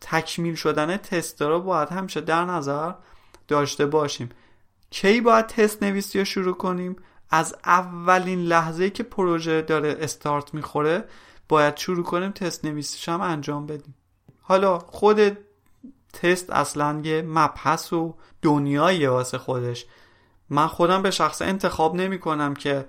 تکمیل 0.01 0.55
شدن 0.55 0.97
تست 0.97 1.43
رو 1.43 1.61
باید 1.61 1.89
همیشه 1.89 2.20
در 2.20 2.45
نظر 2.45 2.93
داشته 3.49 3.87
باشیم. 3.87 4.29
کی 4.91 5.20
باید 5.20 5.47
تست 5.47 5.83
نویسی 5.83 6.18
رو 6.18 6.24
شروع 6.24 6.55
کنیم؟ 6.55 6.97
از 7.31 7.57
اولین 7.64 8.41
لحظه 8.43 8.91
که 8.91 9.03
پروژه 9.03 9.62
داره 9.62 9.97
استارت 10.01 10.55
می‌خوره 10.55 11.05
باید 11.49 11.76
شروع 11.76 12.05
کنیم 12.05 12.31
تست 12.31 12.64
نویسیش 12.64 13.09
هم 13.09 13.20
انجام 13.20 13.66
بدیم. 13.66 13.95
حالا 14.41 14.79
خود 14.79 15.39
تست 16.12 16.51
اصلا 16.51 17.01
یه 17.05 17.22
مبحث 17.22 17.93
و 17.93 18.14
دنیاییه 18.43 19.11
واسه 19.11 19.39
خودش. 19.39 19.87
من 20.51 20.66
خودم 20.66 21.03
به 21.03 21.11
شخص 21.11 21.43
انتخاب 21.43 21.95
نمی 21.95 22.18
کنم 22.18 22.55
که 22.55 22.89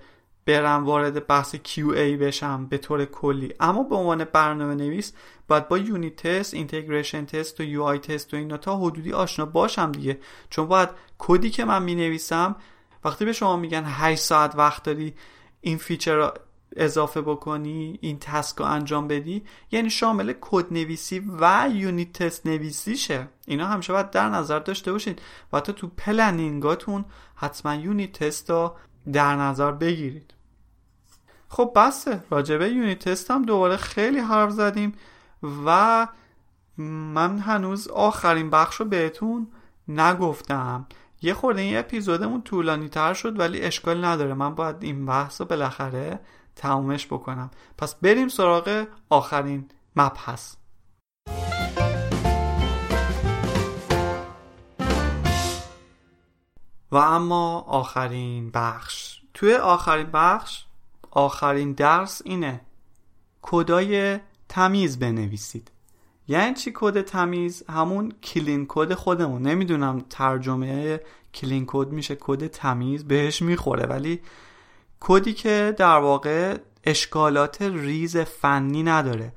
برم 0.50 0.86
وارد 0.86 1.28
بحث 1.28 1.56
QA 1.56 2.18
بشم 2.22 2.66
به 2.66 2.78
طور 2.78 3.06
کلی. 3.06 3.54
اما 3.60 3.84
به 3.84 3.96
عنوان 3.96 4.24
برنامه 4.24 4.76
نویس 4.76 5.14
باید 5.48 5.68
با 5.68 5.78
unit 5.78 6.16
test، 6.16 6.54
integration 6.54 7.26
test 7.26 7.60
و 7.60 7.64
UI 7.64 7.84
test 7.84 8.34
و 8.34 8.38
اینا 8.38 8.58
تا 8.58 8.78
حدودی 8.78 9.14
آشنا 9.14 9.46
باشم 9.46 9.92
دیگه. 9.92 10.20
چون 10.50 10.68
باید 10.68 10.90
کدی 11.18 11.50
که 11.50 11.66
من 11.66 11.84
می 11.84 11.96
نویسم 11.96 12.56
وقتی 13.06 13.26
به 13.26 13.34
شما 13.34 13.56
میگن 13.58 13.84
8 13.86 14.22
ساعت 14.22 14.56
وقت 14.56 14.84
داری 14.84 15.14
این 15.62 15.78
feature 15.78 16.16
رو 16.16 16.32
اضافه 16.76 17.22
بکنی 17.22 17.98
این 18.02 18.20
task 18.20 18.58
رو 18.58 18.66
انجام 18.66 19.08
بدی 19.08 19.44
یعنی 19.72 19.90
شامل 19.90 20.34
کد 20.42 20.74
نویسی 20.74 21.20
و 21.40 21.70
unit 21.74 22.14
test 22.14 22.46
نویسیشه. 22.46 23.28
اینا 23.48 23.68
همیشه 23.68 23.94
باید 23.94 24.12
در 24.12 24.30
نظر 24.30 24.60
داشته 24.60 24.92
باشید 24.92 25.22
و 25.54 25.58
حتی 25.58 25.74
تو 25.74 25.88
planning 25.88 26.74
اتون 26.74 27.06
حتما 27.36 27.76
unit 27.76 28.12
test 28.12 28.50
رو 28.50 28.76
در 29.14 29.36
نظر 29.36 29.72
بگیرید. 29.72 30.39
خب 31.50 31.72
بسه 31.76 32.24
راجبه 32.30 32.70
unit 32.70 33.10
test 33.10 33.32
هم 33.32 33.42
دوباره 33.42 33.78
خیلی 33.78 34.20
حرف 34.20 34.52
زدیم 34.52 34.94
و 35.66 36.08
من 36.78 37.40
هنوز 37.40 37.88
آخرین 37.88 38.50
بخش 38.50 38.76
رو 38.76 38.86
بهتون 38.86 39.48
نگفتم. 39.88 40.88
یه 41.22 41.34
خورده 41.34 41.62
این 41.62 41.78
اپیزودمون 41.78 42.42
طولانی 42.42 42.90
تر 42.90 43.14
شد 43.14 43.40
ولی 43.40 43.62
اشکال 43.62 44.06
نداره. 44.06 44.34
من 44.34 44.56
باید 44.56 44.76
این 44.80 45.06
بحث 45.06 45.42
رو 45.42 45.48
بالاخره 45.48 46.20
تمومش 46.56 47.08
بکنم. 47.08 47.52
پس 47.78 47.96
بریم 47.96 48.28
سراغ 48.28 48.86
آخرین 49.10 49.70
مبحث. 49.96 50.56
و 56.92 56.98
اما 56.98 57.60
آخرین 57.60 58.52
بخش. 58.52 59.22
توی 59.34 59.54
آخرین 59.54 60.12
بخش 60.14 60.69
آخرین 61.12 61.72
درس 61.72 62.22
اینه. 62.26 62.62
کدای 63.42 64.20
تمیز 64.50 65.00
بنویسید. 65.00 65.72
یعنی 66.28 66.54
چی 66.54 66.72
کد 66.76 67.02
تمیز؟ 67.02 67.64
همون 67.70 68.12
clean 68.24 68.66
code 68.70 68.94
خودمون. 68.94 69.42
نمی‌دونم 69.42 70.06
ترجمه 70.10 71.00
clean 71.34 71.64
code 71.68 71.88
میشه 71.88 72.18
کد 72.20 72.48
تمیز 72.48 73.08
بهش 73.08 73.42
می‌خوره 73.42 73.86
ولی 73.86 74.22
کدی 75.00 75.34
که 75.34 75.76
در 75.78 75.98
واقع 75.98 76.58
اشکالات 76.84 77.62
ریز 77.62 78.18
فنی 78.18 78.84
نداره. 78.84 79.34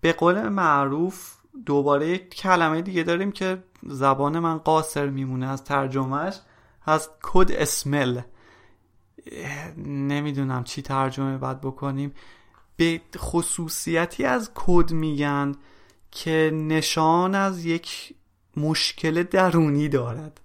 به 0.00 0.12
قول 0.12 0.48
معروف 0.48 1.34
دوباره 1.66 2.08
یک 2.08 2.34
کلمه 2.34 2.82
دیگه 2.82 3.02
داریم 3.02 3.32
که 3.32 3.62
زبان 3.82 4.38
من 4.38 4.58
قاصر 4.58 5.06
میمونه 5.06 5.46
از 5.46 5.64
ترجمهش 5.64 6.40
هست 6.86 7.10
code 7.22 7.52
smell. 7.52 8.20
نمی‌دونم 9.86 10.64
چی 10.64 10.82
ترجمه 10.82 11.38
باید 11.38 11.60
بکنیم. 11.60 12.14
به 12.76 13.00
خصوصیتی 13.16 14.24
از 14.24 14.50
کد 14.54 14.92
میگن 14.92 15.54
که 16.10 16.50
نشان 16.54 17.34
از 17.34 17.64
یک 17.64 18.14
مشکل 18.56 19.22
درونی 19.22 19.88
دارد. 19.88 20.40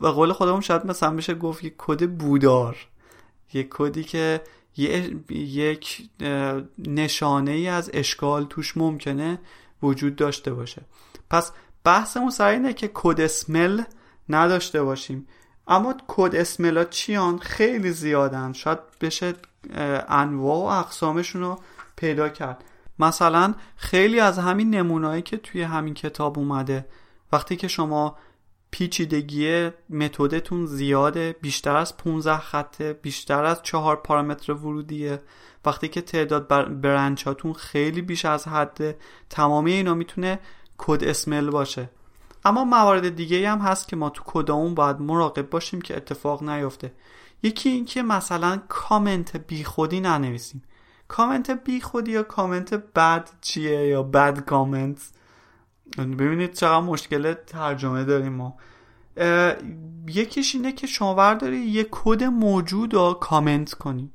و 0.00 0.06
قول 0.06 0.32
خودمون 0.32 0.60
شاید 0.60 0.86
مثلا 0.86 1.16
بشه 1.16 1.34
گفت 1.34 1.64
یک 1.64 1.74
کد 1.78 2.10
بودار. 2.10 2.76
یک 3.52 3.66
کدی 3.70 4.04
که 4.04 4.40
یک 5.28 6.10
نشانه 6.78 7.50
ای 7.50 7.68
از 7.68 7.90
اشکال 7.94 8.44
توش 8.44 8.76
ممکنه 8.76 9.38
وجود 9.82 10.16
داشته 10.16 10.54
باشه. 10.54 10.82
پس 11.30 11.52
بحثمون 11.84 12.30
سر 12.30 12.48
اینه 12.48 12.72
که 12.72 12.90
کد 12.94 13.20
اسمل 13.20 13.82
نداشته 14.28 14.82
باشیم. 14.82 15.26
اما 15.68 15.94
کد 16.08 16.34
اسملا 16.34 16.84
چیان 16.84 17.38
خیلی 17.38 17.90
زیادن. 17.90 18.52
شاید 18.52 18.78
بشه 19.00 19.34
انواع 20.08 20.58
و 20.58 20.80
اقسامشون 20.80 21.42
رو 21.42 21.58
پیدا 21.96 22.28
کرد. 22.28 22.64
مثلا 22.98 23.54
خیلی 23.76 24.20
از 24.20 24.38
همین 24.38 24.70
نمونایی 24.74 25.22
که 25.22 25.36
توی 25.36 25.62
همین 25.62 25.94
کتاب 25.94 26.38
اومده 26.38 26.86
وقتی 27.32 27.56
که 27.56 27.68
شما 27.68 28.16
پیچیدگی 28.70 29.70
متدتون 29.90 30.66
زیاده 30.66 31.36
بیشتر 31.42 31.76
از 31.76 31.96
15 31.96 32.36
خطه 32.36 32.92
بیشتر 32.92 33.44
از 33.44 33.62
چهار 33.62 33.96
پارامتر 33.96 34.52
ورودیه 34.52 35.22
وقتی 35.64 35.88
که 35.88 36.00
تعداد 36.00 36.48
برنچاتون 36.80 37.52
خیلی 37.52 38.02
بیش 38.02 38.24
از 38.24 38.48
حده 38.48 38.98
تمامی 39.30 39.72
اینا 39.72 39.94
می‌تونه 39.94 40.38
code 40.78 41.04
smell 41.04 41.50
باشه. 41.50 41.90
اما 42.46 42.64
موارد 42.64 43.16
دیگه 43.16 43.50
هم 43.50 43.58
هست 43.58 43.88
که 43.88 43.96
ما 43.96 44.10
تو 44.10 44.22
کدامون 44.26 44.74
باید 44.74 45.00
مراقب 45.00 45.50
باشیم 45.50 45.80
که 45.80 45.96
اتفاق 45.96 46.42
نیفته. 46.42 46.92
یکی 47.42 47.68
اینکه 47.68 48.02
مثلا 48.02 48.62
کامنت 48.68 49.36
بیخودی 49.36 50.00
ننویسیم. 50.00 50.62
کامنت 51.08 51.50
بی 51.50 51.80
خودی 51.80 52.10
یا 52.10 52.22
کامنت 52.22 52.74
بد 52.74 53.30
چیه 53.40 53.86
یا 53.86 54.02
bad 54.02 54.40
comment؟ 54.40 55.00
ببینید 55.98 56.52
چقدر 56.52 56.80
مشکل 56.80 57.34
ترجمه 57.34 58.04
داریم 58.04 58.32
ما. 58.32 58.56
یکیش 60.08 60.54
اینه 60.54 60.72
که 60.72 60.86
شما 60.86 61.14
برداری 61.14 61.58
یه 61.58 61.88
کد 61.90 62.24
موجود 62.24 62.94
رو 62.94 63.12
کامنت 63.14 63.74
کنی. 63.74 64.10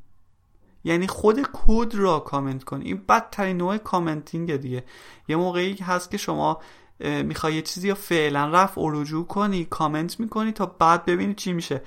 یعنی 0.84 1.08
خود 1.08 1.48
کد 1.54 1.96
را 1.96 2.20
کامنت 2.20 2.64
کنی. 2.64 2.86
این 2.86 3.02
بدترین 3.10 3.58
نوع 3.58 3.78
commenting 3.78 4.56
دیگه. 4.56 4.84
یه 5.28 5.36
موقعی 5.36 5.76
هست 5.76 6.12
که 6.12 6.18
شما 6.18 6.62
می‌خوای 7.04 7.54
یه 7.54 7.62
چیزی 7.62 7.90
رو 7.90 7.96
فعلا 7.96 8.46
رفع 8.46 8.82
و 8.82 9.24
کنی 9.24 9.66
کامنت 9.66 10.20
می‌کنی 10.20 10.52
تا 10.52 10.66
بعد 10.66 11.06
ببینی 11.06 11.34
چی 11.34 11.54
میشه. 11.54 11.82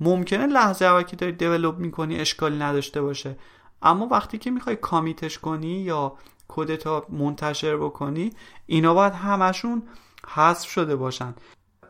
ممکنه 0.00 0.46
لحظه 0.46 0.84
اول 0.84 1.02
که 1.02 1.16
داری 1.16 1.32
دیولوب 1.32 1.78
می‌کنی 1.78 2.16
اشکالی 2.16 2.58
نداشته 2.58 3.02
باشه. 3.02 3.36
اما 3.82 4.06
وقتی 4.06 4.38
که 4.38 4.50
می‌خوای 4.50 4.76
کامیتش 4.76 5.38
کنی 5.38 5.80
یا 5.80 6.16
کدتا 6.48 7.06
منتشر 7.08 7.76
بکنی 7.76 8.30
اینا 8.66 8.94
باید 8.94 9.12
همشون 9.12 9.82
حذف 10.26 10.68
شده 10.70 10.96
باشن. 10.96 11.34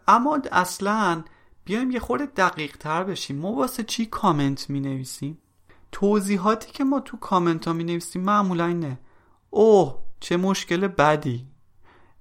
اما 0.08 0.38
اصلا 0.52 1.24
بیایم 1.64 1.90
یه 1.90 2.00
خورده 2.00 2.26
دقیق 2.26 2.76
تر 2.76 3.04
بشیم. 3.04 3.38
ما 3.38 3.52
واسه 3.52 3.82
چی 3.82 4.06
کامنت 4.06 4.70
می 4.70 4.80
نویسیم 4.80 5.38
توضیحاتی 5.92 6.72
که 6.72 6.84
ما 6.84 7.00
تو 7.00 7.16
کامنت 7.16 7.68
ها 7.68 7.72
می 7.72 7.84
نویسیم 7.84 8.22
معمولا 8.22 8.66
اینه. 8.66 8.98
اوه 9.50 9.98
چه 10.20 10.36
مشکل 10.36 10.86
بدی. 10.86 11.46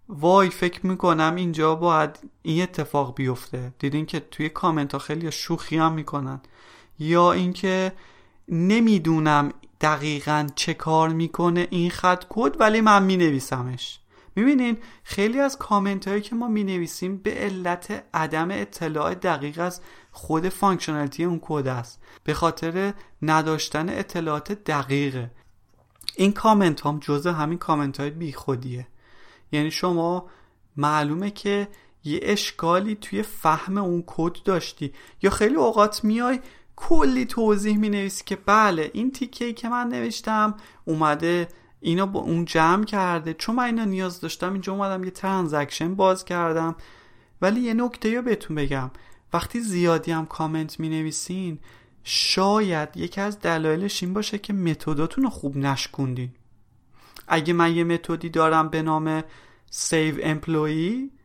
وای 0.09 0.49
فکر 0.49 0.85
می‌کنم 0.85 1.35
اینجا 1.35 1.75
باید 1.75 2.19
این 2.41 2.63
اتفاق 2.63 3.15
بیفته. 3.15 3.73
دیدین 3.79 4.05
که 4.05 4.19
توی 4.19 4.49
کامنت 4.49 4.93
ها 4.93 4.99
خیلی 4.99 5.31
شوخی 5.31 5.77
هم 5.77 5.93
می‌کنن. 5.93 6.41
یا 6.99 7.31
اینکه 7.31 7.91
نمی‌دونم 8.47 9.51
دقیقا 9.81 10.47
چه 10.55 10.73
کار 10.73 11.09
می‌کنه 11.09 11.67
این 11.69 11.89
خط 11.89 12.23
کد 12.29 12.61
ولی 12.61 12.81
من 12.81 13.03
مینویسمش. 13.03 13.99
می‌بینین 14.35 14.77
خیلی 15.03 15.39
از 15.39 15.57
کامنت 15.57 16.07
هایی 16.07 16.21
که 16.21 16.35
ما 16.35 16.47
می‌نویسیم 16.47 17.17
به 17.17 17.31
علت 17.33 18.03
عدم 18.13 18.51
اطلاع 18.51 19.13
دقیق 19.13 19.59
از 19.59 19.81
خود 20.11 20.49
functionality 20.49 21.23
اون 21.23 21.39
کد 21.43 21.67
است. 21.67 22.01
به 22.23 22.33
خاطر 22.33 22.93
نداشتن 23.21 23.89
اطلاعات 23.89 24.51
دقیقه. 24.51 25.31
این 26.15 26.31
کامنت 26.31 26.85
هم 26.85 26.99
جزء 26.99 27.31
همین 27.31 27.57
کامنت 27.57 27.99
های 27.99 28.09
بی 28.09 28.33
خودیه 28.33 28.87
یعنی 29.51 29.71
شما 29.71 30.29
معلومه 30.77 31.31
که 31.31 31.67
یه 32.03 32.19
اشکالی 32.23 32.95
توی 32.95 33.23
فهم 33.23 33.77
اون 33.77 34.03
کد 34.07 34.43
داشتی. 34.45 34.93
یا 35.21 35.29
خیلی 35.29 35.55
اوقات 35.55 36.03
میای 36.03 36.39
کلی 36.75 37.25
توضیح 37.25 37.77
می 37.77 37.89
نویسی 37.89 38.23
که 38.25 38.35
بله 38.35 38.91
این 38.93 39.11
تیکه 39.11 39.53
که 39.53 39.69
من 39.69 39.87
نوشتم 39.87 40.55
اومده 40.85 41.47
اینو 41.79 42.05
با 42.05 42.19
اون 42.19 42.45
جمع 42.45 42.85
کرده. 42.85 43.33
چون 43.33 43.55
من 43.55 43.63
اینو 43.63 43.85
نیاز 43.85 44.21
داشتم 44.21 44.53
اینجا 44.53 44.73
اومدم 44.73 45.03
یه 45.03 45.11
transaction 45.11 45.95
باز 45.95 46.25
کردم. 46.25 46.75
ولی 47.41 47.61
یه 47.61 47.73
نکته 47.73 48.15
رو 48.15 48.21
بهتون 48.21 48.55
بگم. 48.55 48.91
وقتی 49.33 49.59
زیادی 49.59 50.11
هم 50.11 50.25
کامنت 50.25 50.79
می 50.79 50.89
نویسین 50.89 51.59
شاید 52.03 52.97
یکی 52.97 53.21
از 53.21 53.39
دلایلش 53.39 54.03
این 54.03 54.13
باشه 54.13 54.37
که 54.37 54.53
متداتون 54.53 55.23
رو 55.23 55.29
خوب 55.29 55.57
نشکوندین. 55.57 56.31
اگه 57.29 57.53
من 57.53 57.75
یه 57.75 57.83
متدی 57.83 58.29
دارم 58.29 58.69
به 58.69 58.81
نام 58.81 59.21
save 59.71 60.21
employee 60.21 61.19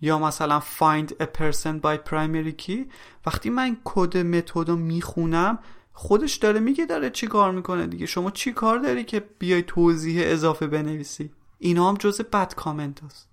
یا 0.00 0.18
مثلا 0.18 0.62
find 0.78 1.08
a 1.08 1.24
person 1.24 1.80
by 1.82 2.10
primary 2.10 2.66
key 2.66 2.92
وقتی 3.26 3.50
من 3.50 3.76
کد 3.84 4.16
متد 4.16 4.68
رو 4.68 4.76
می‌خونم 4.76 5.58
خودش 5.92 6.36
داره 6.36 6.60
میگه 6.60 6.86
داره 6.86 7.10
چی 7.10 7.26
کار 7.26 7.52
می‌کنه 7.52 7.86
دیگه. 7.86 8.06
شما 8.06 8.30
چی 8.30 8.52
کار 8.52 8.78
داری 8.78 9.04
که 9.04 9.20
بیای 9.38 9.62
توضیح 9.62 10.22
اضافه 10.24 10.66
بنویسی؟ 10.66 11.30
اینا 11.58 11.88
هم 11.88 11.94
جز 11.94 12.20
بد 12.20 12.54
کامنت 12.54 13.04
هست. 13.04 13.28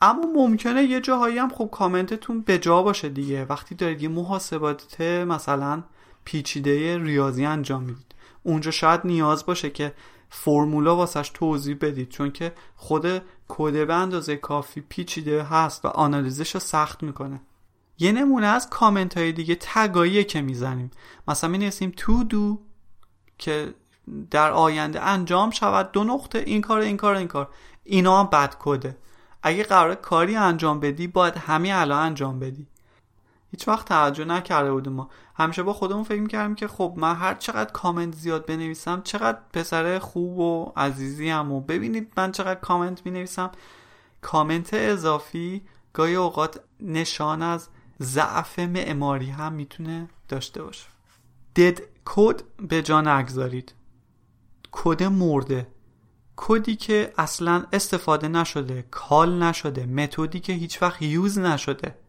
اما 0.00 0.26
ممکنه 0.34 0.82
یه 0.82 1.00
جاهایی 1.00 1.38
هم 1.38 1.48
خب 1.48 1.68
کامنتتون 1.72 2.40
به 2.40 2.58
جا 2.58 2.82
باشه 2.82 3.08
دیگه. 3.08 3.44
وقتی 3.44 3.74
دارید 3.74 4.02
یه 4.02 4.08
محاسبات 4.08 5.00
مثلا 5.00 5.82
پیچیده 6.24 6.98
ریاضی 6.98 7.44
انجام 7.44 7.82
می‌دید. 7.82 8.14
اونجا 8.42 8.70
شاید 8.70 9.00
نیاز 9.04 9.46
باشه 9.46 9.70
که 9.70 9.94
فرمولا 10.34 10.96
واسش 10.96 11.30
توضیح 11.34 11.76
بدید 11.80 12.08
چون 12.08 12.30
که 12.30 12.52
خود 12.76 13.22
کد 13.48 13.86
به 13.86 13.94
اندازه 13.94 14.36
کافی 14.36 14.80
پیچیده 14.80 15.42
هست 15.42 15.84
و 15.84 15.88
آنالیزش 15.88 16.54
رو 16.54 16.60
سخت 16.60 17.02
می‌کنه. 17.02 17.40
یه 17.98 18.12
نمونه 18.12 18.46
از 18.46 18.70
کامنت 18.70 19.18
های 19.18 19.32
دیگه 19.32 19.54
تگاییه 19.54 20.24
که 20.24 20.42
می‌زنیم. 20.42 20.90
مثلا 21.28 21.50
می 21.50 21.58
نویسیم 21.58 21.92
تو 21.96 22.24
دو 22.24 22.60
که 23.38 23.74
در 24.30 24.50
آینده 24.50 25.00
انجام 25.00 25.50
شود. 25.50 25.92
دو 25.92 26.04
نقطه 26.04 26.38
این 26.38 26.60
کار 26.60 26.80
این 26.80 26.96
کار 26.96 27.14
این 27.14 27.28
کار. 27.28 27.48
اینا 27.84 28.20
هم 28.20 28.26
بد 28.26 28.56
کده 28.58 28.96
اگه 29.42 29.62
قرار 29.62 29.94
کاری 29.94 30.36
انجام 30.36 30.80
بدی 30.80 31.06
باید 31.06 31.36
همین 31.36 31.72
الان 31.72 32.06
انجام 32.06 32.38
بدی. 32.38 32.66
هیچ 33.52 33.68
وقت 33.68 33.88
توجه 33.88 34.24
نکرده 34.24 34.72
بودیم 34.72 34.92
ما. 34.92 35.10
همیشه 35.34 35.62
با 35.62 35.72
خودمون 35.72 36.04
فکر 36.04 36.20
می‌کردیم 36.20 36.54
که 36.54 36.68
خب 36.68 36.94
من 36.96 37.14
هر 37.14 37.34
چقدر 37.34 37.72
کامنت 37.72 38.14
زیاد 38.14 38.46
بنویسم 38.46 39.02
چقدر 39.02 39.38
پسر 39.52 39.98
خوب 39.98 40.38
و 40.38 40.72
عزیزی 40.76 41.28
هم 41.28 41.52
و 41.52 41.60
ببینید 41.60 42.12
من 42.16 42.32
چقدر 42.32 42.60
کامنت 42.60 43.06
می‌نویسم. 43.06 43.50
کامنت 44.20 44.74
اضافی 44.74 45.62
گاهی 45.92 46.14
اوقات 46.14 46.60
نشان 46.80 47.42
از 47.42 47.68
ضعف 48.02 48.58
معماری 48.58 49.30
هم 49.30 49.52
می‌تونه 49.52 50.08
داشته 50.28 50.62
باشه. 50.62 50.86
دد 51.56 51.80
کد 52.04 52.42
به 52.68 52.82
جا 52.82 53.00
نگذارید. 53.00 53.74
کد 54.72 55.02
مرده. 55.02 55.66
کدی 56.36 56.76
که 56.76 57.12
اصلا 57.18 57.64
استفاده 57.72 58.28
نشده 58.28 58.84
call 58.90 59.42
نشده 59.42 59.86
method 59.86 60.32
ی 60.32 60.40
که 60.40 60.52
هیچ 60.52 60.82
وقت 60.82 61.02
use 61.02 61.38
نشده. 61.38 62.01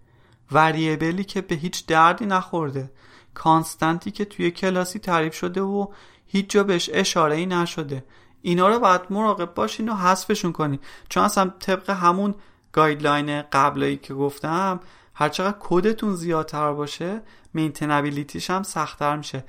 variable 0.51 1.15
ی 1.15 1.23
که 1.23 1.41
به 1.41 1.55
هیچ 1.55 1.85
دردی 1.85 2.25
نخورده. 2.25 2.91
constant 3.33 4.02
ی 4.02 4.11
که 4.11 4.25
توی 4.25 4.51
کلاسی 4.51 4.99
تعریف 4.99 5.35
شده 5.35 5.61
و 5.61 5.87
هیچ 6.25 6.49
جا 6.49 6.63
بهش 6.63 6.89
اشاره 6.93 7.35
ای 7.35 7.45
نشده. 7.45 8.05
اینا 8.41 8.67
رو 8.67 8.79
باید 8.79 9.01
مراقب 9.09 9.53
باشین 9.53 9.89
و 9.89 9.95
حذفشون 9.95 10.51
کنین. 10.51 10.79
چون 11.09 11.23
اصلا 11.23 11.51
طبق 11.59 11.89
همون 11.89 12.35
guideline 12.71 13.41
قبلی 13.41 13.97
که 13.97 14.13
گفتم 14.13 14.79
هرچقدر 15.13 15.57
کدتون 15.59 16.15
زیادتر 16.15 16.73
باشه 16.73 17.21
maintainability 17.53 18.38
ش 18.38 18.49
هم 18.49 18.63
سختتر 18.63 19.17
میشه. 19.17 19.45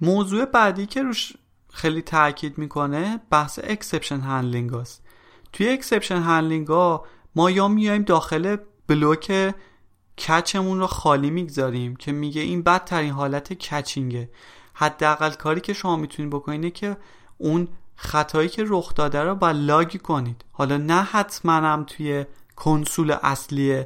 موضوع 0.00 0.44
بعدی 0.44 0.86
که 0.86 1.02
روش 1.02 1.32
خیلی 1.72 2.02
تاکید 2.02 2.58
می‌کنه 2.58 3.20
بحث 3.30 3.58
exception 3.62 4.20
handling 4.20 4.74
هست 4.74 5.02
توی 5.52 5.68
exception 5.68 6.22
handling 6.22 6.68
ما 7.34 7.50
یا 7.50 7.68
میایم 7.68 8.02
داخل 8.02 8.56
block 8.86 9.54
catch 10.20 10.56
مون 10.56 10.78
رو 10.78 10.86
خالی 10.86 11.30
می‌گذاریم 11.30 11.96
که 11.96 12.12
میگه 12.12 12.40
این 12.40 12.62
بدترین 12.62 13.10
حالت 13.10 13.52
catching 13.52 14.14
ه. 14.14 14.30
حداقل 14.74 15.30
کاری 15.30 15.60
که 15.60 15.72
شما 15.72 15.96
می‌تونید 15.96 16.32
بکنید 16.32 16.74
که 16.74 16.96
اون 17.38 17.68
خطایی 17.96 18.48
که 18.48 18.64
رخ 18.66 18.94
داده 18.94 19.22
رو 19.22 19.34
با 19.34 19.50
log 19.50 19.96
کنید. 19.96 20.44
حالا 20.52 20.76
نه 20.76 21.02
حتما 21.02 21.52
هم 21.52 21.84
توی 21.84 22.24
کنسول 22.56 23.10
اصلی 23.22 23.82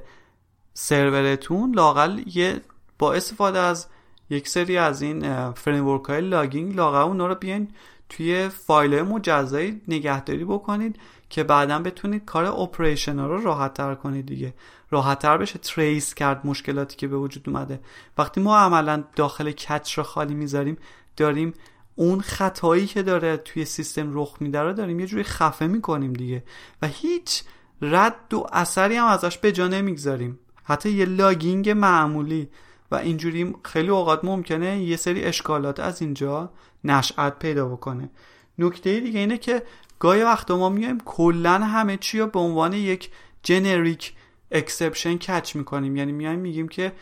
سرورتون 0.74 1.74
لاقل 1.74 2.20
یه 2.26 2.60
با 2.98 3.14
استفاده 3.14 3.58
از 3.58 3.86
یک 4.30 4.48
سری 4.48 4.76
از 4.76 5.02
این 5.02 5.50
framework 5.52 6.04
های 6.04 6.20
logging 6.20 6.76
لاقل 6.76 6.98
اونا 6.98 7.26
رو 7.26 7.34
بیاین 7.34 7.68
توی 8.08 8.48
فایل 8.48 9.02
مجزایی 9.02 9.82
نگهداری 9.88 10.44
بکنید 10.44 10.98
که 11.34 11.44
بعدا 11.44 11.78
بتونید 11.78 12.24
کار 12.24 12.44
operation 12.44 13.18
رو 13.18 13.42
راحت 13.42 13.74
تر 13.74 13.94
کنید 13.94 14.26
دیگه. 14.26 14.54
راحت 14.90 15.18
تر 15.18 15.38
بشه 15.38 15.58
trace 15.58 16.14
کرد 16.14 16.46
مشکلاتی 16.46 16.96
که 16.96 17.08
به 17.08 17.16
وجود 17.16 17.48
اومده. 17.48 17.80
وقتی 18.18 18.40
ما 18.40 18.58
عملا 18.58 19.04
داخل 19.16 19.50
catch 19.50 19.98
رو 19.98 20.04
خالی 20.04 20.34
می‌ذاریم 20.34 20.76
داریم 21.16 21.52
اون 21.94 22.20
خطایی 22.20 22.86
که 22.86 23.02
داره 23.02 23.36
توی 23.36 23.64
سیستم 23.64 24.10
رخ 24.18 24.36
میده 24.40 24.60
رو 24.60 24.72
داریم 24.72 25.00
یه 25.00 25.06
جوری 25.06 25.22
خفه 25.22 25.66
می‌کنیم 25.66 26.12
دیگه. 26.12 26.44
و 26.82 26.86
هیچ 26.86 27.42
رد 27.82 28.34
و 28.34 28.46
اثری 28.52 28.96
هم 28.96 29.06
ازش 29.06 29.38
به 29.38 29.52
جا 29.52 29.68
نمی‌گذاریم. 29.68 30.38
حتی 30.64 30.90
یه 30.90 31.04
logging 31.04 31.70
معمولی. 31.70 32.48
و 32.90 32.94
اینجوری 32.94 33.54
خیلی 33.64 33.88
اوقات 33.88 34.24
ممکنه 34.24 34.82
یه 34.82 34.96
سری 34.96 35.24
اشکالات 35.24 35.80
از 35.80 36.02
اینجا 36.02 36.52
نشأت 36.84 37.38
پیدا 37.38 37.68
بکنه. 37.68 38.10
نکته 38.58 39.00
دیگه 39.00 39.20
اینه 39.20 39.38
که 39.38 39.62
گاهی 40.04 40.22
وقت 40.22 40.50
ما 40.50 40.68
میایم 40.68 40.98
کلا 41.04 41.58
همه 41.58 41.96
چی 41.96 42.18
رو 42.18 42.26
به 42.26 42.38
عنوان 42.38 42.72
یک 42.72 43.10
generic 43.42 44.12
exception 44.50 45.16
catch 45.16 45.56
می‌کنیم. 45.56 45.96
یعنی 45.96 46.12
میایم 46.12 46.38
میگیم 46.38 46.68
که 46.68 46.92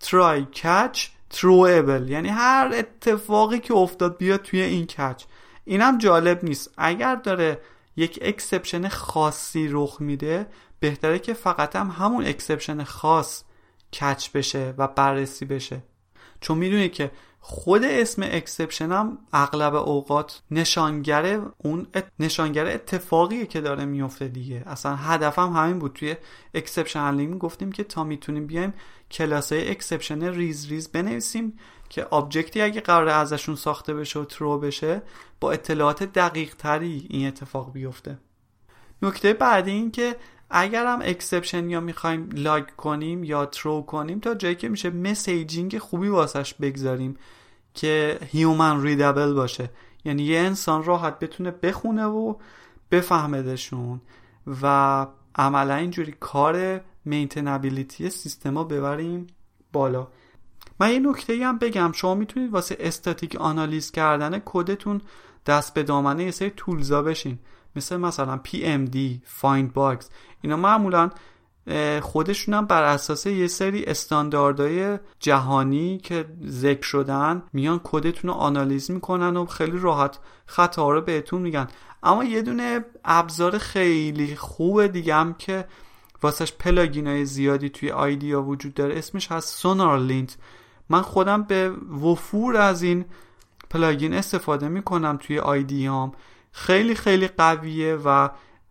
try 0.00 0.44
catch 0.44 1.06
throwable 1.30 2.08
یعنی 2.08 2.28
هر 2.28 2.70
اتفاقی 2.74 3.58
که 3.58 3.74
افتاد 3.74 4.16
بیاد 4.16 4.42
توی 4.42 4.60
این 4.60 4.86
catch 4.86 5.24
اینم 5.64 5.98
جالب 5.98 6.44
نیست. 6.44 6.74
اگر 6.76 7.14
داره 7.14 7.60
یک 7.96 8.18
exception 8.22 8.88
خاصی 8.88 9.68
رخ 9.70 9.96
میده 10.00 10.46
بهتره 10.80 11.18
که 11.18 11.34
فقط 11.34 11.76
هم 11.76 11.90
همون 11.98 12.26
exception 12.26 12.84
خاص 12.84 13.42
catch 13.92 14.30
بشه 14.34 14.74
و 14.78 14.88
بررسی 14.88 15.44
بشه. 15.44 15.82
چون 16.40 16.58
می‌دونی 16.58 16.88
که 16.88 17.10
خود 17.50 17.84
اسم 17.84 18.22
exception 18.22 18.92
هم 18.92 19.18
اغلب 19.32 19.74
اوقات 19.74 20.42
نشانگر 20.50 21.40
اون 21.58 21.86
نشانگر 22.18 22.66
اتفاقیه 22.66 23.46
که 23.46 23.60
داره 23.60 23.84
میفته 23.84 24.28
دیگه. 24.28 24.62
اصلا 24.66 24.96
هدفم 24.96 25.52
همین 25.52 25.78
بود. 25.78 25.92
توی 25.92 26.16
exception 26.54 27.00
handling 27.00 27.38
گفتیم 27.38 27.72
که 27.72 27.84
تا 27.84 28.04
می‌تونیم 28.04 28.46
بیایم 28.46 28.74
کلاسای 29.10 29.70
exception 29.70 30.22
ریز 30.22 30.68
ریز 30.68 30.88
بنویسیم 30.88 31.58
که 31.88 32.04
object 32.04 32.52
ی 32.52 32.60
اگه 32.60 32.80
قرار 32.80 33.08
ازشون 33.08 33.54
ساخته 33.54 33.94
بشه 33.94 34.20
و 34.20 34.24
throw 34.24 34.58
بشه 34.58 35.02
با 35.40 35.52
اطلاعات 35.52 36.02
دقیق 36.02 36.54
تری 36.54 37.06
این 37.10 37.28
اتفاق 37.28 37.72
بیفته. 37.72 38.18
نکته 39.02 39.32
بعدی 39.32 39.70
این 39.70 39.90
که 39.90 40.16
اگر 40.50 40.86
هم 40.86 41.00
exception 41.02 41.70
یا 41.70 41.80
می‌خوایم 41.80 42.28
log 42.32 42.64
کنیم 42.76 43.24
یا 43.24 43.46
throw 43.46 43.82
کنیم 43.82 44.20
تا 44.20 44.34
جایی 44.34 44.54
که 44.54 44.68
میشه 44.68 44.90
messaging 44.90 45.78
خوبی 45.78 46.08
واسش 46.08 46.54
بگذاریم. 46.54 47.16
که 47.78 48.18
human 48.22 48.82
readable 48.82 49.32
باشه. 49.32 49.70
یعنی 50.04 50.22
یه 50.22 50.38
انسان 50.38 50.84
راحت 50.84 51.18
بتونه 51.18 51.50
بخونه 51.50 52.04
و 52.04 52.34
بفهمدشون 52.90 54.00
و 54.62 55.06
عملا 55.34 55.74
اینجوری 55.74 56.14
کار 56.20 56.80
maintainability 57.04 58.10
سیستما 58.10 58.64
ببریم 58.64 59.26
بالا. 59.72 60.08
من 60.80 60.92
یه 60.92 60.98
نکته 60.98 61.46
هم 61.46 61.58
بگم. 61.58 61.92
شما 61.92 62.14
می‌تونید 62.14 62.52
واسه 62.52 62.76
استاتیک 62.80 63.36
آنالیز 63.36 63.90
کردن 63.90 64.42
کدتون 64.44 65.00
دست 65.46 65.74
به 65.74 65.82
دامن 65.82 66.24
یه 66.24 66.30
سری 66.30 66.52
tools 66.56 66.94
ا 66.94 67.02
بشین. 67.02 67.38
مثل 67.76 67.96
مثلا 67.96 68.40
PMD, 68.46 68.96
FindBugs 69.40 70.04
اینا 70.42 70.56
معمولا 70.56 71.10
خودشون 72.02 72.54
هم 72.54 72.66
بر 72.66 72.82
اساس 72.82 73.26
یه 73.26 73.46
سری 73.46 73.84
استانداردهای 73.84 74.98
جهانی 75.20 75.98
که 75.98 76.24
ذکر 76.46 76.82
شدن 76.82 77.42
میان 77.52 77.80
کدتون 77.84 78.30
رو 78.30 78.36
آنالیز 78.36 78.90
می‌کنن 78.90 79.36
و 79.36 79.46
خیلی 79.46 79.78
راحت 79.78 80.18
خطا 80.46 80.90
رو 80.90 81.00
بهتون 81.00 81.42
میگن. 81.42 81.68
اما 82.02 82.24
یه 82.24 82.42
دونه 82.42 82.84
ابزار 83.04 83.58
خیلی 83.58 84.36
خوب 84.36 84.86
دیگه 84.86 85.14
هم 85.14 85.34
که 85.34 85.64
واسهش 86.22 86.52
plugin 86.52 87.06
های 87.06 87.24
زیادی 87.24 87.68
توی 87.68 87.90
IDEA 87.90 88.42
وجود 88.42 88.74
داره 88.74 88.98
اسمش 88.98 89.32
هست 89.32 89.58
SonarLint 89.58 90.36
من 90.88 91.02
خودم 91.02 91.42
به 91.42 91.70
وفور 92.02 92.56
از 92.56 92.82
این 92.82 93.04
plugin 93.70 94.14
استفاده 94.14 94.68
می‌کنم 94.68 95.16
توی 95.16 95.38
IDEA 95.38 95.86
هم 95.86 96.12
خیلی 96.52 96.94
خیلی 96.94 97.28
قویه 97.28 97.94
و 98.04 98.28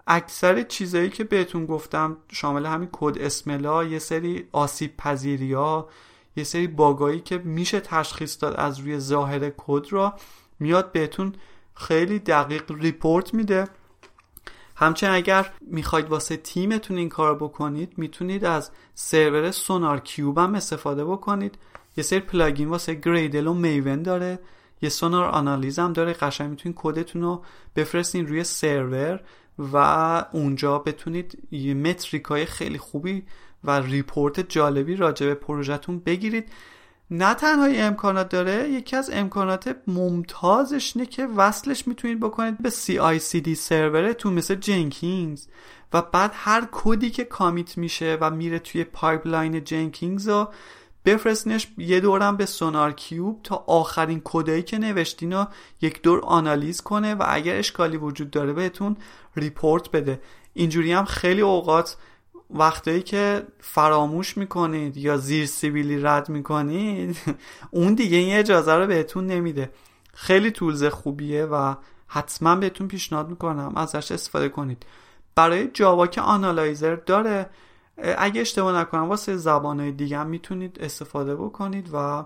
اکثر 0.07 0.63
چیزایی 0.63 1.09
که 1.09 1.23
بهتون 1.23 1.65
گفتم 1.65 2.17
شامل 2.31 2.65
همین 2.65 2.89
code 2.91 3.17
smell 3.21 3.73
ا 3.73 3.83
یه 3.83 3.99
سری 3.99 4.47
آسیب 4.51 4.97
پذیری 4.97 5.53
ها 5.53 5.89
یه 6.35 6.43
سری 6.43 6.67
bug 6.67 6.99
ایی 6.99 7.19
که 7.19 7.37
میشه 7.37 7.79
تشخیص 7.79 8.43
داد 8.43 8.55
از 8.55 8.79
روی 8.79 8.99
ظاهر 8.99 9.51
کد 9.57 9.85
را 9.89 10.13
میاد 10.59 10.91
بهتون 10.91 11.33
خیلی 11.73 12.19
دقیق 12.19 12.71
report 12.71 13.33
میده. 13.33 13.67
همچنین 14.75 15.13
اگر 15.13 15.53
می‌خواید 15.61 16.09
واسه 16.09 16.37
تیمتون 16.37 16.97
این 16.97 17.09
کار 17.09 17.35
بکنید 17.35 17.93
می‌تونید 17.97 18.45
از 18.45 18.71
سرور 18.95 19.51
SonarQube 19.51 20.37
هم 20.37 20.55
استفاده 20.55 21.05
بکنید. 21.05 21.57
یه 21.97 22.03
سری 22.03 22.19
plugin 22.19 22.69
واسه 22.69 22.93
Gradle 22.93 23.47
و 23.47 23.53
Maven 23.53 24.01
داره. 24.01 24.39
یه 24.81 24.89
Sonar 24.89 25.23
آنالیز 25.23 25.79
هم 25.79 25.93
داره. 25.93 26.13
قشنگ 26.13 26.49
می‌تونید 26.49 26.77
کدتون 26.81 27.21
رو 27.21 27.43
بفرستین 27.75 28.27
روی 28.27 28.43
سرور. 28.43 29.19
و 29.59 29.77
اونجا 30.31 30.79
بتونید 30.79 31.47
یه 31.51 31.73
metric 31.73 32.23
های 32.23 32.45
خیلی 32.45 32.77
خوبی 32.77 33.23
و 33.63 33.79
report 33.79 34.49
جالبی 34.49 34.95
راجع 34.95 35.25
به 35.25 35.35
پروژهتون 35.35 35.99
بگیرید. 35.99 36.49
نه 37.11 37.33
تنها 37.33 37.65
امکانات 37.65 38.29
داره 38.29 38.69
یکی 38.69 38.95
از 38.95 39.09
امکانات 39.13 39.75
ممتازش 39.87 40.91
اینه 40.95 41.05
که 41.05 41.25
وصلش 41.25 41.87
می‌تونید 41.87 42.19
بکنید 42.19 42.57
به 42.57 42.69
CI/CD 42.69 43.53
سرورتون 43.53 44.33
مثل 44.33 44.55
Jenkins 44.55 45.47
و 45.93 46.01
بعد 46.01 46.31
هر 46.33 46.67
کدی 46.71 47.09
که 47.09 47.23
commit 47.23 47.77
میشه 47.77 48.17
و 48.21 48.31
میره 48.31 48.59
توی 48.59 48.83
pipeline 48.83 49.63
Jenkins 49.63 50.29
رو 50.29 50.49
بفرستنش 51.07 51.67
یه 51.77 51.99
دورم 51.99 52.37
به 52.37 52.45
SonarQube 52.45 53.39
تا 53.43 53.63
آخرین 53.67 54.21
کدایی 54.23 54.63
که 54.63 54.77
نوشتین 54.77 55.33
رو 55.33 55.47
یک 55.81 56.01
دور 56.01 56.19
آنالیز 56.19 56.81
کنه 56.81 57.15
و 57.15 57.25
اگر 57.27 57.57
اشکالی 57.57 57.97
وجود 57.97 58.31
داره 58.31 58.53
بهتون 58.53 58.97
report 59.35 59.91
بده. 59.91 60.21
اینجوری 60.53 60.91
هم 60.91 61.05
خیلی 61.05 61.41
اوقات 61.41 61.97
وقتایی 62.49 63.01
که 63.01 63.47
فراموش 63.59 64.37
می‌کنید 64.37 64.97
یا 64.97 65.17
زیر 65.17 65.45
سیبیلی 65.45 65.99
رد 65.99 66.29
می‌کنید 66.29 67.17
اون 67.71 67.93
دیگه 67.93 68.17
این 68.17 68.37
اجازه 68.37 68.73
رو 68.73 68.87
بهتون 68.87 69.27
نمیده. 69.27 69.71
خیلی 70.13 70.51
tools 70.51 70.83
خوبیه 70.83 71.45
و 71.45 71.75
حتما 72.07 72.55
بهتون 72.55 72.87
پیشنهاد 72.87 73.29
می‌کنم 73.29 73.73
ازش 73.75 74.11
استفاده 74.11 74.49
کنید. 74.49 74.85
برای 75.35 75.67
Java 75.67 76.07
که 76.07 76.21
analyzer 76.21 76.95
داره 76.95 77.49
اگه 77.97 78.41
اشتباه 78.41 78.79
نکنم 78.79 79.09
واسه 79.09 79.37
زبانهای 79.37 79.91
دیگه 79.91 80.17
هم 80.17 80.27
می‌تونید 80.27 80.77
استفاده 80.81 81.35
بکنید 81.35 81.89
و 81.93 82.23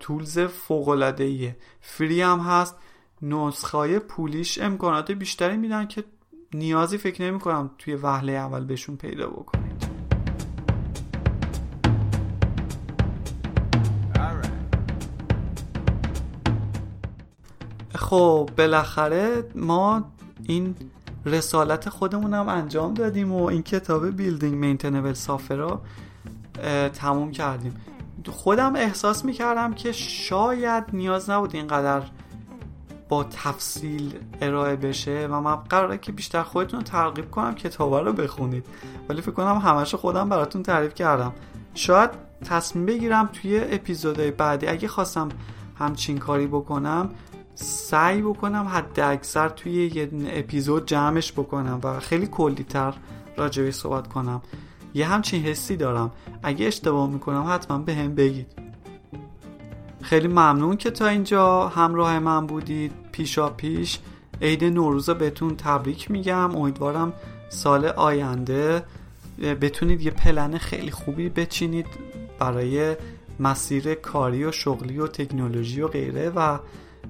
تولز 0.00 0.38
فوق 0.38 0.88
ایه 1.18 1.56
فری 1.80 2.22
هم 2.22 2.38
هست. 2.38 2.76
نسخه 3.22 3.98
پولیش 3.98 4.58
امکانات 4.60 5.12
بیشتری 5.12 5.56
میدن 5.56 5.86
که 5.86 6.04
نیازی 6.54 6.98
فکر 6.98 7.22
نمی 7.22 7.38
کنم 7.40 7.70
توی 7.78 7.94
وهله 7.94 8.32
اول 8.32 8.64
بهشون 8.64 8.96
پیدا 8.96 9.26
بکنید. 9.26 9.92
خب 17.94 18.50
بالاخره 18.58 19.44
ما 19.54 20.12
این 20.42 20.74
رسالت 21.26 21.88
خودمون 21.88 22.34
هم 22.34 22.48
انجام 22.48 22.94
دادیم 22.94 23.32
و 23.32 23.44
این 23.44 23.62
کتاب 23.62 24.06
بیلدینگ 24.06 24.54
مینتنبل 24.54 25.12
سافر 25.12 25.76
تموم 26.94 27.30
کردیم. 27.30 27.74
خودم 28.30 28.76
احساس 28.76 29.24
می‌کردم 29.24 29.72
که 29.72 29.92
شاید 29.92 30.84
نیاز 30.92 31.30
نبود 31.30 31.54
اینقدر 31.54 32.02
با 33.08 33.24
تفصیل 33.24 34.14
ارائه 34.40 34.76
بشه 34.76 35.28
و 35.30 35.40
من 35.40 35.54
قراره 35.54 35.98
که 35.98 36.12
بیشتر 36.12 36.42
خودتون 36.42 36.80
رو 36.80 36.84
ترغیب 36.84 37.30
کنم 37.30 37.54
کتابا 37.54 38.00
رو 38.00 38.12
بخونید. 38.12 38.66
ولی 39.08 39.22
فکر 39.22 39.32
کنم 39.32 39.58
همش 39.58 39.94
خودم 39.94 40.28
براتون 40.28 40.62
تعریف 40.62 40.94
کردم. 40.94 41.32
شاید 41.74 42.10
تصمیم 42.44 42.86
بگیرم 42.86 43.30
توی 43.32 43.60
اپیزودهای 43.70 44.30
بعدی 44.30 44.66
اگه 44.66 44.88
خواستم 44.88 45.28
همچین 45.78 46.18
کاری 46.18 46.46
بکنم 46.46 47.10
سعی 47.54 48.22
بکنم 48.22 48.68
حد 48.68 49.00
اکثر 49.00 49.48
توی 49.48 49.86
یه 49.94 50.10
اپیزود 50.26 50.86
جمعش 50.86 51.32
بکنم 51.32 51.80
و 51.82 52.00
خیلی 52.00 52.26
کلی 52.26 52.64
تر 52.64 52.94
راجبه 53.36 53.70
صحبت 53.70 54.08
کنم. 54.08 54.42
یه 54.94 55.06
همچین 55.06 55.42
حسی 55.42 55.76
دارم. 55.76 56.10
اگه 56.42 56.66
اشتباه 56.66 57.10
می‌کنم 57.10 57.46
حتما 57.48 57.78
به 57.78 57.94
هم 57.94 58.14
بگید. 58.14 58.46
خیلی 60.00 60.28
ممنون 60.28 60.76
که 60.76 60.90
تا 60.90 61.06
اینجا 61.06 61.68
همراه 61.68 62.18
من 62.18 62.46
بودید. 62.46 62.92
پیشا 63.12 63.50
پیش 63.50 63.98
عید 64.42 64.64
نوروز 64.64 65.10
بهتون 65.10 65.56
تبریک 65.56 66.10
میگم. 66.10 66.56
امیدوارم 66.56 67.12
سال 67.48 67.86
آینده 67.86 68.84
بتونید 69.60 70.02
یه 70.02 70.10
پلن 70.10 70.58
خیلی 70.58 70.90
خوبی 70.90 71.28
بچینید 71.28 71.86
برای 72.38 72.96
مسیر 73.40 73.94
کاری 73.94 74.44
و 74.44 74.52
شغلی 74.52 74.98
و 74.98 75.06
تکنولوژی 75.06 75.80
و 75.80 75.88
غیره 75.88 76.30
و 76.30 76.58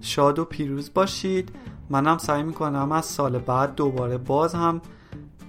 شاد 0.03 0.39
و 0.39 0.45
پیروز 0.45 0.91
باشید. 0.95 1.53
منم 1.91 2.19
سعی 2.19 2.43
می‌کنم 2.43 2.93
از 2.93 3.07
سال 3.07 3.39
بعد 3.39 3.75
دوباره 3.75 4.19
باز 4.19 4.55
هم 4.55 4.81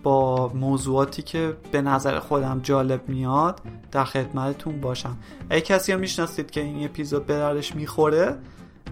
با 0.03 0.47
موضوعاتی 0.47 1.21
که 1.21 1.57
به 1.71 1.81
نظر 1.81 2.19
خودم 2.19 2.59
جالب 2.63 3.09
میاد 3.09 3.61
در 3.91 4.03
خدمتتون 4.03 4.81
باشم. 4.81 5.17
اگه 5.49 5.61
کسی 5.61 5.91
هم 5.91 5.99
می‌شناسید 5.99 6.51
که 6.51 6.61
این 6.61 6.85
اپیزود 6.85 7.25
به 7.25 7.33
دردش 7.33 7.75
می‌خوره 7.75 8.37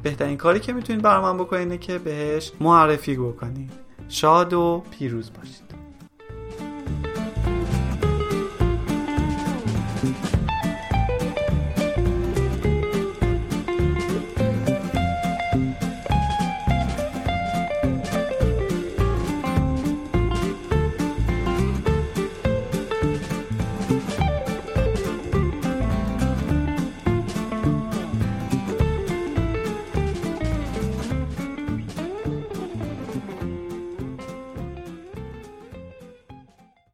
بهترین 0.03 0.37
کاری 0.37 0.59
که 0.59 0.73
می‌تونید 0.73 1.01
برای 1.01 1.23
من 1.23 1.37
بکنید 1.37 1.79
که 1.79 1.97
بهش 1.97 2.51
معرفی 2.59 3.15
بکنید. 3.15 3.71
شاد 4.09 4.53
و 4.53 4.83
پیروز 4.91 5.31
باشید. 5.33 5.70